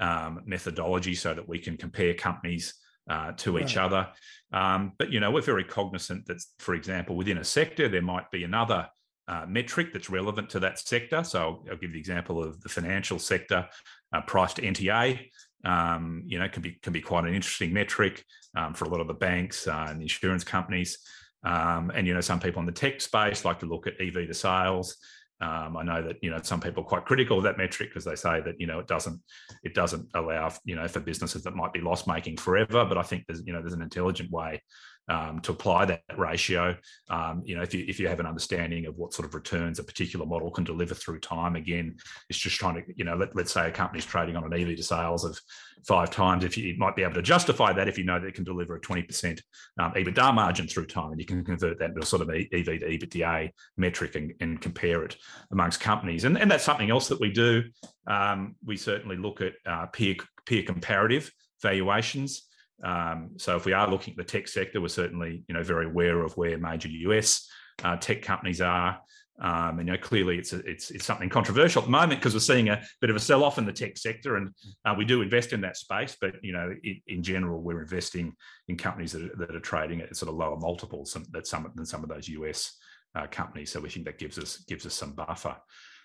um, 0.00 0.42
methodology, 0.44 1.14
so 1.14 1.34
that 1.34 1.48
we 1.48 1.58
can 1.58 1.76
compare 1.76 2.14
companies 2.14 2.74
uh, 3.08 3.32
to 3.32 3.58
each 3.58 3.76
right. 3.76 3.84
other. 3.84 4.08
Um, 4.52 4.92
but 4.98 5.12
you 5.12 5.20
know, 5.20 5.30
we're 5.30 5.42
very 5.42 5.64
cognizant 5.64 6.26
that, 6.26 6.42
for 6.58 6.74
example, 6.74 7.16
within 7.16 7.38
a 7.38 7.44
sector, 7.44 7.88
there 7.88 8.02
might 8.02 8.30
be 8.30 8.44
another 8.44 8.88
uh, 9.28 9.46
metric 9.46 9.92
that's 9.92 10.10
relevant 10.10 10.50
to 10.50 10.60
that 10.60 10.78
sector. 10.78 11.22
So 11.22 11.40
I'll, 11.40 11.64
I'll, 11.70 11.76
give 11.76 11.92
the 11.92 11.98
example 11.98 12.42
of 12.42 12.60
the 12.62 12.68
financial 12.68 13.18
sector, 13.18 13.68
uh, 14.12 14.20
price 14.22 14.54
to 14.54 14.62
NTA. 14.62 15.20
Um, 15.64 16.22
you 16.26 16.38
know, 16.38 16.48
can 16.48 16.62
be 16.62 16.78
can 16.82 16.92
be 16.92 17.00
quite 17.00 17.24
an 17.24 17.34
interesting 17.34 17.72
metric 17.72 18.24
um, 18.56 18.74
for 18.74 18.86
a 18.86 18.88
lot 18.88 19.00
of 19.00 19.06
the 19.06 19.14
banks 19.14 19.68
uh, 19.68 19.86
and 19.88 20.00
the 20.00 20.04
insurance 20.04 20.42
companies. 20.42 20.98
Um, 21.44 21.92
and 21.94 22.06
you 22.06 22.14
know, 22.14 22.20
some 22.20 22.40
people 22.40 22.60
in 22.60 22.66
the 22.66 22.72
tech 22.72 23.00
space 23.00 23.44
like 23.44 23.60
to 23.60 23.66
look 23.66 23.86
at 23.86 24.00
EV 24.00 24.26
to 24.26 24.34
sales. 24.34 24.96
Um, 25.40 25.76
I 25.76 25.82
know 25.82 26.02
that 26.02 26.16
you 26.22 26.30
know 26.30 26.38
some 26.42 26.60
people 26.60 26.82
are 26.82 26.86
quite 26.86 27.06
critical 27.06 27.38
of 27.38 27.44
that 27.44 27.56
metric 27.56 27.90
because 27.90 28.04
they 28.04 28.14
say 28.14 28.40
that 28.42 28.60
you 28.60 28.66
know 28.66 28.78
it 28.78 28.86
doesn't 28.86 29.20
it 29.64 29.74
doesn't 29.74 30.06
allow 30.14 30.52
you 30.64 30.76
know 30.76 30.86
for 30.86 31.00
businesses 31.00 31.42
that 31.44 31.56
might 31.56 31.72
be 31.72 31.80
loss 31.80 32.06
making 32.06 32.36
forever. 32.36 32.84
But 32.84 32.98
I 32.98 33.02
think 33.02 33.24
there's 33.26 33.42
you 33.46 33.52
know 33.52 33.60
there's 33.60 33.72
an 33.72 33.82
intelligent 33.82 34.30
way 34.30 34.62
um, 35.08 35.40
to 35.40 35.52
apply 35.52 35.84
that 35.86 36.02
ratio. 36.16 36.76
Um, 37.08 37.42
you 37.44 37.56
know, 37.56 37.62
if 37.62 37.74
you 37.74 37.84
if 37.88 37.98
you 37.98 38.08
have 38.08 38.20
an 38.20 38.26
understanding 38.26 38.86
of 38.86 38.96
what 38.96 39.12
sort 39.12 39.26
of 39.26 39.34
returns 39.34 39.78
a 39.78 39.84
particular 39.84 40.24
model 40.24 40.50
can 40.50 40.64
deliver 40.64 40.94
through 40.94 41.20
time, 41.20 41.56
again, 41.56 41.96
it's 42.28 42.38
just 42.38 42.56
trying 42.56 42.76
to 42.76 42.82
you 42.94 43.04
know 43.04 43.16
let, 43.16 43.34
let's 43.34 43.52
say 43.52 43.68
a 43.68 43.72
company's 43.72 44.04
trading 44.04 44.36
on 44.36 44.44
an 44.44 44.52
EV 44.52 44.76
to 44.76 44.82
sales 44.82 45.24
of 45.24 45.38
five 45.86 46.10
times. 46.10 46.44
If 46.44 46.56
you, 46.56 46.68
you 46.68 46.78
might 46.78 46.94
be 46.94 47.02
able 47.02 47.14
to 47.14 47.22
justify 47.22 47.72
that 47.72 47.88
if 47.88 47.98
you 47.98 48.04
know 48.04 48.20
that 48.20 48.26
it 48.26 48.34
can 48.34 48.44
deliver 48.44 48.76
a 48.76 48.80
twenty 48.80 49.02
percent 49.02 49.42
um, 49.80 49.92
EBITDA 49.92 50.34
margin 50.34 50.68
through 50.68 50.86
time, 50.86 51.10
and 51.10 51.20
you 51.20 51.26
can 51.26 51.44
convert 51.44 51.78
that 51.80 51.90
into 51.90 52.02
a 52.02 52.06
sort 52.06 52.22
of 52.22 52.30
EV 52.30 52.50
to 52.50 52.98
EBITDA 52.98 53.50
metric 53.76 54.14
and, 54.14 54.32
and 54.40 54.60
compare 54.60 55.02
it 55.04 55.16
amongst 55.50 55.80
companies. 55.80 56.24
And 56.24 56.38
and 56.38 56.50
that's 56.50 56.64
something 56.64 56.90
else 56.90 57.08
that 57.08 57.20
we 57.20 57.32
do. 57.32 57.64
Um, 58.06 58.54
we 58.64 58.76
certainly 58.76 59.16
look 59.16 59.40
at 59.40 59.54
uh, 59.66 59.86
peer 59.86 60.16
peer 60.46 60.62
comparative 60.62 61.32
valuations. 61.62 62.46
Um, 62.82 63.30
so 63.36 63.56
if 63.56 63.64
we 63.64 63.72
are 63.72 63.90
looking 63.90 64.12
at 64.12 64.18
the 64.18 64.24
tech 64.24 64.48
sector, 64.48 64.80
we're 64.80 64.88
certainly 64.88 65.42
you 65.48 65.54
know 65.54 65.62
very 65.62 65.86
aware 65.86 66.22
of 66.22 66.36
where 66.36 66.58
major 66.58 66.88
US 66.88 67.48
uh, 67.84 67.96
tech 67.96 68.22
companies 68.22 68.60
are. 68.60 69.00
Um, 69.40 69.78
and 69.78 69.88
you 69.88 69.94
know, 69.94 69.98
clearly 69.98 70.36
it's 70.36 70.52
a, 70.52 70.58
it's 70.58 70.90
it's 70.90 71.06
something 71.06 71.30
controversial 71.30 71.80
at 71.80 71.86
the 71.86 71.90
moment 71.90 72.20
because 72.20 72.34
we're 72.34 72.40
seeing 72.40 72.68
a 72.68 72.82
bit 73.00 73.08
of 73.08 73.16
a 73.16 73.20
sell-off 73.20 73.56
in 73.56 73.64
the 73.64 73.72
tech 73.72 73.96
sector, 73.96 74.36
and 74.36 74.50
uh, 74.84 74.94
we 74.96 75.06
do 75.06 75.22
invest 75.22 75.54
in 75.54 75.62
that 75.62 75.78
space. 75.78 76.14
But 76.20 76.34
you 76.42 76.52
know, 76.52 76.74
in, 76.84 77.00
in 77.06 77.22
general, 77.22 77.62
we're 77.62 77.80
investing 77.80 78.34
in 78.68 78.76
companies 78.76 79.12
that 79.12 79.22
are, 79.22 79.36
that 79.36 79.56
are 79.56 79.60
trading 79.60 80.02
at 80.02 80.14
sort 80.14 80.28
of 80.28 80.36
lower 80.36 80.58
multiples 80.58 81.14
than, 81.14 81.24
that 81.30 81.46
some 81.46 81.70
than 81.74 81.86
some 81.86 82.02
of 82.02 82.10
those 82.10 82.28
US 82.28 82.76
uh, 83.14 83.26
companies. 83.28 83.70
So 83.72 83.80
we 83.80 83.88
think 83.88 84.04
that 84.06 84.18
gives 84.18 84.38
us 84.38 84.58
gives 84.68 84.84
us 84.84 84.94
some 84.94 85.12
buffer. 85.12 85.56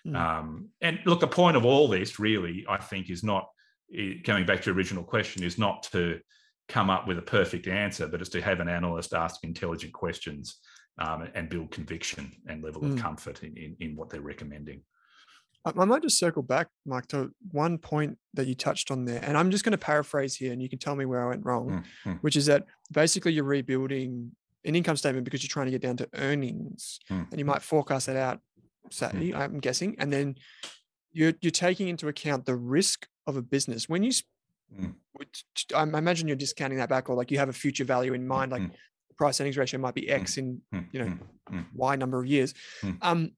Mm. 0.06 0.16
Um, 0.16 0.68
and 0.80 1.00
look, 1.04 1.20
the 1.20 1.26
point 1.26 1.58
of 1.58 1.66
all 1.66 1.88
this 1.88 2.18
really, 2.18 2.64
I 2.68 2.78
think, 2.78 3.10
is 3.10 3.22
not 3.22 3.48
coming 4.24 4.46
back 4.46 4.62
to 4.62 4.70
your 4.70 4.76
original 4.76 5.04
question, 5.04 5.44
is 5.44 5.58
not 5.58 5.82
to 5.92 6.20
come 6.68 6.90
up 6.90 7.06
with 7.06 7.18
a 7.18 7.22
perfect 7.22 7.68
answer, 7.68 8.06
but 8.06 8.20
it's 8.20 8.30
to 8.30 8.40
have 8.40 8.60
an 8.60 8.68
analyst 8.68 9.14
ask 9.14 9.44
intelligent 9.44 9.92
questions 9.92 10.58
um, 10.98 11.28
and 11.34 11.48
build 11.48 11.70
conviction 11.70 12.32
and 12.48 12.62
level 12.62 12.82
mm. 12.82 12.92
of 12.92 12.98
comfort 12.98 13.42
in, 13.42 13.56
in, 13.56 13.76
in, 13.80 13.96
what 13.96 14.10
they're 14.10 14.20
recommending. 14.20 14.82
I 15.64 15.84
might 15.84 16.02
just 16.02 16.18
circle 16.18 16.42
back, 16.42 16.68
Mike, 16.84 17.08
to 17.08 17.32
one 17.50 17.76
point 17.78 18.18
that 18.34 18.46
you 18.46 18.54
touched 18.54 18.92
on 18.92 19.04
there. 19.04 19.20
And 19.24 19.36
I'm 19.36 19.50
just 19.50 19.64
going 19.64 19.72
to 19.72 19.78
paraphrase 19.78 20.36
here 20.36 20.52
and 20.52 20.62
you 20.62 20.68
can 20.68 20.78
tell 20.78 20.94
me 20.94 21.06
where 21.06 21.24
I 21.24 21.28
went 21.28 21.44
wrong, 21.44 21.84
mm, 22.04 22.18
which 22.20 22.36
is 22.36 22.46
that 22.46 22.66
basically 22.92 23.32
you're 23.32 23.42
rebuilding 23.44 24.30
an 24.64 24.76
income 24.76 24.96
statement 24.96 25.24
because 25.24 25.42
you're 25.42 25.48
trying 25.48 25.66
to 25.66 25.72
get 25.72 25.82
down 25.82 25.96
to 25.96 26.08
earnings 26.14 27.00
mm. 27.10 27.28
and 27.30 27.38
you 27.38 27.44
might 27.44 27.62
forecast 27.62 28.06
that 28.06 28.16
out, 28.16 28.40
say, 28.90 29.08
mm. 29.08 29.34
I'm 29.34 29.58
guessing. 29.58 29.96
And 29.98 30.12
then 30.12 30.36
you're, 31.12 31.32
you're 31.40 31.50
taking 31.50 31.88
into 31.88 32.06
account 32.06 32.46
the 32.46 32.56
risk 32.56 33.08
of 33.26 33.36
a 33.36 33.42
business. 33.42 33.88
When 33.88 34.04
you 34.04 34.12
Mm. 34.74 34.94
I 35.74 35.82
imagine 35.82 36.28
you're 36.28 36.36
discounting 36.36 36.78
that 36.78 36.88
back, 36.88 37.08
or 37.08 37.16
like 37.16 37.30
you 37.30 37.38
have 37.38 37.48
a 37.48 37.52
future 37.52 37.84
value 37.84 38.12
in 38.14 38.26
mind, 38.26 38.52
like 38.52 38.62
mm. 38.62 38.70
price 39.16 39.40
earnings 39.40 39.56
ratio 39.56 39.80
might 39.80 39.94
be 39.94 40.02
mm. 40.02 40.10
X 40.10 40.36
in 40.36 40.60
mm. 40.74 40.86
you 40.92 41.00
know 41.00 41.18
mm. 41.50 41.64
Y 41.74 41.96
number 41.96 42.18
of 42.20 42.26
years. 42.26 42.54
Um, 43.02 43.32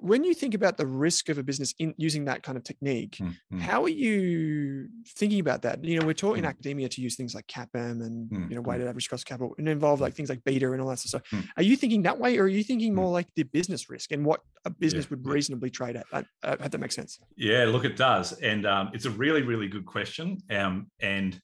when 0.00 0.24
you 0.24 0.34
think 0.34 0.54
about 0.54 0.76
the 0.76 0.86
risk 0.86 1.28
of 1.28 1.38
a 1.38 1.42
business 1.42 1.74
in 1.78 1.94
using 1.96 2.26
that 2.26 2.42
kind 2.42 2.56
of 2.56 2.64
technique, 2.64 3.18
how 3.58 3.82
are 3.82 3.88
you 3.88 4.88
thinking 5.08 5.40
about 5.40 5.62
that? 5.62 5.82
You 5.84 5.98
know, 5.98 6.06
we're 6.06 6.14
taught 6.14 6.38
in 6.38 6.44
academia 6.44 6.88
to 6.88 7.00
use 7.00 7.16
things 7.16 7.34
like 7.34 7.46
CAPM 7.46 8.04
and 8.04 8.30
you 8.50 8.54
know 8.54 8.60
weighted 8.60 8.86
average 8.86 9.08
cost 9.08 9.22
of 9.22 9.26
capital, 9.26 9.54
and 9.58 9.68
involve 9.68 10.00
like 10.00 10.14
things 10.14 10.28
like 10.28 10.44
beta 10.44 10.70
and 10.70 10.80
all 10.80 10.88
that 10.88 10.98
stuff. 10.98 11.22
So, 11.30 11.38
are 11.56 11.62
you 11.62 11.76
thinking 11.76 12.02
that 12.02 12.18
way, 12.18 12.38
or 12.38 12.44
are 12.44 12.48
you 12.48 12.62
thinking 12.62 12.94
more 12.94 13.10
like 13.10 13.26
the 13.34 13.44
business 13.44 13.88
risk 13.88 14.12
and 14.12 14.24
what 14.24 14.40
a 14.64 14.70
business 14.70 15.06
yeah. 15.06 15.10
would 15.10 15.26
reasonably 15.26 15.70
trade 15.70 15.96
at? 15.96 16.26
Uh, 16.42 16.56
that 16.56 16.78
makes 16.78 16.94
sense. 16.94 17.18
Yeah, 17.36 17.64
look, 17.64 17.84
it 17.84 17.96
does, 17.96 18.32
and 18.40 18.66
um, 18.66 18.90
it's 18.92 19.06
a 19.06 19.10
really, 19.10 19.42
really 19.42 19.68
good 19.68 19.86
question. 19.86 20.38
Um, 20.50 20.90
and 21.00 21.40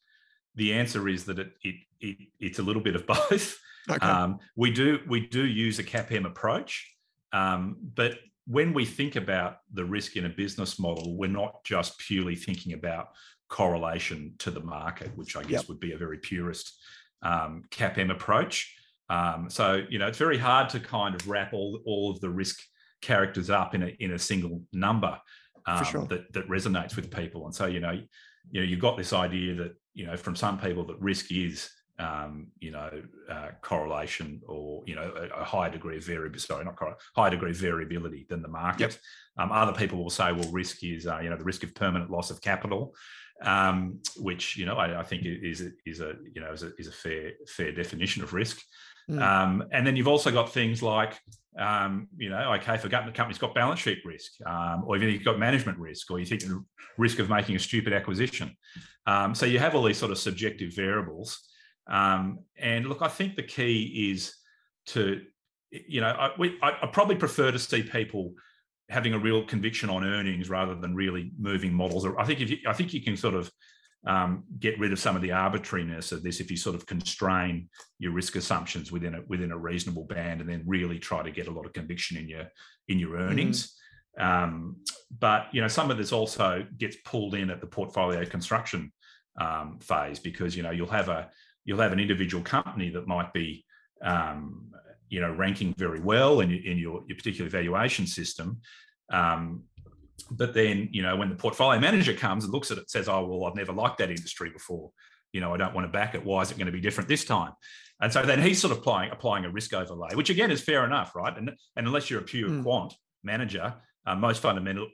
the 0.55 0.75
answer 0.75 1.09
is 1.09 1.25
that 1.25 1.39
it, 1.39 1.53
it, 1.63 1.75
it 2.01 2.17
it's 2.41 2.59
a 2.59 2.63
little 2.63 2.83
bit 2.83 2.97
of 2.97 3.07
both. 3.07 3.59
Okay. 3.91 4.07
Um, 4.07 4.39
we 4.57 4.71
do 4.71 5.01
we 5.09 5.27
do 5.27 5.45
use 5.45 5.79
a 5.79 5.85
CAPM 5.85 6.25
approach, 6.25 6.92
um, 7.33 7.77
but 7.95 8.19
when 8.47 8.75
we 8.75 8.85
think 8.85 9.17
about 9.17 9.59
the 9.73 9.85
risk 9.85 10.17
in 10.17 10.27
a 10.27 10.29
business 10.29 10.79
model, 10.79 11.17
we're 11.17 11.31
not 11.31 11.65
just 11.65 11.99
purely 11.99 12.35
thinking 12.35 12.73
about 12.73 13.09
correlation 13.49 14.35
to 14.39 14.51
the 14.51 14.61
market, 14.61 15.17
which 15.17 15.37
I 15.37 15.43
guess 15.43 15.61
yep. 15.63 15.69
would 15.69 15.81
be 15.81 15.93
a 15.93 15.99
very 15.99 16.19
purist 16.19 16.77
um, 17.23 17.65
CAPM 17.71 18.11
approach. 18.11 18.75
Um, 19.09 19.49
so 19.49 19.83
you 19.89 19.99
know, 19.99 20.07
it's 20.07 20.19
very 20.19 20.39
hard 20.39 20.71
to 20.71 20.81
kind 20.81 21.15
of 21.15 21.29
wrap 21.29 21.53
all 21.53 21.81
all 21.85 22.11
of 22.11 22.21
the 22.21 22.31
risk 22.31 22.61
characters 23.01 23.51
up 23.51 23.75
in 23.75 23.83
a 23.83 23.97
in 24.01 24.13
a 24.13 24.19
single 24.19 24.63
number 24.73 25.19
um, 25.67 25.85
sure. 25.85 26.07
that 26.07 26.33
that 26.33 26.49
resonates 26.49 26.97
with 26.97 27.11
people. 27.11 27.47
And 27.47 27.55
so 27.55 27.67
you 27.67 27.81
know, 27.81 27.93
you 28.51 28.61
know, 28.61 28.67
you've 28.67 28.81
got 28.81 28.97
this 28.97 29.13
idea 29.13 29.55
that 29.57 29.75
you 29.95 30.07
know 30.07 30.17
from 30.17 30.35
some 30.35 30.59
people 30.59 30.85
that 30.87 31.01
risk 31.01 31.31
is 31.31 31.71
um, 31.99 32.49
you 32.61 32.71
know 32.71 32.91
uh, 33.31 33.49
correlation 33.61 34.41
or 34.47 34.83
you 34.87 34.95
know 34.95 35.13
a, 35.17 35.41
a 35.41 35.45
higher 35.45 35.71
degree 35.71 35.97
of 35.97 36.05
variability. 36.05 36.39
Sorry, 36.41 36.65
not 36.65 36.77
correlation, 36.77 37.01
higher 37.15 37.31
degree 37.31 37.51
of 37.51 37.57
variability 37.57 38.27
than 38.29 38.43
the 38.43 38.49
market. 38.49 38.81
Yep. 38.81 38.93
Um, 39.39 39.53
other 39.53 39.73
people 39.73 40.03
will 40.03 40.11
say, 40.11 40.33
well, 40.33 40.51
risk 40.51 40.83
is 40.85 41.07
uh, 41.07 41.21
you 41.21 41.31
know 41.31 41.37
the 41.37 41.45
risk 41.45 41.63
of 41.63 41.75
permanent 41.75 42.11
loss 42.11 42.31
of 42.31 42.41
capital. 42.41 42.95
Um, 43.45 43.99
which 44.19 44.57
you 44.57 44.67
know 44.67 44.77
I, 44.77 45.01
I, 45.01 45.03
think 45.03 45.25
is 45.25 45.65
is 45.85 46.01
a 46.01 46.15
you 46.33 46.41
know 46.41 46.53
is 46.53 46.63
a, 46.63 46.71
is 46.79 46.87
a 46.87 46.93
fair 46.93 47.33
fair 47.49 47.73
definition 47.73 48.23
of 48.23 48.33
risk. 48.33 48.63
Mm. 49.11 49.21
Um, 49.21 49.65
and 49.73 49.87
then 49.87 49.97
you've 49.97 50.09
also 50.09 50.31
got 50.31 50.53
things 50.53 50.83
like, 50.83 51.19
um, 51.59 52.09
you 52.17 52.31
know, 52.31 52.53
okay, 52.55 52.75
if 52.75 52.85
a 52.85 52.89
company's 52.89 53.39
got 53.39 53.55
balance 53.55 53.81
sheet 53.81 53.99
risk, 54.05 54.33
um, 54.47 54.85
or 54.87 54.97
even 54.97 55.09
you've 55.11 55.25
got 55.25 55.39
management 55.39 55.79
risk, 55.79 56.11
or 56.11 56.19
you 56.19 56.27
think 56.27 56.43
the 56.43 56.65
risk 56.99 57.19
of 57.19 57.29
making 57.29 57.57
a 57.57 57.59
stupid 57.59 57.93
acquisition. 57.93 58.57
Um, 59.07 59.35
so 59.35 59.47
you 59.47 59.59
have 59.59 59.75
all 59.75 59.83
these 59.83 59.99
sort 59.99 60.13
of 60.13 60.19
subjective 60.19 60.75
variables. 60.75 61.39
Um, 61.93 62.41
and 62.59 62.87
look, 62.87 63.03
I 63.03 63.09
think 63.09 63.37
the 63.37 63.43
key 63.43 64.11
is 64.11 64.35
to, 64.87 65.21
you 65.71 66.01
know, 66.01 66.09
I, 66.09 66.31
we, 66.39 66.59
I, 66.63 66.71
I 66.83 66.87
probably 66.87 67.17
prefer 67.17 67.53
to 67.53 67.59
see 67.59 67.83
people 67.83 68.33
having 68.89 69.13
a 69.13 69.19
real 69.19 69.45
conviction 69.45 69.91
on 69.91 70.05
earnings 70.05 70.51
rather 70.51 70.75
than 70.75 70.95
really 70.95 71.33
moving 71.39 71.73
models. 71.73 72.07
I 72.19 72.25
think 72.25 72.41
if 72.41 72.51
you, 72.51 72.59
I 72.67 72.73
think 72.73 72.93
you 72.95 73.03
can 73.03 73.17
sort 73.17 73.35
of 73.35 73.51
um, 74.07 74.45
get 74.59 74.79
rid 74.81 74.93
of 74.93 74.99
some 74.99 75.15
of 75.15 75.23
the 75.23 75.33
arbitrariness 75.33 76.13
of 76.13 76.23
this 76.23 76.41
if 76.41 76.51
you 76.51 76.57
sort 76.57 76.75
of 76.75 76.87
constrain 76.87 77.69
your 77.99 78.13
risk 78.13 78.35
assumptions 78.35 78.91
within 78.91 79.15
a 79.15 79.21
within 79.29 79.53
a 79.53 79.59
reasonable 79.59 80.05
band 80.05 80.41
and 80.41 80.51
then 80.51 80.65
really 80.67 80.99
try 80.99 81.23
to 81.23 81.31
get 81.31 81.47
a 81.47 81.51
lot 81.53 81.67
of 81.67 81.73
conviction 81.73 82.17
in 82.17 82.29
your 82.29 82.47
in 82.89 82.99
your 82.99 83.11
mm-hmm. 83.11 83.31
earnings 83.31 83.77
mm. 84.19 84.25
um, 84.25 84.77
but 85.21 85.47
you 85.53 85.61
know 85.61 85.69
some 85.69 85.89
of 85.89 85.99
this 85.99 86.11
also 86.11 86.67
gets 86.79 86.97
pulled 87.05 87.37
in 87.37 87.49
at 87.49 87.61
the 87.61 87.67
portfolio 87.67 88.25
construction 88.25 88.93
um, 89.41 89.79
phase 89.81 90.19
because 90.19 90.57
you 90.57 90.65
know 90.65 90.73
you'll 90.73 90.89
have 90.89 91.09
a 91.09 91.31
you'll 91.65 91.81
have 91.81 91.93
an 91.93 92.01
individual 92.01 92.43
company 92.43 92.91
that 92.91 93.07
might 93.07 93.33
be 93.33 93.65
um, 94.03 94.73
you 95.09 95.21
know 95.21 95.33
ranking 95.33 95.75
very 95.77 96.01
well 96.01 96.41
in, 96.41 96.51
in 96.51 96.79
your, 96.79 97.03
your 97.07 97.17
particular 97.17 97.51
valuation 97.51 98.07
system. 98.07 98.61
Um, 99.11 99.65
but 100.31 100.55
then 100.55 100.89
you 100.93 101.03
know 101.03 101.17
when 101.17 101.29
the 101.29 101.35
portfolio 101.35 101.79
manager 101.81 102.15
comes 102.15 102.45
and 102.45 102.53
looks 102.53 102.71
at 102.71 102.79
it 102.79 102.91
says 102.91 103.09
oh 103.09 103.25
well 103.27 103.49
i've 103.49 103.57
never 103.57 103.73
liked 103.73 103.99
that 103.99 104.11
industry 104.11 104.51
before. 104.51 104.91
You 105.33 105.41
know 105.41 105.55
i 105.55 105.57
don't 105.57 105.75
want 105.75 105.87
to 105.87 105.93
back 105.93 106.15
it. 106.15 106.25
Why 106.25 106.43
is 106.43 106.51
it 106.51 106.59
going 106.59 106.67
to 106.67 106.73
be 106.73 106.81
different 106.81 107.09
this 107.09 107.25
time? 107.25 107.53
And 108.01 108.13
so 108.13 108.23
then 108.23 108.43
he's 108.43 108.61
sort 108.61 108.73
of 108.73 108.79
applying 108.79 109.11
applying 109.11 109.45
a 109.45 109.51
risk 109.51 109.75
overlay 109.75 110.15
which 110.15 110.31
again 110.31 110.51
is 110.51 110.61
fair 110.61 110.85
enough 110.85 111.15
right? 111.15 111.37
And, 111.37 111.53
and 111.77 111.87
unless 111.87 112.11
you're 112.11 112.21
a 112.21 112.25
pure 112.25 112.49
mm. 112.49 112.63
quant 112.63 112.95
manager 113.23 113.75
uh, 114.07 114.17
most 114.17 114.41
fundamental 114.43 114.89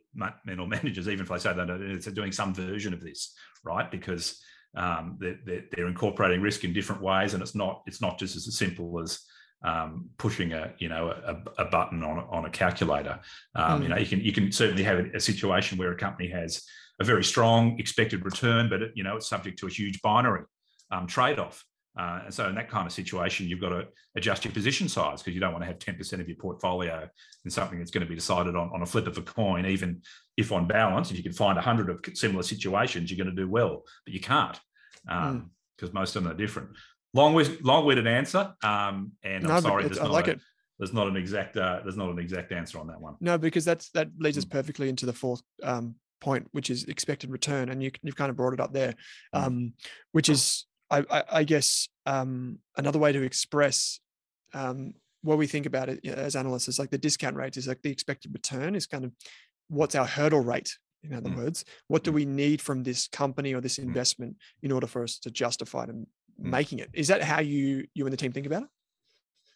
mental 0.45 0.67
managers 0.77 1.09
even 1.09 1.23
if 1.23 1.29
they 1.29 1.39
say 1.39 1.55
that 1.55 1.67
they're 2.03 2.13
doing 2.13 2.33
some 2.33 2.53
version 2.55 2.93
of 2.93 3.01
this 3.01 3.35
right? 3.65 3.91
Because 3.91 4.41
um, 4.77 5.17
they're, 5.19 5.65
they're, 5.73 5.89
incorporating 5.89 6.43
risk 6.43 6.63
in 6.65 6.73
different 6.73 7.03
ways 7.03 7.35
and 7.35 7.43
it's 7.43 7.55
not 7.55 7.83
it's 7.87 8.01
not 8.01 8.19
just 8.19 8.37
as 8.37 8.55
simple 8.57 9.01
as 9.01 9.21
um, 9.65 10.11
pushing 10.19 10.53
a 10.53 10.73
you 10.79 10.89
know 10.89 11.09
a, 11.09 11.63
a, 11.63 11.65
button 11.65 12.05
on 12.05 12.25
on 12.31 12.45
a 12.45 12.51
calculator. 12.51 13.21
Um, 13.55 13.81
mm. 13.81 13.83
You 13.83 13.89
know, 13.89 13.97
you 13.97 14.07
can 14.07 14.21
you 14.21 14.33
can 14.33 14.53
certainly 14.53 14.85
have 14.85 14.99
a, 14.99 15.17
a, 15.17 15.21
situation 15.21 15.79
where 15.79 15.91
a 15.91 15.97
company 15.97 16.29
has 16.29 16.63
a 17.01 17.05
very 17.05 17.25
strong 17.25 17.79
expected 17.79 18.25
return, 18.25 18.69
but 18.69 18.83
it, 18.83 18.93
you 18.95 19.03
know 19.03 19.17
it's 19.17 19.29
subject 19.29 19.59
to 19.61 19.67
a 19.67 19.71
huge 19.71 20.01
binary 20.03 20.45
um, 20.91 21.07
trade 21.07 21.39
off. 21.39 21.65
Uh, 21.99 22.21
and 22.27 22.35
so 22.35 22.49
in 22.49 22.55
that 22.55 22.71
kind 22.71 22.87
of 22.87 22.93
situation, 22.93 23.49
you've 23.49 23.61
got 23.61 23.71
to 23.71 23.89
adjust 24.15 24.45
your 24.45 24.53
position 24.53 24.89
size 24.89 25.21
because 25.21 25.35
you 25.35 25.41
don't 25.41 25.53
want 25.53 25.63
to 25.63 25.67
have 25.67 25.79
10% 25.79 26.21
of 26.21 26.29
your 26.29 26.37
portfolio 26.37 27.09
in 27.45 27.51
something 27.51 27.79
that's 27.79 27.91
going 27.91 28.05
to 28.05 28.09
be 28.09 28.15
decided 28.15 28.55
on, 28.55 28.71
on 28.73 28.83
a 28.83 28.87
flip 28.87 29.09
of 29.09 29.19
a 29.19 29.23
coin, 29.23 29.67
even 29.67 30.01
if 30.37 30.53
on 30.53 30.69
balance, 30.69 31.11
if 31.11 31.17
you 31.17 31.25
can 31.25 31.33
find 31.33 31.57
100 31.57 31.91
of 31.91 32.17
similar 32.17 32.45
situations, 32.45 33.11
you're 33.11 33.23
going 33.23 33.35
to 33.35 33.43
do 33.43 33.51
well, 33.51 33.83
but 34.05 34.15
you 34.15 34.21
can't. 34.21 34.59
Um, 35.09 35.41
mm. 35.41 35.49
because 35.77 35.93
most 35.93 36.15
of 36.15 36.23
them 36.23 36.33
are 36.33 36.37
different. 36.37 36.71
Long, 37.15 37.35
long-winded 37.63 38.07
answer, 38.07 38.53
um, 38.63 39.13
and 39.23 39.45
no, 39.45 39.55
I'm 39.55 39.63
sorry, 39.63 39.85
there's 39.85 39.99
I 39.99 40.03
not 40.05 40.13
like 40.13 40.29
a, 40.29 40.33
it. 40.33 40.41
There's 40.79 40.93
not 40.93 41.09
an 41.09 41.17
exact 41.17 41.57
uh, 41.57 41.81
there's 41.83 41.97
not 41.97 42.11
an 42.11 42.19
exact 42.19 42.53
answer 42.53 42.79
on 42.79 42.87
that 42.89 43.01
one. 43.01 43.15
No, 43.21 43.39
because 43.39 43.65
that's 43.65 43.91
that 43.91 44.09
leads 44.19 44.37
us 44.37 44.45
mm. 44.45 44.51
perfectly 44.51 44.89
into 44.89 45.07
the 45.07 45.13
fourth 45.13 45.43
um, 45.63 45.95
point, 46.21 46.47
which 46.53 46.69
is 46.69 46.85
expected 46.85 47.31
return, 47.31 47.71
and 47.71 47.83
you, 47.83 47.91
you've 48.03 48.17
kind 48.17 48.31
of 48.31 48.37
brought 48.37 48.53
it 48.53 48.61
up 48.61 48.73
there, 48.73 48.95
mm. 49.35 49.43
um, 49.43 49.73
which 50.13 50.29
is 50.29 50.67
I, 50.91 51.05
I, 51.11 51.25
I 51.33 51.45
guess 51.45 51.89
um, 52.07 52.59
another 52.77 52.99
way 52.99 53.13
to 53.13 53.23
express 53.23 54.01
um, 54.55 54.95
what 55.23 55.39
we 55.39 55.47
think 55.47 55.67
about 55.67 55.89
it 55.89 56.05
as 56.07 56.37
analysts 56.37 56.69
is 56.69 56.79
like 56.79 56.91
the 56.91 56.99
discount 56.99 57.37
rate 57.37 57.57
is 57.57 57.67
like 57.67 57.83
the 57.83 57.91
expected 57.91 58.33
return 58.33 58.75
is 58.75 58.87
kind 58.87 59.05
of 59.05 59.13
what's 59.69 59.95
our 59.95 60.07
hurdle 60.07 60.41
rate 60.41 60.77
in 61.05 61.15
other 61.15 61.31
mm. 61.31 61.37
words 61.37 61.65
what 61.89 62.03
do 62.03 62.11
mm. 62.11 62.15
we 62.15 62.25
need 62.25 62.61
from 62.61 62.83
this 62.83 63.09
company 63.09 63.55
or 63.55 63.61
this 63.61 63.79
mm. 63.79 63.85
investment 63.85 64.37
in 64.63 64.73
order 64.73 64.87
for 64.87 65.03
us 65.03 65.19
to 65.19 65.31
justify 65.31 65.87
them 65.87 66.07
mm. 66.41 66.51
making 66.51 66.79
it 66.79 66.89
is 66.93 67.09
that 67.09 67.23
how 67.23 67.41
you 67.41 67.85
you 67.95 68.05
and 68.07 68.13
the 68.13 68.17
team 68.17 68.33
think 68.33 68.47
about 68.47 68.63
it 68.63 68.69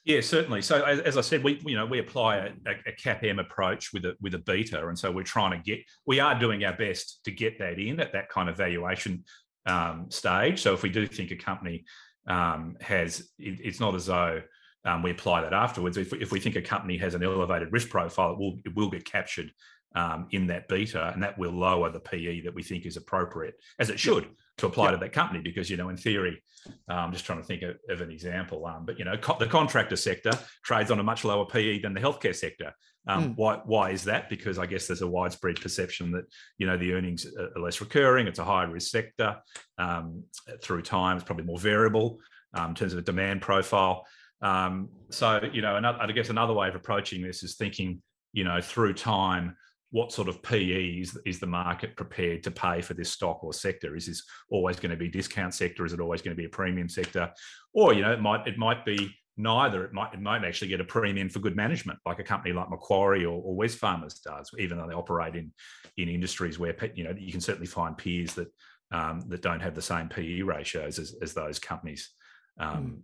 yeah, 0.04 0.20
certainly. 0.20 0.62
So 0.62 0.82
as, 0.82 0.98
as, 1.00 1.16
I 1.16 1.20
said, 1.20 1.44
we 1.44 1.60
you 1.64 1.76
know 1.76 1.86
we 1.86 2.00
apply 2.00 2.38
a, 2.38 2.50
a, 2.66 3.24
M 3.24 3.38
approach 3.38 3.92
with 3.92 4.04
a 4.04 4.16
with 4.20 4.34
a 4.34 4.38
beta, 4.38 4.84
and 4.88 4.98
so 4.98 5.12
we're 5.12 5.22
trying 5.22 5.52
to 5.52 5.58
get 5.58 5.78
we 6.06 6.18
are 6.18 6.36
doing 6.36 6.64
our 6.64 6.76
best 6.76 7.20
to 7.24 7.30
get 7.30 7.60
that 7.60 7.78
in 7.78 8.00
at 8.00 8.12
that 8.12 8.28
kind 8.28 8.48
of 8.48 8.56
valuation 8.56 9.22
um, 9.66 10.06
stage. 10.10 10.62
So 10.62 10.74
if 10.74 10.82
we 10.82 10.90
do 10.90 11.06
think 11.06 11.30
a 11.30 11.36
company 11.36 11.84
um, 12.26 12.76
has, 12.80 13.20
it, 13.38 13.60
it's 13.62 13.80
not 13.80 13.94
as 13.94 14.06
though 14.06 14.42
um, 14.84 15.02
we 15.02 15.10
apply 15.10 15.42
that 15.42 15.52
afterwards. 15.52 15.96
If, 15.96 16.12
if 16.12 16.32
we 16.32 16.40
think 16.40 16.56
a 16.56 16.62
company 16.62 16.96
has 16.98 17.14
an 17.14 17.22
elevated 17.22 17.72
risk 17.72 17.88
profile, 17.88 18.32
it 18.32 18.38
will, 18.38 18.58
it 18.64 18.74
will 18.74 18.90
get 18.90 19.04
captured 19.04 19.52
um, 19.94 20.26
in 20.30 20.46
that 20.48 20.68
beta, 20.68 21.10
and 21.12 21.22
that 21.22 21.38
will 21.38 21.52
lower 21.52 21.90
the 21.90 22.00
PE 22.00 22.42
that 22.42 22.54
we 22.54 22.62
think 22.62 22.86
is 22.86 22.96
appropriate, 22.96 23.54
as 23.78 23.90
it 23.90 24.00
should, 24.00 24.28
to 24.62 24.66
apply 24.66 24.90
to 24.90 24.96
that 24.96 25.12
company. 25.12 25.40
Because 25.40 25.70
you 25.70 25.76
know, 25.76 25.88
in 25.88 25.96
theory, 25.96 26.42
uh, 26.90 26.94
I'm 26.94 27.12
just 27.12 27.24
trying 27.24 27.38
to 27.40 27.44
think 27.44 27.62
of, 27.62 27.76
of 27.88 28.00
an 28.00 28.10
example. 28.10 28.66
Um, 28.66 28.84
but 28.86 28.98
you 28.98 29.04
know, 29.04 29.16
co- 29.16 29.38
the 29.38 29.46
contractor 29.46 29.96
sector 29.96 30.32
trades 30.64 30.90
on 30.90 30.98
a 30.98 31.02
much 31.02 31.24
lower 31.24 31.46
PE 31.46 31.80
than 31.80 31.94
the 31.94 32.00
healthcare 32.00 32.34
sector. 32.34 32.72
Um, 33.06 33.30
mm. 33.30 33.36
Why? 33.36 33.60
Why 33.64 33.90
is 33.90 34.04
that? 34.04 34.28
Because 34.28 34.58
I 34.58 34.66
guess 34.66 34.86
there's 34.86 35.02
a 35.02 35.08
widespread 35.08 35.60
perception 35.60 36.12
that 36.12 36.24
you 36.58 36.66
know 36.66 36.76
the 36.76 36.92
earnings 36.92 37.26
are 37.38 37.60
less 37.60 37.80
recurring. 37.80 38.26
It's 38.26 38.38
a 38.38 38.44
higher 38.44 38.68
risk 38.68 38.90
sector. 38.90 39.36
Um, 39.78 40.24
through 40.62 40.82
time, 40.82 41.16
it's 41.16 41.24
probably 41.24 41.44
more 41.44 41.58
variable 41.58 42.20
um, 42.54 42.70
in 42.70 42.74
terms 42.74 42.92
of 42.92 42.98
a 42.98 43.02
demand 43.02 43.42
profile. 43.42 44.06
Um, 44.42 44.88
so, 45.10 45.40
you 45.52 45.62
know, 45.62 45.76
another, 45.76 45.98
I 46.00 46.10
guess 46.10 46.28
another 46.28 46.52
way 46.52 46.68
of 46.68 46.74
approaching 46.74 47.22
this 47.22 47.42
is 47.42 47.54
thinking, 47.54 48.02
you 48.32 48.44
know, 48.44 48.60
through 48.60 48.94
time, 48.94 49.56
what 49.92 50.10
sort 50.10 50.28
of 50.28 50.42
PE 50.42 51.00
is, 51.00 51.18
is 51.26 51.38
the 51.38 51.46
market 51.46 51.96
prepared 51.96 52.42
to 52.42 52.50
pay 52.50 52.80
for 52.80 52.94
this 52.94 53.10
stock 53.10 53.44
or 53.44 53.52
sector? 53.52 53.94
Is 53.94 54.06
this 54.06 54.24
always 54.50 54.80
going 54.80 54.90
to 54.90 54.96
be 54.96 55.08
discount 55.08 55.54
sector? 55.54 55.84
Is 55.84 55.92
it 55.92 56.00
always 56.00 56.22
going 56.22 56.34
to 56.34 56.40
be 56.40 56.46
a 56.46 56.50
premium 56.50 56.88
sector? 56.88 57.30
Or, 57.74 57.92
you 57.92 58.00
know, 58.00 58.12
it 58.12 58.20
might 58.20 58.46
it 58.46 58.56
might 58.56 58.86
be 58.86 59.14
neither. 59.36 59.84
It 59.84 59.92
might 59.92 60.14
it 60.14 60.20
might 60.20 60.44
actually 60.44 60.68
get 60.68 60.80
a 60.80 60.84
premium 60.84 61.28
for 61.28 61.40
good 61.40 61.56
management, 61.56 61.98
like 62.06 62.18
a 62.18 62.24
company 62.24 62.54
like 62.54 62.70
Macquarie 62.70 63.26
or, 63.26 63.40
or 63.42 63.54
Wesfarmers 63.54 64.22
does, 64.22 64.50
even 64.58 64.78
though 64.78 64.88
they 64.88 64.94
operate 64.94 65.36
in 65.36 65.52
in 65.98 66.08
industries 66.08 66.58
where 66.58 66.74
you 66.94 67.04
know 67.04 67.14
you 67.16 67.30
can 67.30 67.42
certainly 67.42 67.66
find 67.66 67.96
peers 67.96 68.32
that 68.34 68.48
um, 68.92 69.20
that 69.28 69.42
don't 69.42 69.60
have 69.60 69.74
the 69.74 69.82
same 69.82 70.08
PE 70.08 70.40
ratios 70.40 70.98
as, 70.98 71.14
as 71.20 71.34
those 71.34 71.58
companies 71.58 72.10
um, 72.58 73.02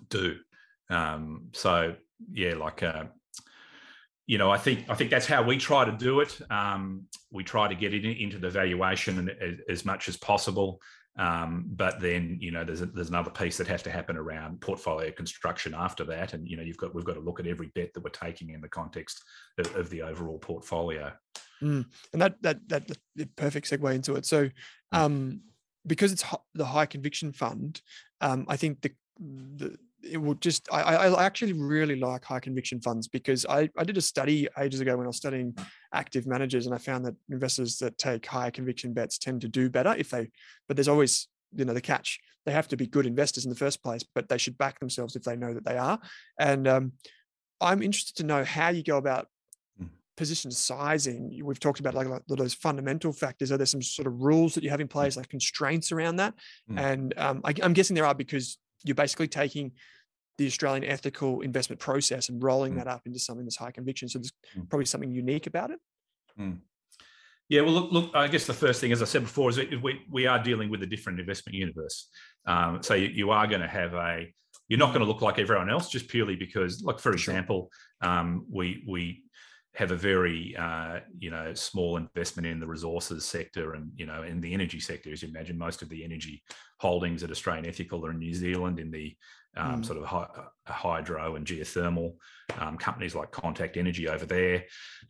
mm. 0.00 0.08
do. 0.08 0.36
Um, 0.88 1.48
so 1.52 1.96
yeah, 2.32 2.54
like 2.54 2.82
uh, 2.82 3.04
you 4.26 4.38
know, 4.38 4.50
I 4.50 4.58
think 4.58 4.86
I 4.88 4.94
think 4.94 5.10
that's 5.10 5.26
how 5.26 5.42
we 5.42 5.58
try 5.58 5.84
to 5.84 5.92
do 5.92 6.20
it. 6.20 6.38
Um, 6.50 7.06
we 7.30 7.44
try 7.44 7.68
to 7.68 7.74
get 7.74 7.92
it 7.92 8.04
into 8.04 8.38
the 8.38 8.50
valuation 8.50 9.30
as, 9.40 9.54
as 9.68 9.84
much 9.84 10.08
as 10.08 10.16
possible. 10.16 10.80
Um, 11.16 11.66
but 11.68 12.00
then 12.00 12.38
you 12.40 12.50
know 12.50 12.64
there's 12.64 12.80
a, 12.80 12.86
there's 12.86 13.10
another 13.10 13.30
piece 13.30 13.56
that 13.58 13.68
has 13.68 13.82
to 13.82 13.90
happen 13.90 14.16
around 14.16 14.60
portfolio 14.60 15.12
construction 15.12 15.74
after 15.74 16.04
that, 16.04 16.32
and 16.32 16.48
you 16.48 16.56
know 16.56 16.62
you've 16.62 16.76
got 16.76 16.94
we've 16.94 17.04
got 17.04 17.14
to 17.14 17.20
look 17.20 17.38
at 17.38 17.46
every 17.46 17.70
bet 17.74 17.92
that 17.94 18.02
we're 18.02 18.10
taking 18.10 18.50
in 18.50 18.60
the 18.60 18.68
context 18.68 19.22
of, 19.58 19.76
of 19.76 19.90
the 19.90 20.02
overall 20.02 20.38
portfolio. 20.38 21.12
Mm. 21.62 21.84
And 22.12 22.22
that 22.22 22.42
that 22.42 22.68
that 22.68 22.90
the 23.14 23.26
perfect 23.36 23.70
segue 23.70 23.94
into 23.94 24.16
it. 24.16 24.26
So 24.26 24.46
mm. 24.46 24.52
um, 24.92 25.42
because 25.86 26.12
it's 26.12 26.24
the 26.54 26.64
high 26.64 26.86
conviction 26.86 27.30
fund, 27.30 27.80
um, 28.20 28.46
I 28.48 28.56
think 28.56 28.80
the 28.80 28.92
the 29.20 29.76
it 30.04 30.18
will 30.18 30.34
just 30.34 30.68
I, 30.72 30.82
I 30.82 31.24
actually 31.24 31.52
really 31.52 31.96
like 31.96 32.24
high 32.24 32.40
conviction 32.40 32.80
funds 32.80 33.08
because 33.08 33.46
I, 33.46 33.68
I 33.76 33.84
did 33.84 33.96
a 33.96 34.02
study 34.02 34.48
ages 34.58 34.80
ago 34.80 34.96
when 34.96 35.06
I 35.06 35.08
was 35.08 35.16
studying 35.16 35.56
active 35.92 36.26
managers 36.26 36.66
and 36.66 36.74
I 36.74 36.78
found 36.78 37.04
that 37.06 37.14
investors 37.30 37.78
that 37.78 37.98
take 37.98 38.26
higher 38.26 38.50
conviction 38.50 38.92
bets 38.92 39.18
tend 39.18 39.40
to 39.42 39.48
do 39.48 39.70
better 39.70 39.94
if 39.96 40.10
they 40.10 40.30
but 40.68 40.76
there's 40.76 40.88
always 40.88 41.28
you 41.54 41.64
know 41.64 41.74
the 41.74 41.80
catch 41.80 42.20
they 42.44 42.52
have 42.52 42.68
to 42.68 42.76
be 42.76 42.86
good 42.86 43.06
investors 43.06 43.44
in 43.44 43.50
the 43.50 43.56
first 43.56 43.82
place 43.82 44.02
but 44.14 44.28
they 44.28 44.38
should 44.38 44.58
back 44.58 44.78
themselves 44.80 45.16
if 45.16 45.22
they 45.22 45.36
know 45.36 45.54
that 45.54 45.64
they 45.64 45.76
are 45.76 45.98
and 46.38 46.68
um, 46.68 46.92
I'm 47.60 47.82
interested 47.82 48.16
to 48.16 48.26
know 48.26 48.44
how 48.44 48.70
you 48.70 48.82
go 48.82 48.96
about 48.96 49.28
hmm. 49.78 49.86
position 50.16 50.50
sizing 50.50 51.40
we've 51.42 51.60
talked 51.60 51.80
about 51.80 51.94
like, 51.94 52.08
like 52.08 52.22
those 52.28 52.54
fundamental 52.54 53.12
factors 53.12 53.52
are 53.52 53.56
there 53.56 53.66
some 53.66 53.82
sort 53.82 54.06
of 54.06 54.20
rules 54.20 54.54
that 54.54 54.64
you 54.64 54.70
have 54.70 54.80
in 54.80 54.86
hmm. 54.86 54.92
place 54.92 55.16
like 55.16 55.28
constraints 55.28 55.92
around 55.92 56.16
that 56.16 56.34
mm. 56.70 56.78
and 56.78 57.14
um, 57.16 57.40
I, 57.44 57.54
I'm 57.62 57.72
guessing 57.72 57.94
there 57.94 58.06
are 58.06 58.14
because 58.14 58.58
you're 58.84 58.94
basically 58.94 59.28
taking 59.28 59.72
the 60.38 60.46
Australian 60.46 60.84
ethical 60.84 61.40
investment 61.40 61.80
process 61.80 62.28
and 62.28 62.42
rolling 62.42 62.74
mm. 62.74 62.76
that 62.76 62.88
up 62.88 63.02
into 63.06 63.18
something 63.18 63.44
that's 63.44 63.56
high 63.56 63.70
conviction. 63.70 64.08
So 64.08 64.18
there's 64.18 64.32
mm. 64.56 64.68
probably 64.68 64.86
something 64.86 65.10
unique 65.10 65.46
about 65.46 65.70
it. 65.70 65.78
Mm. 66.38 66.58
Yeah, 67.48 67.60
well, 67.60 67.72
look, 67.72 67.92
look. 67.92 68.10
I 68.14 68.26
guess 68.28 68.46
the 68.46 68.54
first 68.54 68.80
thing, 68.80 68.90
as 68.92 69.02
I 69.02 69.04
said 69.04 69.22
before, 69.22 69.50
is 69.50 69.58
we 69.82 70.00
we 70.10 70.26
are 70.26 70.42
dealing 70.42 70.70
with 70.70 70.82
a 70.82 70.86
different 70.86 71.20
investment 71.20 71.56
universe. 71.56 72.08
Um, 72.46 72.82
so 72.82 72.94
you, 72.94 73.08
you, 73.08 73.30
are 73.30 73.46
going 73.46 73.60
to 73.60 73.68
have 73.68 73.92
a. 73.92 74.32
You're 74.68 74.78
not 74.78 74.88
going 74.88 75.00
to 75.00 75.06
look 75.06 75.20
like 75.20 75.38
everyone 75.38 75.68
else 75.68 75.90
just 75.90 76.08
purely 76.08 76.36
because, 76.36 76.82
like 76.82 76.98
for 76.98 77.12
example, 77.12 77.70
um, 78.00 78.46
we 78.50 78.82
we 78.88 79.24
have 79.74 79.90
a 79.90 79.96
very 79.96 80.56
uh, 80.56 81.00
you 81.18 81.30
know 81.30 81.52
small 81.52 81.96
investment 81.96 82.46
in 82.46 82.60
the 82.60 82.66
resources 82.66 83.24
sector 83.24 83.74
and 83.74 83.90
you 83.94 84.06
know 84.06 84.22
in 84.22 84.40
the 84.40 84.54
energy 84.54 84.80
sector 84.80 85.12
as 85.12 85.22
you 85.22 85.28
imagine 85.28 85.58
most 85.58 85.82
of 85.82 85.88
the 85.88 86.04
energy 86.04 86.42
holdings 86.84 87.22
at 87.22 87.30
Australian 87.30 87.64
Ethical 87.64 88.04
or 88.04 88.10
in 88.10 88.18
New 88.18 88.34
Zealand 88.34 88.78
in 88.78 88.90
the 88.90 89.16
um, 89.56 89.80
mm. 89.80 89.86
sort 89.86 89.98
of 89.98 90.04
hi- 90.04 90.28
hydro 90.66 91.36
and 91.36 91.46
geothermal 91.46 92.12
um, 92.58 92.76
companies 92.76 93.14
like 93.14 93.30
Contact 93.30 93.78
Energy 93.78 94.06
over 94.06 94.26
there. 94.26 94.64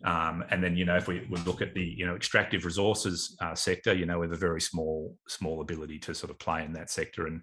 Um, 0.04 0.44
and 0.50 0.62
then, 0.62 0.76
you 0.76 0.84
know, 0.84 0.96
if 0.96 1.08
we, 1.08 1.26
we, 1.28 1.36
look 1.38 1.62
at 1.62 1.74
the, 1.74 1.82
you 1.82 2.06
know, 2.06 2.14
extractive 2.14 2.64
resources 2.64 3.36
uh, 3.40 3.56
sector, 3.56 3.92
you 3.92 4.06
know, 4.06 4.20
we 4.20 4.26
have 4.26 4.32
a 4.32 4.36
very 4.36 4.60
small, 4.60 5.16
small 5.26 5.60
ability 5.62 5.98
to 6.00 6.14
sort 6.14 6.30
of 6.30 6.38
play 6.38 6.64
in 6.64 6.72
that 6.74 6.90
sector. 6.90 7.26
And, 7.26 7.40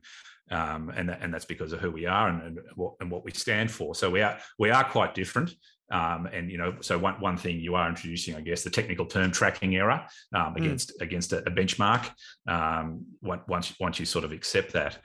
um, 0.49 0.93
and, 0.95 1.09
and 1.09 1.33
that's 1.33 1.43
because 1.43 1.73
of 1.73 1.81
who 1.81 1.91
we 1.91 2.05
are 2.05 2.29
and, 2.29 2.41
and, 2.41 2.59
what, 2.75 2.93
and 3.01 3.11
what 3.11 3.25
we 3.25 3.31
stand 3.31 3.69
for. 3.69 3.95
So 3.95 4.09
we 4.09 4.21
are, 4.21 4.37
we 4.57 4.69
are 4.69 4.85
quite 4.85 5.13
different. 5.13 5.51
Um, 5.91 6.27
and 6.27 6.49
you 6.49 6.57
know, 6.57 6.75
so 6.81 6.97
one, 6.97 7.15
one 7.19 7.37
thing 7.37 7.59
you 7.59 7.75
are 7.75 7.89
introducing, 7.89 8.35
I 8.35 8.41
guess, 8.41 8.63
the 8.63 8.69
technical 8.69 9.05
term 9.05 9.31
tracking 9.31 9.75
error 9.75 10.05
um, 10.33 10.53
mm. 10.53 10.57
against 10.57 10.97
mm. 10.97 11.01
against 11.03 11.33
a, 11.33 11.39
a 11.39 11.51
benchmark. 11.51 12.09
Um, 12.47 13.05
once 13.21 13.73
once 13.79 13.99
you 13.99 14.05
sort 14.05 14.25
of 14.25 14.31
accept 14.31 14.73
that, 14.73 14.99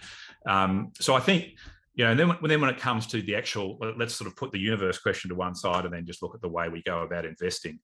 um, 0.46 0.92
so 1.00 1.14
I 1.14 1.20
think 1.20 1.54
you 1.96 2.04
know, 2.04 2.10
and 2.10 2.20
then, 2.20 2.36
then 2.42 2.60
when 2.60 2.70
it 2.70 2.78
comes 2.78 3.06
to 3.08 3.22
the 3.22 3.34
actual, 3.34 3.78
let's 3.96 4.14
sort 4.14 4.28
of 4.28 4.36
put 4.36 4.52
the 4.52 4.58
universe 4.58 4.98
question 4.98 5.30
to 5.30 5.34
one 5.34 5.54
side 5.54 5.86
and 5.86 5.94
then 5.94 6.04
just 6.04 6.22
look 6.22 6.34
at 6.34 6.42
the 6.42 6.48
way 6.48 6.68
we 6.68 6.82
go 6.82 7.00
about 7.00 7.24
investing. 7.24 7.80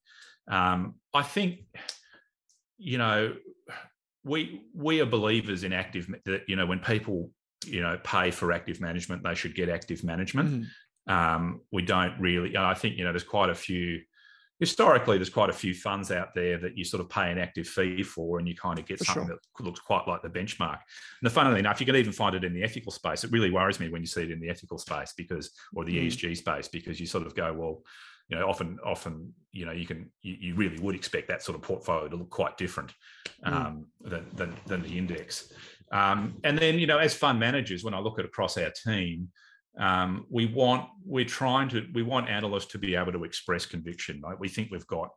Um, 0.51 0.97
I 1.15 1.23
think, 1.23 1.61
you 2.77 2.99
know, 2.99 3.35
we 4.25 4.63
we 4.75 5.01
are 5.01 5.07
believers 5.07 5.65
in 5.65 5.73
active 5.73 6.09
that 6.27 6.43
you 6.47 6.55
know 6.57 6.67
when 6.67 6.79
people 6.79 7.31
you 7.67 7.81
know 7.81 7.99
pay 8.05 8.31
for 8.31 8.53
active 8.53 8.81
management, 8.81 9.23
they 9.23 9.35
should 9.35 9.55
get 9.55 9.69
active 9.69 10.05
management. 10.05 10.51
Mm. 10.51 10.67
Um, 11.07 11.61
we 11.73 11.83
don't 11.83 12.19
really. 12.21 12.57
I 12.57 12.75
think 12.75 12.97
you 12.97 13.05
know 13.05 13.13
there's 13.13 13.25
quite 13.25 13.51
a 13.51 13.55
few 13.55 14.01
historically 14.63 15.19
there's 15.19 15.29
quite 15.29 15.51
a 15.51 15.53
few 15.53 15.75
funds 15.75 16.13
out 16.13 16.33
there 16.37 16.57
that 16.57 16.79
you 16.79 16.85
sort 16.85 17.01
of 17.01 17.09
pay 17.11 17.33
an 17.33 17.37
active 17.37 17.67
fee 17.67 18.01
for 18.01 18.39
and 18.39 18.47
you 18.47 18.55
kind 18.55 18.79
of 18.79 18.87
get 18.87 18.97
for 18.97 19.05
something 19.07 19.27
sure. 19.27 19.37
that 19.59 19.65
looks 19.65 19.81
quite 19.81 20.07
like 20.07 20.23
the 20.23 20.29
benchmark 20.29 20.79
and 20.79 21.25
the 21.25 21.31
funnily 21.31 21.59
enough 21.59 21.81
you 21.81 21.87
can 21.87 21.97
even 21.97 22.13
find 22.13 22.37
it 22.37 22.45
in 22.45 22.55
the 22.55 22.63
ethical 22.63 22.93
space 22.93 23.25
it 23.25 23.33
really 23.33 23.51
worries 23.51 23.81
me 23.81 23.89
when 23.89 24.01
you 24.01 24.07
see 24.07 24.23
it 24.23 24.31
in 24.31 24.39
the 24.39 24.49
ethical 24.49 24.79
space 24.79 25.15
because 25.17 25.51
or 25.75 25.85
the 25.85 25.97
mm. 25.97 26.07
esg 26.07 26.37
space 26.37 26.69
because 26.69 27.01
you 27.01 27.07
sort 27.07 27.27
of 27.27 27.35
go 27.35 27.53
well 27.53 27.83
you 28.29 28.39
know 28.39 28.49
often 28.49 28.79
often 28.87 29.35
you 29.51 29.67
know 29.67 29.73
you 29.73 29.85
can 29.85 30.09
you, 30.23 30.37
you 30.39 30.55
really 30.55 30.79
would 30.79 30.95
expect 30.95 31.27
that 31.27 31.43
sort 31.43 31.57
of 31.57 31.63
portfolio 31.63 32.07
to 32.07 32.15
look 32.15 32.31
quite 32.31 32.57
different 32.57 32.93
mm. 33.45 33.53
um, 33.53 33.87
mm. 34.07 34.11
than, 34.11 34.27
than, 34.35 34.55
than 34.67 34.83
the 34.83 34.97
index 34.97 35.53
um, 35.91 36.37
and 36.45 36.57
then 36.57 36.79
you 36.79 36.87
know 36.87 36.99
as 36.99 37.13
fund 37.13 37.41
managers 37.41 37.83
when 37.83 37.95
i 37.95 37.99
look 37.99 38.21
at 38.21 38.25
across 38.25 38.57
our 38.57 38.71
team 38.71 39.29
um, 39.79 40.27
we 40.31 40.47
want 40.47 40.89
we're 41.05 41.25
trying 41.25 41.69
to 41.71 41.87
we 41.95 42.03
want 42.03 42.29
analysts 42.29 42.67
to 42.67 42.79
be 42.79 42.95
able 42.95 43.13
to 43.13 43.25
express 43.25 43.67
conviction 43.67 44.21
right? 44.23 44.39
We 44.39 44.49
think 44.49 44.71
we've 44.71 44.87
got 44.87 45.11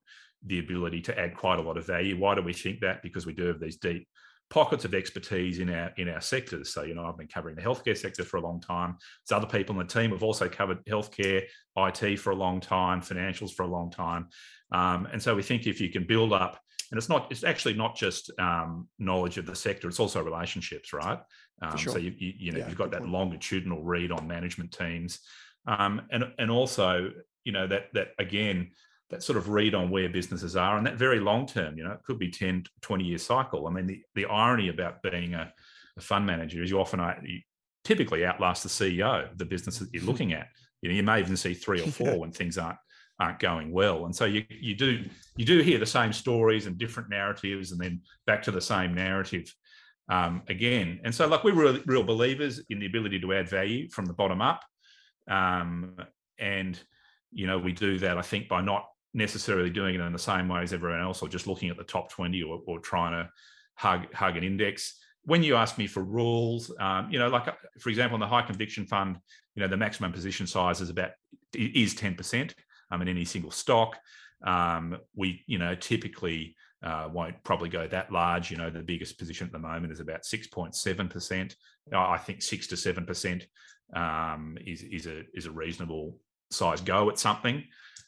the 0.46 0.60
ability 0.60 1.02
to 1.02 1.20
add 1.20 1.36
quite 1.36 1.60
a 1.60 1.62
lot 1.62 1.78
of 1.78 1.88
value. 1.88 2.18
Why 2.18 2.36
do 2.36 2.42
we 2.42 2.54
think 2.54 2.80
that? 2.82 3.02
Because 3.02 3.26
we 3.26 3.34
do 3.34 3.46
have 3.46 3.60
these 3.60 3.78
deep 3.78 4.08
pockets 4.50 4.86
of 4.86 4.94
expertise 4.94 5.60
in 5.60 5.70
our 5.70 5.92
in 5.98 6.08
our 6.08 6.22
sectors. 6.22 6.72
So 6.72 6.84
you 6.84 6.94
know 6.94 7.06
i've 7.06 7.18
been 7.18 7.28
covering 7.28 7.56
the 7.56 7.62
healthcare 7.62 7.98
sector 7.98 8.24
for 8.24 8.38
a 8.38 8.42
long 8.42 8.62
time. 8.62 8.98
There's 9.28 9.38
other 9.38 9.48
people 9.48 9.78
on 9.78 9.86
the 9.86 9.94
team 9.94 10.12
have 10.12 10.24
also 10.24 10.48
covered 10.48 10.86
healthcare 10.86 11.44
it 11.78 12.20
for 12.20 12.32
a 12.32 12.36
long 12.36 12.60
time 12.60 13.02
financials 13.02 13.54
for 13.54 13.64
a 13.64 13.68
long 13.68 13.92
time. 13.92 14.28
Um, 14.72 15.08
and 15.12 15.22
so 15.22 15.36
we 15.36 15.44
think 15.44 15.68
if 15.68 15.82
you 15.82 15.90
can 15.90 16.06
build 16.06 16.32
up 16.32 16.60
and 16.92 16.98
it's 16.98 17.10
not 17.10 17.32
it's 17.32 17.44
actually 17.44 17.74
not 17.74 17.96
just 17.96 18.32
um, 18.40 18.88
knowledge 19.00 19.38
of 19.38 19.46
the 19.46 19.56
sector; 19.56 19.88
it's 19.88 20.00
also 20.00 20.24
relationships, 20.24 20.94
right? 20.94 21.20
Um, 21.62 21.78
sure. 21.78 21.94
So 21.94 22.00
you 22.00 22.14
you, 22.18 22.34
you 22.38 22.52
know 22.52 22.60
yeah, 22.60 22.68
you've 22.68 22.78
got 22.78 22.92
that 22.92 23.02
point. 23.02 23.12
longitudinal 23.12 23.82
read 23.84 24.12
on 24.12 24.28
management 24.28 24.72
teams, 24.72 25.20
um, 25.68 26.02
and 26.12 26.26
and 26.38 26.52
also 26.52 27.12
you 27.44 27.52
know 27.52 27.68
that 27.68 27.94
that 27.94 28.10
again 28.20 28.72
that 29.10 29.24
sort 29.24 29.38
of 29.38 29.50
read 29.50 29.76
on 29.76 29.90
where 29.90 30.10
businesses 30.10 30.56
are 30.56 30.78
and 30.78 30.88
that 30.88 30.96
very 30.96 31.20
long 31.20 31.46
term 31.46 31.78
you 31.78 31.84
know 31.84 31.92
it 31.92 32.02
could 32.04 32.18
be 32.18 32.30
10 32.30 32.66
20 32.82 33.04
year 33.04 33.18
cycle. 33.18 33.68
I 33.68 33.72
mean 33.72 33.88
the, 33.88 34.02
the 34.16 34.26
irony 34.26 34.70
about 34.70 35.02
being 35.02 35.34
a, 35.36 35.52
a 35.98 36.02
fund 36.02 36.26
manager 36.26 36.62
is 36.62 36.70
you 36.70 36.80
often 36.80 37.00
you 37.24 37.40
typically 37.84 38.26
outlast 38.26 38.64
the 38.64 38.70
ceo 38.70 39.32
of 39.32 39.38
the 39.38 39.46
business 39.46 39.80
that 39.80 39.94
you're 39.94 40.04
looking 40.12 40.34
at. 40.34 40.48
You 40.82 40.90
know 40.90 40.96
you 40.96 41.04
may 41.04 41.20
even 41.20 41.38
see 41.38 41.54
three 41.54 41.82
or 41.82 41.88
four 41.88 42.20
when 42.20 42.32
things 42.32 42.58
aren't 42.58 42.78
aren't 43.20 43.40
going 43.40 43.72
well. 43.72 44.06
And 44.06 44.16
so 44.16 44.26
you 44.26 44.44
you 44.50 44.76
do 44.76 45.06
you 45.38 45.46
do 45.46 45.60
hear 45.60 45.78
the 45.78 45.86
same 45.86 46.12
stories 46.12 46.66
and 46.66 46.78
different 46.78 47.10
narratives 47.10 47.72
and 47.72 47.80
then 47.80 48.02
back 48.28 48.44
to 48.44 48.52
the 48.52 48.62
same 48.62 48.94
narrative 48.94 49.54
um, 50.10 50.44
again. 50.48 51.00
And 51.04 51.14
so 51.14 51.28
like 51.28 51.44
we're 51.44 51.54
real, 51.54 51.80
real 51.86 52.04
believers 52.04 52.62
in 52.70 52.80
the 52.80 52.86
ability 52.86 53.20
to 53.20 53.34
add 53.34 53.50
value 53.50 53.90
from 53.90 54.06
the 54.06 54.14
bottom 54.14 54.42
up 54.42 54.62
um, 55.30 55.96
and 56.40 56.80
you 57.32 57.48
know 57.48 57.58
we 57.58 57.72
do 57.72 57.98
that 58.00 58.18
i 58.18 58.22
think 58.22 58.48
by 58.48 58.62
not 58.62 58.86
necessarily 59.14 59.70
doing 59.70 59.96
it 59.96 60.02
in 60.02 60.14
the 60.14 60.20
same 60.20 60.48
way 60.48 60.62
as 60.62 60.74
everyone 60.74 61.02
else 61.02 61.22
or 61.22 61.30
just 61.30 61.48
looking 61.48 61.70
at 61.70 61.78
the 61.78 61.84
top 61.84 62.12
20 62.12 62.44
or, 62.44 62.62
or 62.68 62.80
trying 62.80 63.14
to 63.14 63.30
hug 63.76 64.14
hug 64.14 64.38
an 64.38 64.44
index. 64.44 65.00
When 65.24 65.42
you 65.42 65.56
ask 65.56 65.78
me 65.78 65.88
for 65.88 66.04
rules 66.04 66.72
um, 66.80 67.10
you 67.10 67.18
know 67.18 67.30
like 67.30 67.48
uh, 67.48 67.54
for 67.80 67.90
example 67.90 68.16
in 68.16 68.20
the 68.20 68.28
high 68.28 68.42
conviction 68.42 68.86
fund 68.86 69.18
you 69.56 69.62
know 69.62 69.70
the 69.70 69.78
maximum 69.78 70.12
position 70.12 70.46
size 70.46 70.82
is 70.82 70.90
about 70.90 71.12
is 71.54 71.96
10% 71.96 72.54
um, 72.92 73.02
in 73.02 73.08
any 73.08 73.26
single 73.26 73.52
stock. 73.52 73.98
Um, 74.46 74.98
we 75.16 75.44
you 75.48 75.58
know 75.58 75.76
typically 75.76 76.56
uh, 76.86 77.10
won't 77.12 77.44
probably 77.44 77.70
go 77.70 77.88
that 77.88 78.12
large 78.12 78.50
you 78.52 78.58
know 78.58 78.70
the 78.70 78.80
biggest 78.80 79.18
position 79.18 79.46
at 79.46 79.52
the 79.52 79.60
moment 79.60 79.92
is 79.92 80.00
about 80.00 80.24
6.7% 80.24 81.56
i 81.94 82.18
think 82.18 82.42
6 82.42 82.68
to 82.68 82.76
7% 82.76 83.44
um, 83.96 84.58
is, 84.66 84.84
is 84.84 85.06
a 85.08 85.24
is 85.34 85.46
a 85.46 85.52
reasonable 85.52 86.18
size 86.52 86.82
go 86.82 87.10
at 87.10 87.20
something 87.20 87.64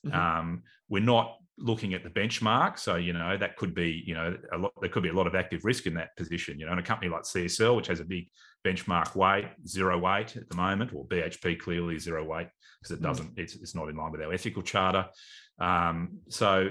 Mm-hmm. 0.05 0.19
Um, 0.19 0.63
we're 0.89 1.03
not 1.03 1.37
looking 1.57 1.93
at 1.93 2.03
the 2.03 2.09
benchmark, 2.09 2.77
so 2.77 2.95
you 2.95 3.13
know 3.13 3.35
that 3.37 3.57
could 3.57 3.73
be 3.73 4.03
you 4.05 4.13
know 4.13 4.37
a 4.53 4.57
lot. 4.57 4.71
There 4.79 4.89
could 4.89 5.03
be 5.03 5.09
a 5.09 5.13
lot 5.13 5.27
of 5.27 5.35
active 5.35 5.65
risk 5.65 5.85
in 5.85 5.93
that 5.95 6.15
position. 6.15 6.59
You 6.59 6.65
know, 6.65 6.73
in 6.73 6.79
a 6.79 6.83
company 6.83 7.09
like 7.09 7.23
CSL, 7.23 7.75
which 7.75 7.87
has 7.87 7.99
a 7.99 8.05
big 8.05 8.29
benchmark 8.65 9.15
weight, 9.15 9.47
zero 9.67 9.97
weight 9.97 10.35
at 10.37 10.49
the 10.49 10.55
moment, 10.55 10.93
or 10.93 11.05
BHP 11.07 11.59
clearly 11.59 11.99
zero 11.99 12.23
weight 12.23 12.47
because 12.81 12.95
it 12.95 13.01
mm. 13.01 13.07
doesn't. 13.07 13.35
Mm. 13.35 13.39
It's, 13.39 13.55
it's 13.55 13.75
not 13.75 13.89
in 13.89 13.97
line 13.97 14.11
with 14.11 14.21
our 14.21 14.33
ethical 14.33 14.61
charter. 14.61 15.07
Um, 15.59 16.19
so 16.29 16.69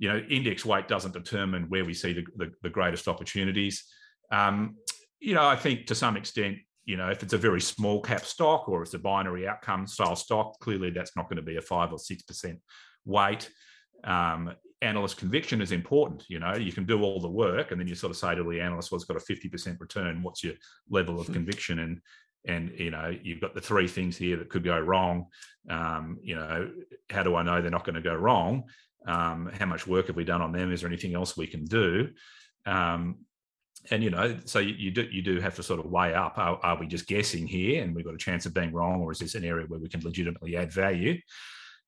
you 0.00 0.08
know, 0.08 0.18
index 0.30 0.64
weight 0.64 0.88
doesn't 0.88 1.12
determine 1.12 1.64
where 1.68 1.84
we 1.84 1.92
see 1.92 2.14
the, 2.14 2.24
the, 2.36 2.50
the 2.62 2.70
greatest 2.70 3.06
opportunities. 3.06 3.84
Um, 4.32 4.76
you 5.20 5.34
know, 5.34 5.46
I 5.46 5.56
think 5.56 5.86
to 5.86 5.94
some 5.94 6.16
extent, 6.16 6.56
you 6.86 6.96
know, 6.96 7.10
if 7.10 7.22
it's 7.22 7.34
a 7.34 7.38
very 7.38 7.60
small 7.60 8.00
cap 8.00 8.24
stock 8.24 8.66
or 8.66 8.82
it's 8.82 8.94
a 8.94 8.98
binary 8.98 9.46
outcome 9.46 9.86
style 9.86 10.16
stock, 10.16 10.58
clearly 10.60 10.90
that's 10.90 11.14
not 11.16 11.28
going 11.28 11.36
to 11.36 11.42
be 11.42 11.58
a 11.58 11.60
five 11.60 11.92
or 11.92 11.98
six 11.98 12.22
percent 12.22 12.58
weight. 13.04 13.50
Um, 14.02 14.54
analyst 14.80 15.18
conviction 15.18 15.60
is 15.60 15.70
important. 15.70 16.24
You 16.30 16.38
know, 16.38 16.56
you 16.56 16.72
can 16.72 16.86
do 16.86 17.02
all 17.02 17.20
the 17.20 17.28
work, 17.28 17.70
and 17.70 17.78
then 17.78 17.86
you 17.86 17.94
sort 17.94 18.10
of 18.10 18.16
say 18.16 18.34
to 18.34 18.42
the 18.42 18.58
analyst, 18.58 18.90
"Well, 18.90 18.96
it's 18.96 19.04
got 19.04 19.18
a 19.18 19.20
fifty 19.20 19.50
percent 19.50 19.78
return. 19.80 20.22
What's 20.22 20.42
your 20.42 20.54
level 20.88 21.20
of 21.20 21.26
hmm. 21.26 21.34
conviction?" 21.34 21.80
And 21.80 22.00
and 22.46 22.72
you 22.78 22.90
know, 22.90 23.14
you've 23.22 23.42
got 23.42 23.54
the 23.54 23.60
three 23.60 23.86
things 23.86 24.16
here 24.16 24.38
that 24.38 24.48
could 24.48 24.64
go 24.64 24.80
wrong. 24.80 25.26
Um, 25.68 26.18
you 26.22 26.36
know, 26.36 26.70
how 27.10 27.22
do 27.22 27.36
I 27.36 27.42
know 27.42 27.60
they're 27.60 27.70
not 27.70 27.84
going 27.84 27.96
to 27.96 28.00
go 28.00 28.14
wrong? 28.14 28.64
Um, 29.06 29.50
how 29.58 29.66
much 29.66 29.86
work 29.86 30.08
have 30.08 30.16
we 30.16 30.24
done 30.24 30.42
on 30.42 30.52
them? 30.52 30.72
Is 30.72 30.80
there 30.80 30.88
anything 30.88 31.14
else 31.14 31.36
we 31.36 31.46
can 31.46 31.64
do? 31.64 32.10
Um, 32.66 33.20
and 33.90 34.04
you 34.04 34.10
know, 34.10 34.38
so 34.44 34.58
you, 34.58 34.74
you, 34.74 34.90
do 34.90 35.02
you 35.10 35.22
do 35.22 35.40
have 35.40 35.56
to 35.56 35.62
sort 35.62 35.80
of 35.80 35.86
weigh 35.86 36.14
up: 36.14 36.36
are, 36.36 36.60
are, 36.62 36.78
we 36.78 36.86
just 36.86 37.06
guessing 37.06 37.46
here, 37.46 37.82
and 37.82 37.94
we've 37.94 38.04
got 38.04 38.14
a 38.14 38.18
chance 38.18 38.44
of 38.44 38.52
being 38.52 38.72
wrong, 38.72 39.00
or 39.00 39.10
is 39.10 39.18
this 39.18 39.34
an 39.34 39.44
area 39.44 39.66
where 39.66 39.80
we 39.80 39.88
can 39.88 40.02
legitimately 40.02 40.56
add 40.56 40.70
value? 40.70 41.18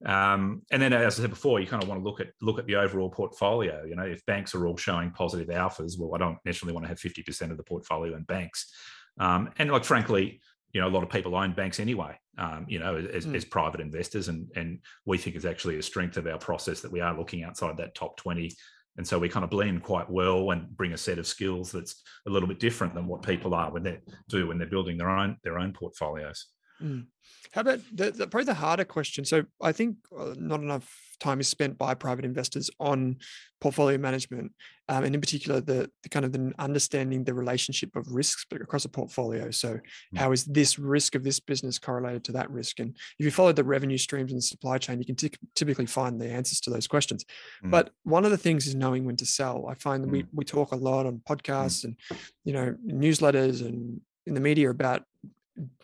Um, 0.04 0.62
and 0.72 0.80
then, 0.80 0.92
as 0.92 1.18
I 1.18 1.22
said 1.22 1.30
before, 1.30 1.60
you 1.60 1.66
kind 1.66 1.82
of 1.82 1.88
want 1.88 2.00
to 2.00 2.08
look 2.08 2.20
at 2.20 2.28
look 2.40 2.58
at 2.58 2.66
the 2.66 2.76
overall 2.76 3.10
portfolio. 3.10 3.84
You 3.84 3.94
know, 3.94 4.04
if 4.04 4.24
banks 4.26 4.54
are 4.54 4.66
all 4.66 4.76
showing 4.76 5.10
positive 5.10 5.48
alphas, 5.48 5.98
well, 5.98 6.14
I 6.14 6.18
don't 6.18 6.38
necessarily 6.44 6.72
want 6.72 6.84
to 6.84 6.88
have 6.88 6.98
fifty 6.98 7.22
percent 7.22 7.52
of 7.52 7.58
the 7.58 7.64
portfolio 7.64 8.16
in 8.16 8.22
banks. 8.22 8.72
Um, 9.18 9.50
and 9.58 9.70
like, 9.70 9.84
frankly, 9.84 10.40
you 10.72 10.80
know, 10.80 10.88
a 10.88 10.90
lot 10.90 11.02
of 11.02 11.10
people 11.10 11.34
own 11.34 11.52
banks 11.52 11.80
anyway. 11.80 12.18
Um, 12.38 12.64
you 12.66 12.78
know, 12.78 12.96
as, 12.96 13.26
mm. 13.26 13.36
as, 13.36 13.44
private 13.44 13.80
investors, 13.80 14.28
and 14.28 14.50
and 14.56 14.78
we 15.04 15.18
think 15.18 15.36
it's 15.36 15.44
actually 15.44 15.76
a 15.76 15.82
strength 15.82 16.16
of 16.16 16.26
our 16.26 16.38
process 16.38 16.80
that 16.80 16.90
we 16.90 17.00
are 17.00 17.16
looking 17.16 17.44
outside 17.44 17.76
that 17.76 17.94
top 17.94 18.16
twenty 18.16 18.56
and 18.96 19.06
so 19.06 19.18
we 19.18 19.28
kind 19.28 19.44
of 19.44 19.50
blend 19.50 19.82
quite 19.82 20.08
well 20.10 20.50
and 20.50 20.76
bring 20.76 20.92
a 20.92 20.98
set 20.98 21.18
of 21.18 21.26
skills 21.26 21.72
that's 21.72 22.02
a 22.26 22.30
little 22.30 22.48
bit 22.48 22.60
different 22.60 22.94
than 22.94 23.06
what 23.06 23.22
people 23.22 23.54
are 23.54 23.72
when 23.72 23.82
they 23.82 23.98
do 24.28 24.46
when 24.46 24.58
they're 24.58 24.66
building 24.66 24.96
their 24.96 25.10
own 25.10 25.36
their 25.42 25.58
own 25.58 25.72
portfolios 25.72 26.48
mm. 26.80 27.04
how 27.52 27.60
about 27.62 27.80
the, 27.92 28.10
the, 28.10 28.26
probably 28.26 28.44
the 28.44 28.54
harder 28.54 28.84
question 28.84 29.24
so 29.24 29.42
i 29.60 29.72
think 29.72 29.96
uh, 30.18 30.34
not 30.36 30.60
enough 30.60 30.88
time 31.22 31.40
is 31.40 31.48
spent 31.48 31.78
by 31.78 31.94
private 31.94 32.24
investors 32.24 32.68
on 32.80 33.16
portfolio 33.60 33.96
management, 33.96 34.52
um, 34.88 35.04
and 35.04 35.14
in 35.14 35.20
particular, 35.20 35.60
the, 35.60 35.88
the, 36.02 36.08
kind 36.08 36.24
of 36.24 36.32
the 36.32 36.52
understanding 36.58 37.22
the 37.22 37.32
relationship 37.32 37.94
of 37.94 38.10
risks 38.10 38.44
across 38.52 38.84
a 38.84 38.88
portfolio. 38.88 39.50
So, 39.50 39.74
mm. 39.74 40.18
how 40.18 40.32
is 40.32 40.44
this 40.44 40.78
risk 40.78 41.14
of 41.14 41.22
this 41.22 41.38
business 41.38 41.78
correlated 41.78 42.24
to 42.24 42.32
that 42.32 42.50
risk? 42.50 42.80
And 42.80 42.96
if 43.18 43.24
you 43.24 43.30
follow 43.30 43.52
the 43.52 43.64
revenue 43.64 43.98
streams 43.98 44.32
and 44.32 44.38
the 44.38 44.42
supply 44.42 44.78
chain, 44.78 44.98
you 44.98 45.06
can 45.06 45.14
t- 45.14 45.30
typically 45.54 45.86
find 45.86 46.20
the 46.20 46.28
answers 46.28 46.60
to 46.62 46.70
those 46.70 46.88
questions. 46.88 47.24
Mm. 47.64 47.70
But 47.70 47.90
one 48.02 48.24
of 48.24 48.32
the 48.32 48.38
things 48.38 48.66
is 48.66 48.74
knowing 48.74 49.04
when 49.04 49.16
to 49.16 49.26
sell. 49.26 49.66
I 49.68 49.74
find 49.74 50.02
that 50.02 50.08
mm. 50.08 50.12
we 50.12 50.24
we 50.32 50.44
talk 50.44 50.72
a 50.72 50.76
lot 50.76 51.06
on 51.06 51.14
mm. 51.14 51.24
podcasts 51.24 51.84
and 51.84 51.96
you 52.44 52.52
know 52.52 52.74
newsletters 52.86 53.64
and 53.64 54.00
in 54.26 54.34
the 54.34 54.40
media 54.40 54.70
about 54.70 55.04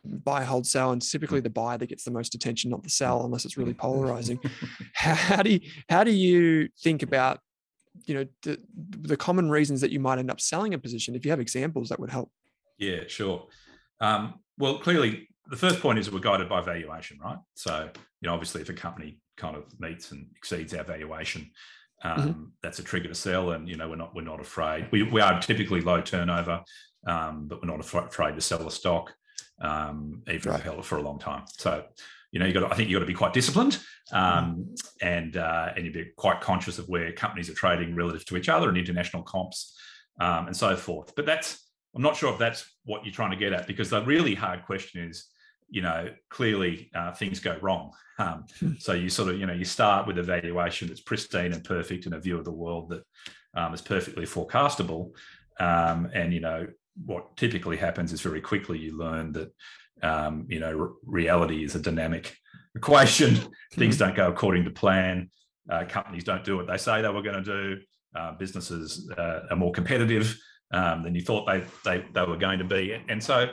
buy, 0.05 0.45
hold, 0.45 0.67
sell, 0.67 0.93
and 0.93 1.03
typically 1.03 1.41
the 1.41 1.51
buy 1.51 1.77
that 1.77 1.89
gets 1.89 2.05
the 2.05 2.11
most 2.11 2.35
attention, 2.35 2.71
not 2.71 2.83
the 2.83 2.91
sell, 2.91 3.25
unless 3.25 3.45
it's 3.45 3.57
really 3.57 3.75
polarizing. 3.75 4.41
how, 4.95 5.15
how, 5.15 5.43
do 5.43 5.51
you 5.51 5.61
how 5.89 6.05
do 6.05 6.11
you 6.11 6.69
think 6.81 7.03
about 7.03 7.41
you 8.07 8.15
know 8.15 8.27
the, 8.43 8.59
the 9.01 9.17
common 9.17 9.51
reasons 9.51 9.81
that 9.81 9.91
you 9.91 10.01
might 10.01 10.19
end 10.19 10.31
up 10.31 10.41
selling 10.41 10.75
a 10.75 10.79
position? 10.79 11.15
If 11.15 11.25
you 11.25 11.31
have 11.31 11.41
examples, 11.41 11.89
that 11.89 12.01
would 12.01 12.11
help. 12.11 12.31
Yeah, 12.79 13.01
sure. 13.07 13.47
Um, 14.01 14.35
well, 14.59 14.79
clearly, 14.79 15.29
the 15.51 15.57
first 15.57 15.81
point 15.81 15.99
is 15.99 16.11
we're 16.11 16.21
guided 16.21 16.49
by 16.49 16.61
valuation, 16.61 17.19
right? 17.23 17.39
So, 17.55 17.91
you 18.21 18.29
know, 18.29 18.35
obviously, 18.35 18.63
if 18.63 18.69
a 18.69 18.75
company 18.75 19.19
kind 19.37 19.57
of 19.57 19.65
meets 19.81 20.13
and 20.13 20.27
exceeds 20.37 20.75
our 20.75 20.85
valuation, 20.85 21.51
mm-hmm. 22.05 22.21
um, 22.21 22.29
mm-hmm. 22.29 22.45
that's 22.63 22.79
a 22.79 22.83
trigger 22.83 23.09
to 23.09 23.15
sell. 23.15 23.51
And 23.51 23.69
you 23.69 23.77
know, 23.77 23.89
we're 23.89 23.97
not 23.97 24.15
we're 24.15 24.23
not 24.23 24.41
afraid. 24.41 24.89
We 24.91 25.03
we 25.03 25.21
are 25.21 25.41
typically 25.41 25.81
low 25.81 26.01
turnover, 26.01 26.63
um, 27.07 27.47
but 27.49 27.63
we're 27.63 27.75
not 27.75 27.81
afraid 27.81 28.35
to 28.35 28.41
sell 28.41 28.67
a 28.67 28.71
stock 28.71 29.13
um, 29.61 30.23
even 30.31 30.53
right. 30.53 30.65
it 30.65 30.85
for 30.85 30.99
a 30.99 31.03
long 31.03 31.19
time. 31.19 31.45
So, 31.49 31.85
you 32.33 32.39
know, 32.39 32.47
you 32.47 32.53
got. 32.53 32.61
To, 32.61 32.67
I 32.69 32.75
think 32.75 32.89
you 32.89 32.97
got 32.97 33.01
to 33.01 33.07
be 33.07 33.15
quite 33.15 33.33
disciplined, 33.33 33.79
um, 34.13 34.57
mm. 34.57 34.89
and 35.01 35.37
uh, 35.37 35.73
and 35.77 35.87
you 35.87 35.93
be 35.93 36.07
quite 36.17 36.41
conscious 36.41 36.79
of 36.79 36.89
where 36.89 37.13
companies 37.13 37.49
are 37.49 37.55
trading 37.55 37.95
relative 37.95 38.25
to 38.27 38.37
each 38.37 38.49
other 38.49 38.69
and 38.69 38.77
international 38.77 39.23
comps, 39.23 39.77
um, 40.21 40.47
and 40.47 40.57
so 40.57 40.77
forth. 40.77 41.15
But 41.15 41.27
that's. 41.27 41.65
I'm 41.95 42.03
not 42.03 42.17
sure 42.17 42.31
if 42.33 42.39
that's 42.39 42.71
what 42.85 43.05
you're 43.05 43.15
trying 43.15 43.31
to 43.31 43.37
get 43.37 43.55
at 43.55 43.67
because 43.67 43.89
the 43.89 44.03
really 44.03 44.35
hard 44.35 44.65
question 44.67 45.09
is, 45.09 45.25
you 45.71 45.81
know, 45.81 46.11
clearly 46.29 46.91
uh, 46.95 47.13
things 47.13 47.41
go 47.41 47.57
wrong. 47.63 47.93
Um, 48.19 48.45
hmm. 48.61 48.73
so 48.79 48.93
you 48.93 49.09
sort 49.09 49.31
of, 49.31 49.41
you 49.41 49.47
know, 49.47 49.55
you 49.55 49.65
start 49.65 50.07
with 50.07 50.19
a 50.19 50.23
valuation 50.23 50.89
that's 50.89 51.01
pristine 51.01 51.53
and 51.53 51.65
perfect 51.65 52.05
and 52.05 52.15
a 52.15 52.21
view 52.21 52.37
of 52.37 52.45
the 52.45 52.53
world 52.53 52.91
that 52.91 53.05
um, 53.55 53.73
is 53.73 53.81
perfectly 53.81 54.27
forecastable. 54.27 55.13
Um, 55.59 56.11
and 56.13 56.33
you 56.33 56.41
know 56.41 56.69
what 57.05 57.37
typically 57.37 57.77
happens 57.77 58.13
is 58.13 58.21
very 58.21 58.41
quickly 58.41 58.79
you 58.79 58.97
learn 58.97 59.33
that 59.33 59.53
um, 60.03 60.47
you 60.49 60.61
know 60.61 60.79
r- 60.79 60.93
reality 61.05 61.65
is 61.65 61.75
a 61.75 61.81
dynamic 61.81 62.37
equation. 62.75 63.39
Things 63.75 63.97
hmm. 63.97 64.05
don't 64.05 64.17
go 64.17 64.29
according 64.29 64.65
to 64.65 64.71
plan. 64.71 65.31
Uh, 65.71 65.85
companies 65.85 66.25
don't 66.25 66.45
do 66.45 66.57
what 66.57 66.67
they 66.67 66.79
say 66.79 67.03
they 67.03 67.09
were 67.09 67.23
going 67.23 67.43
to 67.43 67.77
do. 67.77 67.81
Uh, 68.17 68.33
businesses 68.33 69.11
uh, 69.19 69.41
are 69.51 69.57
more 69.57 69.73
competitive 69.73 70.35
um, 70.73 71.03
than 71.03 71.15
you 71.15 71.21
thought 71.21 71.47
they, 71.47 71.63
they 71.85 72.05
they 72.15 72.25
were 72.25 72.37
going 72.37 72.59
to 72.59 72.65
be. 72.65 72.93
And, 72.93 73.11
and 73.11 73.23
so, 73.23 73.51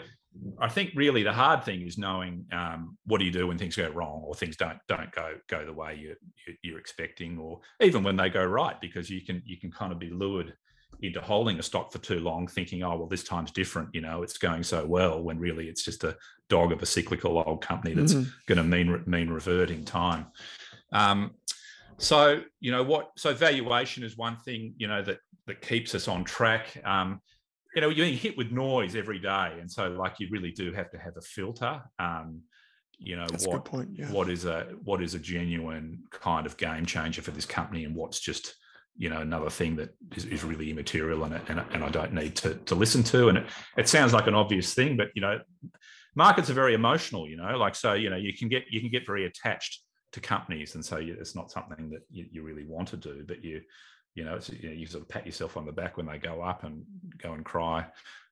I 0.60 0.70
think 0.70 0.92
really 0.96 1.24
the 1.24 1.34
hard 1.34 1.64
thing 1.64 1.82
is 1.82 1.98
knowing 1.98 2.46
um, 2.52 2.98
what 3.06 3.20
do 3.20 3.26
you 3.26 3.32
do 3.32 3.48
when 3.48 3.58
things 3.58 3.76
go 3.76 3.90
wrong 3.90 4.22
or 4.26 4.34
things 4.36 4.58
don't 4.58 4.80
don't 4.88 5.12
go 5.12 5.34
go 5.50 5.66
the 5.66 5.74
way 5.74 5.96
you, 5.96 6.16
you 6.62 6.76
are 6.76 6.80
expecting, 6.80 7.38
or 7.38 7.60
even 7.82 8.04
when 8.04 8.16
they 8.16 8.30
go 8.30 8.44
right, 8.44 8.80
because 8.80 9.10
you 9.10 9.22
can 9.26 9.42
you 9.46 9.60
can 9.60 9.72
kind 9.72 9.92
of 9.92 10.00
be 10.00 10.10
lured 10.10 10.54
into 11.02 11.22
holding 11.22 11.60
a 11.60 11.64
stock 11.64 11.92
for 11.92 12.00
too 12.00 12.20
long, 12.20 12.48
thinking, 12.48 12.84
oh, 12.84 12.98
well, 12.98 13.08
this 13.08 13.24
time's 13.24 13.52
different, 13.52 13.90
you 13.94 14.02
know, 14.02 14.24
it's 14.24 14.38
going 14.38 14.64
so 14.64 14.86
well, 14.86 15.22
when 15.22 15.40
really 15.40 15.68
it's 15.68 15.84
just 15.84 16.04
a 16.04 16.16
dog 16.50 16.72
of 16.72 16.82
a 16.82 16.86
cyclical 16.86 17.44
old 17.46 17.62
company 17.62 17.94
that's 17.94 18.14
mm-hmm. 18.14 18.30
going 18.48 18.58
to 18.58 18.64
mean 18.64 19.04
mean 19.06 19.30
reverting 19.30 19.84
time. 19.84 20.28
Um, 20.92 21.32
so, 21.98 22.42
you 22.60 22.72
know, 22.72 22.84
what 22.84 23.12
so 23.18 23.34
valuation 23.34 24.04
is 24.04 24.18
one 24.18 24.38
thing, 24.38 24.74
you 24.78 24.88
know, 24.88 25.02
that 25.02 25.20
that 25.48 25.62
keeps 25.62 25.96
us 25.96 26.08
on 26.08 26.24
track. 26.24 26.82
Um, 26.84 27.22
you 27.76 27.82
know, 27.82 27.90
you're 27.90 28.08
hit 28.08 28.38
with 28.38 28.52
noise 28.52 28.96
every 28.96 29.20
day. 29.20 29.54
And 29.60 29.70
so 29.70 29.90
like 29.90 30.20
you 30.20 30.28
really 30.32 30.52
do 30.52 30.72
have 30.74 30.90
to 30.92 30.98
have 30.98 31.18
a 31.18 31.22
filter. 31.22 31.82
Um, 32.00 32.42
you 33.00 33.16
know 33.16 33.28
That's 33.28 33.48
what 33.48 33.66
point, 33.66 33.90
yeah. 33.94 34.12
what 34.12 34.30
is 34.30 34.46
a 34.46 34.68
what 34.84 35.02
is 35.02 35.16
a 35.16 35.20
genuine 35.20 36.04
kind 36.12 36.46
of 36.46 36.58
game 36.58 36.86
changer 36.86 37.22
for 37.22 37.32
this 37.32 37.46
company 37.46 37.86
and 37.86 37.96
what's 37.96 38.20
just 38.20 38.56
you 38.98 39.10
know 39.10 39.22
another 39.22 39.50
thing 39.50 39.76
that 39.76 39.94
is, 40.16 40.26
is 40.26 40.44
really 40.44 40.70
immaterial 40.70 41.24
and, 41.24 41.40
and, 41.48 41.64
and 41.72 41.84
I 41.84 41.90
don't 41.90 42.14
need 42.14 42.36
to, 42.38 42.56
to 42.56 42.76
listen 42.76 43.04
to. 43.04 43.30
And 43.30 43.40
it, 43.40 43.46
it 43.78 43.90
sounds 43.90 44.14
like 44.14 44.28
an 44.28 44.36
obvious 44.36 44.74
thing, 44.74 44.98
but 44.98 45.10
you 45.16 45.22
know, 45.22 45.40
markets 46.16 46.50
are 46.50 46.54
very 46.54 46.74
emotional. 46.74 47.28
You 47.28 47.38
know, 47.38 47.58
like 47.58 47.76
so 47.76 47.94
you 47.94 48.10
know 48.10 48.16
you 48.16 48.34
can 48.34 48.50
get 48.50 48.64
you 48.70 48.80
can 48.80 48.90
get 48.90 49.06
very 49.06 49.26
attached 49.26 49.82
to 50.14 50.22
companies, 50.22 50.76
and 50.76 50.86
so 50.86 50.98
you, 50.98 51.18
it's 51.20 51.36
not 51.36 51.52
something 51.52 51.90
that 51.90 52.02
you, 52.10 52.26
you 52.32 52.44
really 52.44 52.66
want 52.66 52.88
to 52.90 52.98
do, 52.98 53.24
but 53.28 53.44
you 53.44 53.62
you 54.16 54.24
know, 54.24 54.40
you, 54.50 54.70
know, 54.70 54.76
you 54.76 54.86
sort 54.86 55.04
of 55.04 55.10
pat 55.10 55.26
yourself 55.26 55.58
on 55.58 55.66
the 55.66 55.74
back 55.74 55.98
when 55.98 56.06
they 56.06 56.18
go 56.18 56.42
up 56.42 56.64
and 56.64 56.84
go 57.18 57.34
and 57.34 57.44
cry 57.44 57.86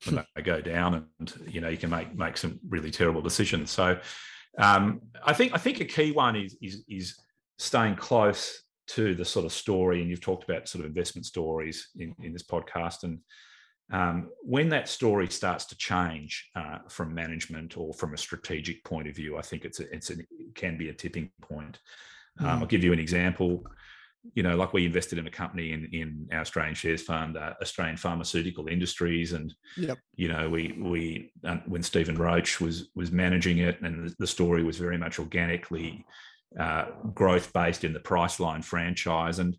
when 0.06 0.26
they 0.36 0.42
go 0.42 0.62
down, 0.62 1.06
and 1.20 1.34
you 1.48 1.62
know 1.62 1.70
you 1.70 1.78
can 1.78 1.90
make 1.90 2.16
make 2.16 2.38
some 2.38 2.60
really 2.68 2.90
terrible 2.90 3.22
decisions. 3.22 3.70
So 3.70 4.00
um, 4.58 5.02
I 5.26 5.34
think 5.34 5.54
I 5.54 5.58
think 5.58 5.82
a 5.82 5.86
key 5.86 6.12
one 6.12 6.36
is 6.36 6.58
is 6.62 6.84
is 6.88 7.20
staying 7.58 7.98
close 7.98 8.63
to 8.88 9.16
the 9.16 9.26
sort 9.26 9.46
of 9.46 9.54
story, 9.54 10.02
and 10.02 10.10
you've 10.10 10.22
talked 10.22 10.44
about 10.44 10.68
sort 10.68 10.84
of 10.84 10.90
investment 10.90 11.26
stories 11.26 11.90
in, 11.98 12.14
in 12.22 12.34
this 12.34 12.44
podcast, 12.44 13.04
and 13.04 13.20
um, 13.92 14.30
when 14.42 14.70
that 14.70 14.88
story 14.88 15.28
starts 15.28 15.66
to 15.66 15.78
change 15.78 16.50
uh, 16.56 16.80
from 16.88 17.14
management 17.14 17.78
or 17.78 17.94
from 17.94 18.14
a 18.14 18.18
strategic 18.18 18.84
point 18.84 19.08
of 19.08 19.16
view, 19.16 19.38
I 19.38 19.42
think 19.42 19.66
it's 19.66 19.80
a, 19.80 19.94
it's 19.94 20.10
a, 20.10 20.14
it 20.14 20.56
can 20.56 20.78
be 20.78 20.90
a 20.90 20.94
tipping 20.94 21.30
point. 21.42 21.80
Um, 22.40 22.46
mm. 22.46 22.50
I'll 22.50 22.66
give 22.66 22.84
you 22.84 22.94
an 22.94 23.00
example. 23.00 23.64
You 24.36 24.44
know, 24.44 24.56
like 24.56 24.72
we 24.72 24.86
invested 24.86 25.20
in 25.20 25.28
a 25.28 25.32
company 25.32 25.74
in 25.74 25.90
in 25.92 26.30
our 26.32 26.40
Australian 26.40 26.76
shares 26.76 27.02
fund, 27.02 27.36
uh, 27.36 27.54
Australian 27.62 27.98
pharmaceutical 27.98 28.68
industries, 28.68 29.34
and 29.34 29.54
yep. 29.76 29.98
you 30.16 30.30
know, 30.30 30.50
we 30.50 30.76
we 30.82 31.34
uh, 31.44 31.58
when 31.66 31.84
Stephen 31.84 32.16
Roche 32.16 32.62
was 32.62 32.90
was 32.96 33.12
managing 33.12 33.58
it, 33.58 33.82
and 33.82 34.16
the 34.18 34.28
story 34.28 34.64
was 34.64 34.78
very 34.78 34.98
much 34.98 35.20
organically 35.20 36.06
uh, 36.60 36.86
growth 37.14 37.52
based 37.54 37.84
in 37.84 37.94
the 37.94 38.00
Priceline 38.00 38.64
franchise. 38.64 39.40
And 39.40 39.58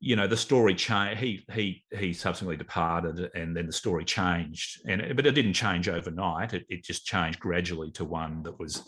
you 0.00 0.16
know 0.16 0.26
the 0.26 0.36
story 0.36 0.74
changed. 0.74 1.20
He 1.20 1.44
he 1.52 1.84
he 1.98 2.12
subsequently 2.12 2.58
departed, 2.58 3.30
and 3.34 3.56
then 3.56 3.66
the 3.66 3.72
story 3.72 4.04
changed. 4.04 4.80
And 4.86 5.16
but 5.16 5.26
it 5.26 5.32
didn't 5.32 5.54
change 5.54 5.88
overnight. 5.88 6.52
It, 6.52 6.66
it 6.68 6.84
just 6.84 7.06
changed 7.06 7.40
gradually 7.40 7.90
to 7.92 8.04
one 8.04 8.42
that 8.42 8.58
was 8.58 8.86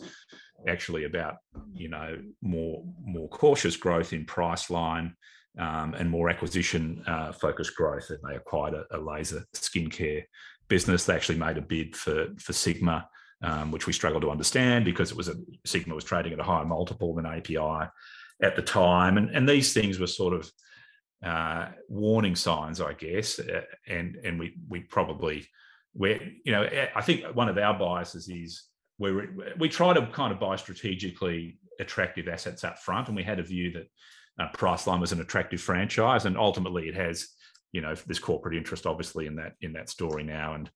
actually 0.67 1.05
about 1.05 1.37
you 1.73 1.89
know 1.89 2.19
more 2.41 2.83
more 3.03 3.29
cautious 3.29 3.75
growth 3.75 4.13
in 4.13 4.25
Priceline. 4.25 5.13
Um, 5.59 5.95
and 5.95 6.07
more 6.07 6.29
acquisition 6.29 7.03
uh, 7.07 7.31
focused 7.31 7.75
growth. 7.75 8.11
And 8.11 8.19
they 8.21 8.35
acquired 8.35 8.75
a, 8.75 8.85
a 8.95 8.99
laser 8.99 9.43
skincare 9.55 10.21
business. 10.67 11.05
They 11.05 11.15
actually 11.15 11.39
made 11.39 11.57
a 11.57 11.61
bid 11.61 11.95
for 11.95 12.27
for 12.37 12.53
Sigma 12.53 13.09
um, 13.41 13.71
which 13.71 13.87
we 13.87 13.93
struggled 13.93 14.23
to 14.23 14.31
understand 14.31 14.85
because 14.85 15.11
it 15.11 15.17
was 15.17 15.27
a 15.27 15.35
Sigma 15.65 15.95
was 15.95 16.03
trading 16.03 16.33
at 16.33 16.39
a 16.39 16.43
higher 16.43 16.65
multiple 16.65 17.13
than 17.13 17.25
API 17.25 17.89
at 18.41 18.55
the 18.55 18.61
time, 18.61 19.17
and 19.17 19.29
and 19.29 19.47
these 19.47 19.73
things 19.73 19.99
were 19.99 20.07
sort 20.07 20.33
of 20.33 20.51
uh, 21.25 21.67
warning 21.89 22.35
signs, 22.35 22.81
I 22.81 22.93
guess, 22.93 23.39
uh, 23.39 23.61
and 23.87 24.15
and 24.23 24.39
we 24.39 24.55
we 24.67 24.81
probably 24.81 25.47
we 25.93 26.39
you 26.43 26.51
know 26.51 26.67
I 26.95 27.01
think 27.01 27.23
one 27.35 27.49
of 27.49 27.57
our 27.57 27.77
biases 27.77 28.29
is 28.29 28.63
we 28.99 29.27
we 29.57 29.69
try 29.69 29.93
to 29.93 30.07
kind 30.07 30.33
of 30.33 30.39
buy 30.39 30.55
strategically 30.55 31.57
attractive 31.79 32.27
assets 32.27 32.63
up 32.63 32.79
front, 32.79 33.07
and 33.07 33.15
we 33.15 33.23
had 33.23 33.39
a 33.39 33.43
view 33.43 33.71
that 33.71 33.87
uh, 34.39 34.51
Priceline 34.55 34.99
was 34.99 35.11
an 35.11 35.21
attractive 35.21 35.61
franchise, 35.61 36.25
and 36.25 36.37
ultimately 36.37 36.87
it 36.87 36.95
has 36.95 37.27
you 37.71 37.81
know 37.81 37.95
this 38.07 38.19
corporate 38.19 38.55
interest 38.55 38.85
obviously 38.85 39.27
in 39.27 39.35
that 39.35 39.53
in 39.61 39.73
that 39.73 39.89
story 39.89 40.23
now, 40.23 40.53
and 40.53 40.69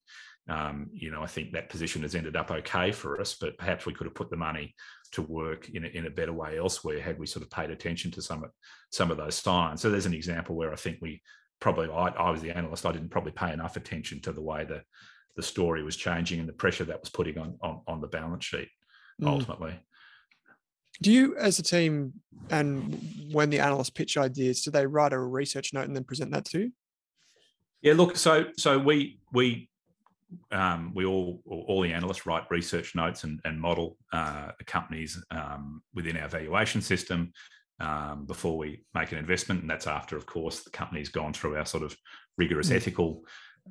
um, 0.50 0.90
you 0.94 1.12
know, 1.12 1.22
I 1.22 1.28
think 1.28 1.52
that 1.52 1.70
position 1.70 2.02
has 2.02 2.16
ended 2.16 2.36
up 2.36 2.52
okay 2.52 2.92
for 2.92 3.22
us, 3.22 3.36
but 3.40 3.58
perhaps 3.58 3.86
we 3.86 3.94
could 3.94 4.08
have 4.08 4.16
put 4.16 4.30
the 4.30 4.38
money 4.38 4.76
to 5.14 5.22
work 5.22 5.70
in 5.70 5.86
a, 5.86 5.88
in 5.88 6.08
a 6.08 6.10
better 6.10 6.34
way 6.34 6.58
elsewhere 6.58 7.00
had 7.00 7.20
we 7.20 7.28
sort 7.28 7.44
of 7.44 7.52
paid 7.52 7.70
attention 7.70 8.12
to 8.12 8.22
some 8.22 8.44
of 8.44 8.52
some 8.92 9.12
of 9.12 9.18
those 9.18 9.36
signs. 9.36 9.82
So 9.82 9.90
there's 9.90 10.06
an 10.06 10.14
example 10.14 10.56
where 10.56 10.74
I 10.74 10.76
think 10.76 10.98
we 11.02 11.22
probably 11.60 11.90
I, 11.90 12.08
I 12.08 12.32
was 12.32 12.42
the 12.42 12.52
analyst, 12.52 12.86
I 12.86 12.92
didn't 12.92 13.10
probably 13.10 13.34
pay 13.34 13.54
enough 13.54 13.78
attention 13.78 14.22
to 14.22 14.32
the 14.32 14.42
way 14.42 14.66
the 14.66 14.82
the 15.36 15.44
story 15.44 15.84
was 15.84 15.96
changing 15.96 16.40
and 16.40 16.50
the 16.50 16.54
pressure 16.54 16.86
that 16.86 17.00
was 17.00 17.10
putting 17.10 17.38
on 17.38 17.58
on, 17.62 17.82
on 17.88 18.02
the 18.02 18.08
balance 18.08 18.46
sheet 18.46 18.70
mm. 19.22 19.28
ultimately. 19.28 19.80
Do 21.02 21.12
you, 21.12 21.36
as 21.38 21.58
a 21.58 21.64
team, 21.64 22.14
and 22.52 23.00
when 23.32 23.50
the 23.50 23.60
analysts 23.60 23.90
pitch 23.90 24.18
ideas, 24.18 24.62
do 24.62 24.70
they 24.70 24.86
write 24.86 25.14
a 25.14 25.20
research 25.20 25.74
note 25.74 25.86
and 25.86 25.96
then 25.96 26.04
present 26.04 26.32
that 26.32 26.46
to 26.46 26.60
you? 26.60 26.72
Yeah, 27.82 27.94
look, 27.94 28.16
so 28.18 28.46
so 28.58 28.78
we 28.78 29.20
we 29.34 29.71
um, 30.52 30.92
we 30.94 31.06
all 31.06 31.42
all 31.46 31.82
the 31.82 31.94
analysts 31.94 32.26
write 32.26 32.50
research 32.50 32.96
notes 32.96 33.24
and, 33.24 33.40
and 33.44 33.60
model 33.60 33.98
uh, 34.14 34.52
companies 34.66 35.22
um, 35.32 35.82
within 35.94 36.18
our 36.18 36.28
valuation 36.28 36.82
system 36.82 37.32
um, 37.80 38.26
before 38.26 38.58
we 38.58 38.84
make 38.94 39.12
an 39.12 39.18
investment, 39.18 39.62
and 39.62 39.70
that's 39.70 39.88
after, 39.88 40.16
of 40.16 40.26
course, 40.26 40.64
the 40.64 40.70
company's 40.70 41.10
gone 41.10 41.34
through 41.34 41.58
our 41.58 41.66
sort 41.66 41.84
of 41.84 41.96
rigorous 42.38 42.70
mm. 42.70 42.76
ethical 42.76 43.24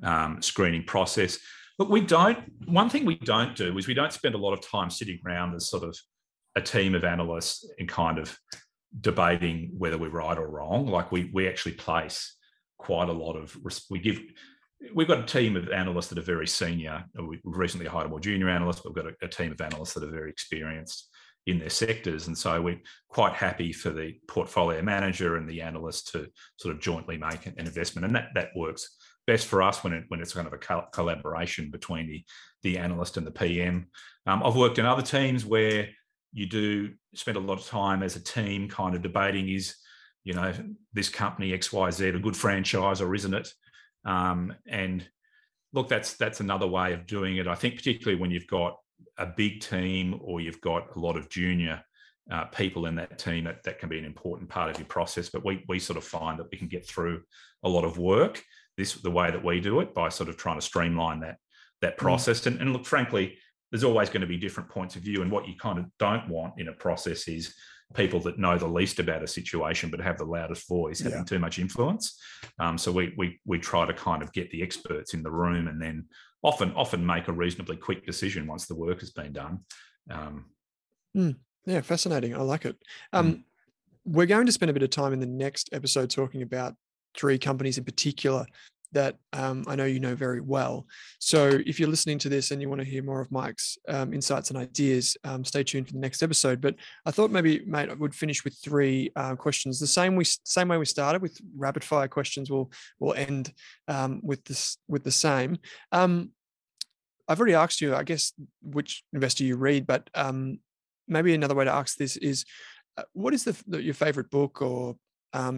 um, 0.03 0.41
screening 0.41 0.83
process. 0.83 1.39
But 1.77 1.89
we 1.89 2.01
don't. 2.01 2.39
One 2.65 2.89
thing 2.89 3.05
we 3.05 3.15
don't 3.15 3.55
do 3.55 3.77
is 3.77 3.87
we 3.87 3.93
don't 3.93 4.13
spend 4.13 4.35
a 4.35 4.39
lot 4.39 4.53
of 4.53 4.61
time 4.61 4.89
sitting 4.89 5.19
around 5.25 5.55
as 5.55 5.69
sort 5.69 5.83
of 5.83 5.97
a 6.55 6.61
team 6.61 6.93
of 6.95 7.03
analysts 7.03 7.67
and 7.79 7.87
kind 7.87 8.19
of 8.19 8.37
debating 8.99 9.71
whether 9.77 9.97
we're 9.97 10.09
right 10.09 10.37
or 10.37 10.49
wrong. 10.49 10.87
Like 10.87 11.11
we 11.11 11.29
we 11.33 11.47
actually 11.47 11.73
place 11.73 12.35
quite 12.77 13.09
a 13.09 13.13
lot 13.13 13.35
of 13.35 13.57
we 13.89 13.99
give 13.99 14.19
we've 14.93 15.07
got 15.07 15.19
a 15.19 15.25
team 15.25 15.55
of 15.55 15.69
analysts 15.69 16.07
that 16.07 16.17
are 16.17 16.23
very 16.23 16.47
senior. 16.47 17.03
We've 17.15 17.39
recently 17.43 17.87
hired 17.87 18.07
a 18.07 18.09
more 18.09 18.19
junior 18.19 18.49
analyst, 18.49 18.83
but 18.83 18.93
we've 18.93 19.03
got 19.03 19.13
a, 19.13 19.25
a, 19.25 19.27
team 19.27 19.51
of 19.51 19.61
analysts 19.61 19.93
that 19.93 20.03
are 20.03 20.11
very 20.11 20.29
experienced 20.29 21.09
in 21.47 21.59
their 21.59 21.69
sectors. 21.69 22.27
And 22.27 22.37
so 22.37 22.61
we're 22.61 22.81
quite 23.09 23.33
happy 23.33 23.73
for 23.73 23.89
the 23.89 24.15
portfolio 24.27 24.81
manager 24.81 25.37
and 25.37 25.49
the 25.49 25.61
analyst 25.61 26.11
to 26.11 26.27
sort 26.57 26.75
of 26.75 26.81
jointly 26.81 27.17
make 27.17 27.45
an 27.45 27.55
investment. 27.57 28.05
And 28.05 28.15
that, 28.15 28.29
that 28.35 28.49
works 28.55 28.95
best 29.27 29.47
for 29.47 29.61
us 29.61 29.83
when, 29.83 29.93
it, 29.93 30.05
when 30.09 30.21
it's 30.21 30.33
kind 30.33 30.47
of 30.47 30.53
a 30.53 30.57
co- 30.57 30.87
collaboration 30.91 31.69
between 31.71 32.07
the, 32.07 32.23
the 32.63 32.77
analyst 32.77 33.17
and 33.17 33.25
the 33.25 33.31
PM. 33.31 33.87
Um, 34.27 34.43
I've 34.43 34.55
worked 34.55 34.79
in 34.79 34.85
other 34.85 35.01
teams 35.01 35.45
where 35.45 35.89
you 36.33 36.47
do 36.47 36.91
spend 37.15 37.37
a 37.37 37.41
lot 37.41 37.59
of 37.59 37.65
time 37.65 38.03
as 38.03 38.15
a 38.15 38.23
team 38.23 38.69
kind 38.69 38.95
of 38.95 39.01
debating 39.01 39.49
is, 39.49 39.75
you 40.23 40.33
know, 40.33 40.53
this 40.93 41.09
company 41.09 41.51
XYZ 41.51 42.15
a 42.15 42.19
good 42.19 42.37
franchise 42.37 43.01
or 43.01 43.13
isn't 43.15 43.33
it? 43.33 43.51
Um, 44.05 44.53
and 44.67 45.07
look, 45.73 45.89
that's 45.89 46.13
that's 46.13 46.39
another 46.39 46.67
way 46.67 46.93
of 46.93 47.05
doing 47.05 47.37
it. 47.37 47.47
I 47.47 47.55
think 47.55 47.75
particularly 47.75 48.19
when 48.19 48.31
you've 48.31 48.47
got 48.47 48.77
a 49.17 49.25
big 49.25 49.61
team 49.61 50.19
or 50.21 50.41
you've 50.41 50.61
got 50.61 50.95
a 50.95 50.99
lot 50.99 51.17
of 51.17 51.29
junior 51.29 51.83
uh, 52.31 52.45
people 52.45 52.85
in 52.85 52.95
that 52.95 53.19
team, 53.19 53.43
that, 53.45 53.63
that 53.63 53.79
can 53.79 53.89
be 53.89 53.99
an 53.99 54.05
important 54.05 54.49
part 54.49 54.69
of 54.69 54.77
your 54.77 54.87
process. 54.87 55.29
But 55.29 55.45
we 55.45 55.63
we 55.67 55.79
sort 55.79 55.97
of 55.97 56.03
find 56.03 56.39
that 56.39 56.47
we 56.51 56.57
can 56.57 56.67
get 56.67 56.87
through 56.87 57.21
a 57.63 57.69
lot 57.69 57.83
of 57.83 57.97
work 57.97 58.41
this 58.77 58.93
the 58.95 59.11
way 59.11 59.29
that 59.31 59.43
we 59.43 59.59
do 59.59 59.79
it 59.81 59.93
by 59.93 60.09
sort 60.09 60.29
of 60.29 60.37
trying 60.37 60.57
to 60.57 60.65
streamline 60.65 61.19
that 61.21 61.37
that 61.81 61.95
mm. 61.95 61.99
process. 61.99 62.41
Mm. 62.41 62.47
And, 62.47 62.61
and 62.61 62.73
look, 62.73 62.85
frankly, 62.85 63.37
there's 63.71 63.83
always 63.83 64.09
going 64.09 64.21
to 64.21 64.27
be 64.27 64.37
different 64.37 64.69
points 64.69 64.95
of 64.95 65.01
view. 65.03 65.21
And 65.21 65.31
what 65.31 65.47
you 65.47 65.55
kind 65.55 65.79
of 65.79 65.85
don't 65.97 66.27
want 66.27 66.53
in 66.57 66.67
a 66.67 66.73
process 66.73 67.27
is 67.27 67.53
people 67.93 68.19
that 68.21 68.39
know 68.39 68.57
the 68.57 68.67
least 68.67 68.99
about 68.99 69.23
a 69.23 69.27
situation 69.27 69.89
but 69.89 69.99
have 69.99 70.17
the 70.17 70.25
loudest 70.25 70.67
voice 70.67 70.99
having 70.99 71.19
yeah. 71.19 71.25
too 71.25 71.39
much 71.39 71.59
influence. 71.59 72.19
Um, 72.59 72.77
so 72.77 72.91
we 72.91 73.13
we 73.17 73.39
we 73.45 73.59
try 73.59 73.85
to 73.85 73.93
kind 73.93 74.21
of 74.21 74.31
get 74.33 74.51
the 74.51 74.63
experts 74.63 75.13
in 75.13 75.23
the 75.23 75.31
room 75.31 75.67
and 75.67 75.81
then 75.81 76.05
often 76.43 76.73
often 76.73 77.05
make 77.05 77.27
a 77.27 77.33
reasonably 77.33 77.77
quick 77.77 78.05
decision 78.05 78.47
once 78.47 78.65
the 78.65 78.75
work 78.75 78.99
has 78.99 79.11
been 79.11 79.33
done. 79.33 79.59
Um, 80.09 80.45
mm, 81.15 81.35
yeah, 81.65 81.81
fascinating. 81.81 82.35
I 82.35 82.41
like 82.41 82.65
it. 82.65 82.77
Um, 83.13 83.33
mm. 83.33 83.43
We're 84.05 84.25
going 84.25 84.47
to 84.47 84.51
spend 84.51 84.71
a 84.71 84.73
bit 84.73 84.83
of 84.83 84.89
time 84.89 85.13
in 85.13 85.19
the 85.19 85.27
next 85.27 85.69
episode 85.73 86.09
talking 86.09 86.41
about 86.41 86.75
three 87.13 87.37
companies 87.37 87.77
in 87.77 87.83
particular 87.83 88.45
that 88.93 89.15
um, 89.33 89.63
I 89.67 89.75
know 89.75 89.85
you 89.85 89.99
know 89.99 90.15
very 90.15 90.41
well. 90.41 90.85
So 91.19 91.59
if 91.65 91.79
you're 91.79 91.89
listening 91.89 92.19
to 92.19 92.29
this 92.29 92.51
and 92.51 92.61
you 92.61 92.69
want 92.69 92.81
to 92.81 92.87
hear 92.87 93.03
more 93.03 93.21
of 93.21 93.31
Mike's 93.31 93.77
um, 93.87 94.13
insights 94.13 94.49
and 94.49 94.57
ideas, 94.57 95.17
um, 95.23 95.43
stay 95.45 95.63
tuned 95.63 95.87
for 95.87 95.93
the 95.93 95.99
next 95.99 96.21
episode. 96.23 96.61
But 96.61 96.75
I 97.05 97.11
thought 97.11 97.31
maybe, 97.31 97.63
mate, 97.65 97.89
I 97.89 97.93
would 97.93 98.15
finish 98.15 98.43
with 98.43 98.57
three 98.63 99.11
uh, 99.15 99.35
questions. 99.35 99.79
The 99.79 99.87
same 99.87 100.15
we 100.15 100.25
same 100.43 100.67
way 100.67 100.77
we 100.77 100.85
started 100.85 101.21
with 101.21 101.39
rapid 101.55 101.83
fire 101.83 102.07
questions. 102.07 102.51
We'll 102.51 102.71
we'll 102.99 103.13
end 103.13 103.53
um, 103.87 104.21
with 104.23 104.43
this 104.45 104.77
with 104.87 105.03
the 105.03 105.11
same. 105.11 105.57
Um, 105.91 106.31
I've 107.27 107.39
already 107.39 107.55
asked 107.55 107.79
you, 107.79 107.95
I 107.95 108.03
guess, 108.03 108.33
which 108.61 109.03
investor 109.13 109.45
you 109.45 109.55
read, 109.55 109.87
but 109.87 110.09
um, 110.15 110.59
maybe 111.07 111.33
another 111.33 111.55
way 111.55 111.63
to 111.63 111.71
ask 111.71 111.97
this 111.97 112.17
is, 112.17 112.43
uh, 112.97 113.03
what 113.13 113.33
is 113.33 113.45
the, 113.45 113.55
the 113.67 113.81
your 113.81 113.93
favorite 113.93 114.29
book 114.29 114.61
or 114.61 114.97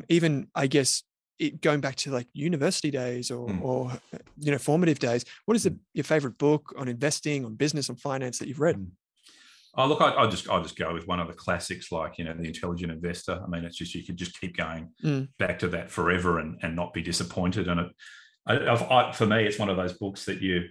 even, 0.08 0.48
I 0.54 0.68
guess, 0.68 1.02
it, 1.40 1.62
going 1.62 1.82
back 1.82 1.96
to 1.96 2.12
like 2.12 2.28
university 2.34 2.92
days 2.92 3.32
or, 3.32 3.48
mm. 3.48 3.62
or 3.62 3.92
you 4.40 4.52
know 4.52 4.58
formative 4.58 5.00
days 5.00 5.26
what 5.46 5.56
is 5.56 5.64
the, 5.64 5.72
hmm. 5.72 5.78
your 5.94 6.04
favorite 6.04 6.38
book 6.38 6.74
on 6.78 6.88
investing 6.88 7.46
on 7.46 7.56
business 7.56 7.90
on 7.90 7.96
finance 7.96 8.40
that 8.40 8.48
you've 8.48 8.60
read 8.60 8.76
mm. 8.76 8.88
oh 9.78 9.88
look 9.88 10.02
I, 10.02 10.22
will 10.22 10.30
just 10.30 10.50
i'll 10.50 10.62
just 10.62 10.78
go 10.78 10.94
with 10.94 11.08
one 11.08 11.20
of 11.20 11.28
the 11.28 11.34
classics 11.34 11.92
like 11.92 12.18
you 12.18 12.26
know 12.26 12.34
the 12.34 12.48
intelligent 12.48 12.92
investor 12.92 13.42
i 13.44 13.48
mean 13.48 13.64
it's 13.64 13.78
just 13.78 13.96
you 13.96 14.04
could 14.04 14.18
just 14.18 14.40
keep 14.40 14.56
going 14.56 14.90
mm. 15.04 15.28
back 15.40 15.60
to 15.60 15.68
that 15.70 15.90
forever 15.90 16.40
and, 16.40 16.60
and 16.62 16.76
not 16.76 16.94
be 16.94 17.02
disappointed 17.02 17.68
and 17.68 17.80
it 17.80 17.88
I, 18.46 18.58
I, 18.58 19.12
for 19.14 19.26
me 19.26 19.46
it's 19.46 19.60
one 19.60 19.70
of 19.70 19.78
those 19.78 19.94
books 19.94 20.26
that 20.26 20.42
you 20.42 20.66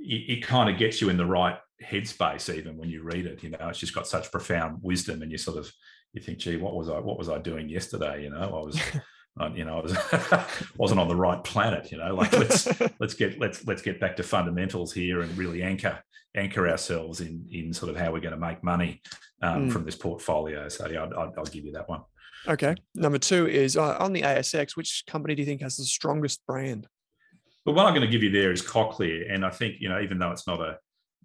it, 0.00 0.38
it 0.38 0.42
kind 0.42 0.70
of 0.70 0.78
gets 0.78 1.00
you 1.00 1.10
in 1.10 1.16
the 1.16 1.26
right 1.26 1.58
headspace 1.84 2.52
even 2.54 2.76
when 2.76 2.88
you 2.88 3.02
read 3.02 3.26
it 3.26 3.42
you 3.42 3.50
know 3.50 3.68
it's 3.68 3.78
just 3.78 3.94
got 3.94 4.06
such 4.06 4.32
profound 4.32 4.78
wisdom 4.82 5.22
and 5.22 5.30
you 5.30 5.38
sort 5.38 5.58
of 5.58 5.70
you 6.12 6.22
think 6.22 6.38
gee 6.38 6.56
what 6.56 6.74
was 6.74 6.88
i 6.88 6.98
what 6.98 7.18
was 7.18 7.28
i 7.28 7.38
doing 7.38 7.68
yesterday 7.68 8.24
you 8.24 8.30
know 8.30 8.40
i 8.40 8.64
was 8.64 8.80
you 9.54 9.64
know, 9.64 9.78
I 9.78 9.82
was, 9.82 10.66
wasn't 10.76 11.00
on 11.00 11.08
the 11.08 11.16
right 11.16 11.42
planet. 11.44 11.90
You 11.92 11.98
know, 11.98 12.14
like 12.14 12.32
let's 12.32 12.68
let's 13.00 13.14
get 13.14 13.38
let's 13.38 13.66
let's 13.66 13.82
get 13.82 14.00
back 14.00 14.16
to 14.16 14.22
fundamentals 14.22 14.92
here 14.92 15.22
and 15.22 15.36
really 15.36 15.62
anchor 15.62 15.98
anchor 16.36 16.68
ourselves 16.68 17.20
in 17.20 17.46
in 17.50 17.72
sort 17.72 17.90
of 17.90 17.96
how 17.96 18.12
we're 18.12 18.20
going 18.20 18.34
to 18.34 18.40
make 18.40 18.62
money 18.62 19.00
um, 19.42 19.68
mm. 19.68 19.72
from 19.72 19.84
this 19.84 19.96
portfolio. 19.96 20.68
So 20.68 20.88
yeah, 20.88 21.02
I'll, 21.02 21.32
I'll, 21.38 21.44
give 21.44 21.64
you 21.64 21.72
that 21.72 21.88
one. 21.88 22.02
Okay. 22.46 22.74
Number 22.94 23.18
two 23.18 23.48
is 23.48 23.76
uh, 23.76 23.96
on 23.98 24.12
the 24.12 24.22
ASX. 24.22 24.76
Which 24.76 25.04
company 25.06 25.34
do 25.34 25.42
you 25.42 25.46
think 25.46 25.62
has 25.62 25.76
the 25.76 25.84
strongest 25.84 26.44
brand? 26.46 26.86
But 27.64 27.74
what 27.74 27.86
I'm 27.86 27.94
going 27.94 28.06
to 28.06 28.10
give 28.10 28.22
you 28.22 28.30
there 28.30 28.52
is 28.52 28.62
Cochlear, 28.62 29.32
and 29.32 29.44
I 29.44 29.50
think 29.50 29.76
you 29.80 29.88
know, 29.88 30.00
even 30.00 30.18
though 30.18 30.30
it's 30.30 30.46
not 30.46 30.60
a 30.60 30.78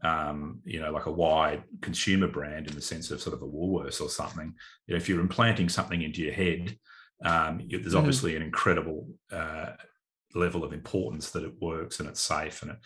um, 0.04 0.60
you 0.66 0.82
know, 0.82 0.92
like 0.92 1.06
a 1.06 1.12
wide 1.12 1.64
consumer 1.82 2.28
brand 2.28 2.68
in 2.68 2.76
the 2.76 2.82
sense 2.82 3.10
of 3.10 3.22
sort 3.22 3.36
of 3.36 3.42
a 3.42 3.48
Woolworths 3.48 4.02
or 4.02 4.10
something. 4.10 4.54
You 4.88 4.94
know, 4.94 4.98
if 4.98 5.08
you're 5.08 5.22
implanting 5.22 5.70
something 5.70 6.02
into 6.02 6.22
your 6.22 6.34
head, 6.34 6.78
um, 7.24 7.62
there's 7.70 7.82
mm-hmm. 7.82 7.98
obviously 7.98 8.34
mm. 8.34 8.38
an 8.38 8.42
incredible 8.44 9.08
uh, 9.32 9.72
level 10.36 10.64
of 10.64 10.74
importance 10.74 11.32
that 11.32 11.44
it 11.44 11.54
works 11.62 12.00
and 12.00 12.10
it's 12.10 12.22
safe 12.22 12.62
and 12.62 12.72
it, 12.72 12.78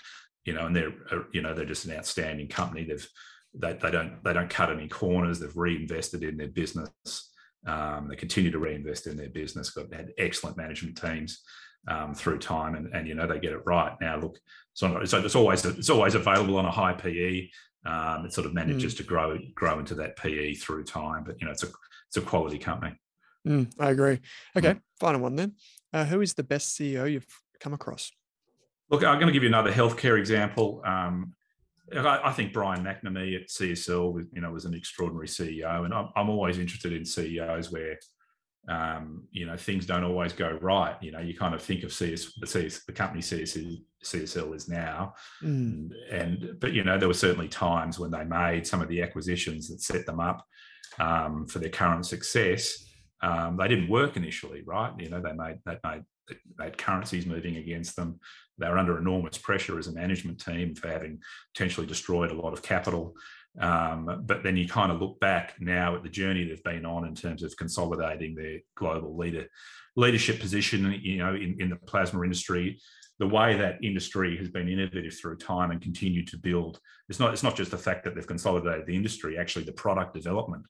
you 0.46 0.54
know, 0.54 0.66
and 0.66 0.76
they're 0.76 0.94
uh, 1.12 1.24
you 1.34 1.42
know 1.42 1.54
they're 1.54 1.66
just 1.66 1.86
an 1.86 1.96
outstanding 1.96 2.48
company. 2.48 2.86
They've 2.86 3.08
they, 3.54 3.74
they 3.74 3.92
don't 3.92 4.24
they 4.24 4.34
don't 4.34 4.50
cut 4.50 4.72
any 4.72 4.88
corners. 4.88 5.40
They've 5.40 5.56
reinvested 5.56 6.24
in 6.24 6.38
their 6.38 6.48
business. 6.48 6.90
Um, 7.66 8.08
they 8.08 8.16
continue 8.16 8.52
to 8.52 8.60
reinvest 8.60 9.08
in 9.08 9.18
their 9.18 9.30
business. 9.30 9.72
Got 9.72 9.94
had 9.94 10.14
excellent 10.18 10.56
management 10.56 11.00
teams 11.02 11.42
um, 11.88 12.14
through 12.14 12.40
time, 12.40 12.76
and, 12.76 12.94
and 12.94 13.08
you 13.08 13.16
know 13.16 13.28
they 13.28 13.40
get 13.40 13.54
it 13.54 13.62
right. 13.66 13.94
Now, 14.00 14.20
look, 14.20 14.40
so, 14.74 15.04
so 15.06 15.20
it's 15.20 15.36
always 15.36 15.66
it's 15.66 15.90
always 15.90 16.16
available 16.16 16.58
on 16.58 16.66
a 16.66 16.72
high 16.72 16.94
PE. 16.94 17.50
Um, 17.86 18.26
it 18.26 18.34
sort 18.34 18.48
of 18.48 18.54
manages 18.54 18.94
mm. 18.94 18.98
to 18.98 19.04
grow 19.04 19.38
grow 19.56 19.80
into 19.80 19.96
that 19.96 20.18
PE 20.18 20.54
through 20.54 20.84
time, 20.84 21.24
but 21.26 21.40
you 21.40 21.46
know 21.46 21.52
it's 21.52 21.64
a 21.64 21.68
it's 22.08 22.18
a 22.18 22.22
quality 22.22 22.58
company. 22.58 22.96
Mm, 23.48 23.72
I 23.80 23.90
agree. 23.92 24.20
Okay, 24.56 24.74
mm. 24.74 24.82
final 25.00 25.22
one 25.22 25.36
then. 25.36 25.54
Uh, 25.94 26.06
who 26.06 26.22
is 26.22 26.34
the 26.34 26.44
best 26.44 26.78
CEO 26.78 27.12
you've 27.12 27.28
come 27.60 27.74
across? 27.74 28.12
Look, 28.90 29.04
I'm 29.04 29.16
going 29.16 29.28
to 29.28 29.34
give 29.34 29.44
you 29.44 29.50
another 29.50 29.72
healthcare 29.72 30.18
example. 30.18 30.82
Um, 30.86 31.34
I, 31.94 32.20
I, 32.26 32.32
think 32.34 32.54
Brian 32.54 32.84
McNamee 32.84 33.36
at 33.36 33.48
CSL, 33.48 34.26
you 34.34 34.42
know, 34.42 34.52
was 34.52 34.66
an 34.66 34.74
extraordinary 34.74 35.28
CEO, 35.28 35.86
and 35.86 35.94
I'm, 35.94 36.10
I'm 36.16 36.30
always 36.30 36.58
interested 36.60 36.94
in 36.94 37.06
CEOs 37.06 37.72
where 37.72 37.98
um, 38.68 39.24
you 39.32 39.46
know, 39.46 39.56
things 39.56 39.86
don't 39.86 40.04
always 40.04 40.34
go 40.34 40.58
right. 40.62 40.96
You 41.02 41.12
know, 41.12 41.20
you 41.20 41.38
kind 41.38 41.56
of 41.56 41.62
think 41.62 41.84
of 41.84 41.94
CS, 41.94 42.34
the, 42.40 42.48
CS, 42.48 42.84
the 42.86 42.92
company 42.92 43.22
CSL, 43.22 43.82
CSL 44.04 44.56
is 44.56 44.68
now, 44.68 45.14
mm. 45.42 45.90
and, 46.12 46.58
but 46.60 46.74
you 46.74 46.84
know, 46.84 46.98
there 46.98 47.08
were 47.08 47.14
certainly 47.14 47.48
times 47.48 47.98
when 47.98 48.12
they 48.12 48.26
made 48.26 48.68
some 48.68 48.82
of 48.82 48.90
the 48.90 49.02
acquisitions 49.02 49.70
that 49.70 49.82
set 49.82 50.06
them 50.06 50.20
up 50.20 50.46
um, 51.00 51.48
for 51.48 51.60
their 51.60 51.70
current 51.70 52.06
success. 52.06 52.84
Um, 53.22 53.58
they 53.58 53.68
didn't 53.68 53.90
work 53.90 54.16
initially, 54.16 54.62
right? 54.66 54.94
You 55.00 55.10
know, 55.10 55.22
they 55.22 55.34
made 55.34 55.60
they 55.66 55.78
made 55.84 56.04
they 56.58 56.66
had 56.66 56.78
currencies 56.78 57.26
moving 57.26 57.58
against 57.58 57.96
them. 57.96 58.20
They 58.58 58.68
were 58.68 58.78
under 58.78 58.98
enormous 58.98 59.38
pressure 59.38 59.80
as 59.80 59.88
a 59.88 59.94
management 59.94 60.44
team 60.44 60.76
for 60.76 60.90
having 60.90 61.20
potentially 61.54 61.88
destroyed 61.88 62.32
a 62.32 62.40
lot 62.40 62.54
of 62.54 62.62
capital. 62.62 63.16
Um, 63.60 64.24
but 64.26 64.44
then 64.44 64.56
you 64.58 64.68
kind 64.68 64.92
of 64.92 65.02
look 65.02 65.20
back 65.20 65.56
now 65.60 65.96
at 65.96 66.04
the 66.04 66.10
journey 66.10 66.44
they've 66.44 66.64
been 66.64 66.86
on 66.86 67.06
in 67.06 67.16
terms 67.16 67.44
of 67.44 67.56
consolidating 67.58 68.36
their 68.36 68.60
global 68.76 69.18
leader 69.18 69.48
leadership 69.96 70.40
position, 70.40 71.00
you 71.02 71.18
know, 71.18 71.34
in, 71.34 71.56
in 71.60 71.70
the 71.70 71.76
plasma 71.76 72.22
industry, 72.22 72.80
the 73.18 73.28
way 73.28 73.58
that 73.58 73.84
industry 73.84 74.38
has 74.38 74.48
been 74.48 74.70
innovative 74.70 75.18
through 75.20 75.38
time 75.38 75.72
and 75.72 75.82
continued 75.82 76.28
to 76.28 76.38
build. 76.38 76.80
It's 77.10 77.20
not 77.20 77.34
it's 77.34 77.44
not 77.44 77.56
just 77.56 77.72
the 77.72 77.78
fact 77.78 78.04
that 78.04 78.14
they've 78.14 78.28
consolidated 78.28 78.86
the 78.86 78.96
industry, 78.96 79.38
actually 79.38 79.66
the 79.66 79.72
product 79.72 80.14
development 80.14 80.64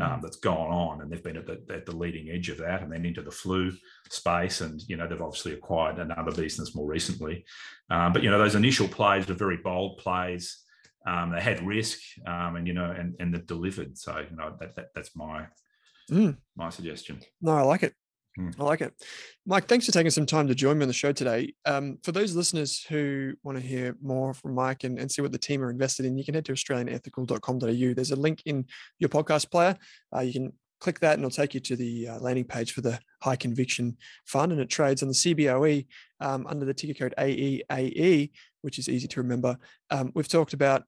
um, 0.00 0.18
mm. 0.18 0.22
that's 0.22 0.36
gone 0.36 0.70
on, 0.70 1.00
and 1.00 1.10
they've 1.10 1.22
been 1.22 1.36
at 1.36 1.46
the, 1.46 1.62
at 1.72 1.86
the 1.86 1.96
leading 1.96 2.30
edge 2.30 2.48
of 2.48 2.58
that, 2.58 2.82
and 2.82 2.92
then 2.92 3.04
into 3.04 3.22
the 3.22 3.30
flu 3.30 3.72
space, 4.10 4.60
and 4.60 4.82
you 4.88 4.96
know 4.96 5.06
they've 5.06 5.22
obviously 5.22 5.52
acquired 5.52 5.98
another 5.98 6.32
business 6.32 6.74
more 6.74 6.86
recently. 6.86 7.44
Um, 7.90 8.12
but 8.12 8.22
you 8.22 8.30
know 8.30 8.38
those 8.38 8.54
initial 8.54 8.88
plays 8.88 9.26
were 9.26 9.34
very 9.34 9.58
bold 9.58 9.98
plays. 9.98 10.58
Um, 11.06 11.32
they 11.32 11.40
had 11.40 11.66
risk, 11.66 12.00
um, 12.26 12.56
and 12.56 12.66
you 12.66 12.72
know, 12.72 12.90
and 12.90 13.14
and 13.20 13.32
they've 13.32 13.46
delivered. 13.46 13.96
So 13.98 14.24
you 14.30 14.36
know 14.36 14.54
that, 14.60 14.74
that 14.76 14.88
that's 14.94 15.14
my 15.14 15.46
mm. 16.10 16.36
my 16.56 16.70
suggestion. 16.70 17.20
No, 17.40 17.52
I 17.52 17.62
like 17.62 17.82
it. 17.82 17.94
Mm. 18.38 18.54
I 18.58 18.64
like 18.64 18.80
it. 18.80 18.92
Mike, 19.46 19.66
thanks 19.66 19.86
for 19.86 19.92
taking 19.92 20.10
some 20.10 20.26
time 20.26 20.48
to 20.48 20.54
join 20.54 20.78
me 20.78 20.82
on 20.82 20.88
the 20.88 20.94
show 20.94 21.12
today. 21.12 21.54
Um, 21.64 21.98
for 22.02 22.12
those 22.12 22.34
listeners 22.34 22.84
who 22.88 23.34
want 23.42 23.58
to 23.58 23.64
hear 23.64 23.96
more 24.02 24.34
from 24.34 24.54
Mike 24.54 24.84
and, 24.84 24.98
and 24.98 25.10
see 25.10 25.22
what 25.22 25.32
the 25.32 25.38
team 25.38 25.62
are 25.62 25.70
invested 25.70 26.04
in, 26.06 26.18
you 26.18 26.24
can 26.24 26.34
head 26.34 26.44
to 26.46 26.52
australianethical.com.au. 26.52 27.94
There's 27.94 28.10
a 28.10 28.16
link 28.16 28.42
in 28.46 28.66
your 28.98 29.08
podcast 29.08 29.50
player. 29.50 29.76
Uh, 30.14 30.20
you 30.20 30.32
can 30.32 30.52
click 30.80 31.00
that 31.00 31.14
and 31.14 31.20
it'll 31.24 31.30
take 31.30 31.54
you 31.54 31.60
to 31.60 31.76
the 31.76 32.08
uh, 32.08 32.18
landing 32.18 32.44
page 32.44 32.72
for 32.72 32.80
the 32.80 32.98
high 33.22 33.36
conviction 33.36 33.96
fund 34.26 34.52
and 34.52 34.60
it 34.60 34.68
trades 34.68 35.02
on 35.02 35.08
the 35.08 35.14
CBOE 35.14 35.86
um, 36.20 36.46
under 36.46 36.66
the 36.66 36.74
ticker 36.74 36.94
code 36.94 37.14
AEAE, 37.18 38.30
which 38.62 38.78
is 38.78 38.88
easy 38.88 39.08
to 39.08 39.20
remember. 39.20 39.56
Um, 39.90 40.10
we've 40.14 40.28
talked 40.28 40.52
about 40.52 40.82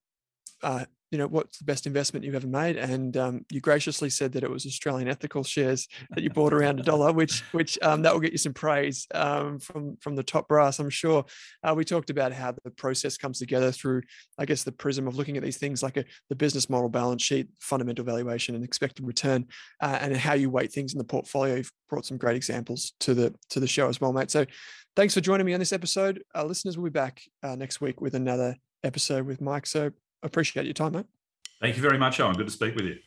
uh, 0.63 0.85
you 1.11 1.19
know 1.19 1.27
what's 1.27 1.59
the 1.59 1.65
best 1.65 1.87
investment 1.87 2.25
you've 2.25 2.35
ever 2.35 2.47
made? 2.47 2.77
And 2.77 3.17
um, 3.17 3.45
you 3.51 3.61
graciously 3.61 4.11
said 4.11 4.33
that 4.33 4.43
it 4.43 4.51
was 4.51 4.67
australian 4.67 5.09
ethical 5.09 5.45
shares 5.45 5.89
that 6.11 6.23
you 6.23 6.31
bought 6.31 6.53
around 6.53 6.81
a 6.81 6.83
dollar 6.93 7.13
which 7.13 7.41
which 7.53 7.79
um, 7.83 8.03
that 8.03 8.13
will 8.13 8.21
get 8.21 8.33
you 8.33 8.39
some 8.39 8.55
praise 8.55 9.07
um, 9.15 9.59
from 9.59 9.97
from 10.01 10.17
the 10.17 10.23
top 10.23 10.49
brass 10.49 10.79
i'm 10.79 10.91
sure. 10.91 11.25
Uh, 11.63 11.75
we 11.75 11.85
talked 11.85 12.11
about 12.11 12.33
how 12.33 12.53
the 12.65 12.71
process 12.71 13.17
comes 13.17 13.39
together 13.39 13.71
through 13.71 14.03
i 14.39 14.45
guess 14.45 14.65
the 14.65 14.73
prism 14.73 15.07
of 15.07 15.17
looking 15.17 15.37
at 15.37 15.43
these 15.43 15.59
things 15.59 15.83
like 15.83 15.97
a, 15.97 16.05
the 16.29 16.37
business 16.37 16.69
model 16.69 16.89
balance 16.89 17.23
sheet 17.23 17.49
fundamental 17.61 18.05
valuation 18.05 18.55
and 18.55 18.65
expected 18.65 19.07
return 19.07 19.47
uh, 19.81 19.99
and 20.01 20.17
how 20.17 20.35
you 20.35 20.51
weight 20.51 20.73
things 20.73 20.93
in 20.93 20.99
the 20.99 21.05
portfolio. 21.05 21.57
You've 21.57 21.73
brought 21.89 22.07
some 22.07 22.17
great 22.17 22.37
examples 22.37 22.93
to 23.01 23.15
the 23.15 23.35
to 23.51 23.61
the 23.61 23.67
show 23.67 23.89
as 23.89 24.01
well 24.01 24.13
mate. 24.13 24.31
So 24.31 24.47
thanks 24.95 25.15
for 25.15 25.21
joining 25.21 25.47
me 25.47 25.55
on 25.55 25.61
this 25.61 25.73
episode. 25.73 26.23
Our 26.35 26.45
listeners 26.45 26.77
will 26.77 26.85
be 26.85 26.91
back 26.91 27.23
uh, 27.43 27.57
next 27.57 27.81
week 27.81 28.01
with 28.01 28.15
another 28.15 28.57
episode 28.83 29.27
with 29.27 29.41
mike. 29.41 29.67
So 29.67 29.93
appreciate 30.23 30.67
your 30.67 30.75
time, 30.75 30.93
mate. 30.93 31.07
Thank 31.61 31.77
you 31.77 31.83
very 31.83 31.99
much, 31.99 32.21
Owen. 32.21 32.37
Good 32.37 32.47
to 32.47 32.53
speak 32.53 32.75
with 32.75 32.85
you. 32.85 32.99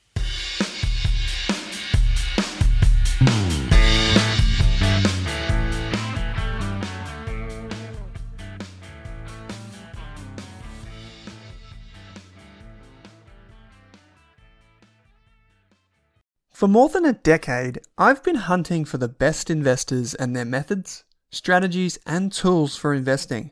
For 16.60 16.68
more 16.68 16.90
than 16.90 17.06
a 17.06 17.14
decade, 17.14 17.80
I've 17.98 18.22
been 18.22 18.36
hunting 18.36 18.84
for 18.84 18.98
the 18.98 19.08
best 19.08 19.50
investors 19.50 20.14
and 20.14 20.36
their 20.36 20.44
methods, 20.44 21.06
strategies, 21.32 21.98
and 22.06 22.34
tools 22.34 22.76
for 22.76 22.94
investing. 22.94 23.52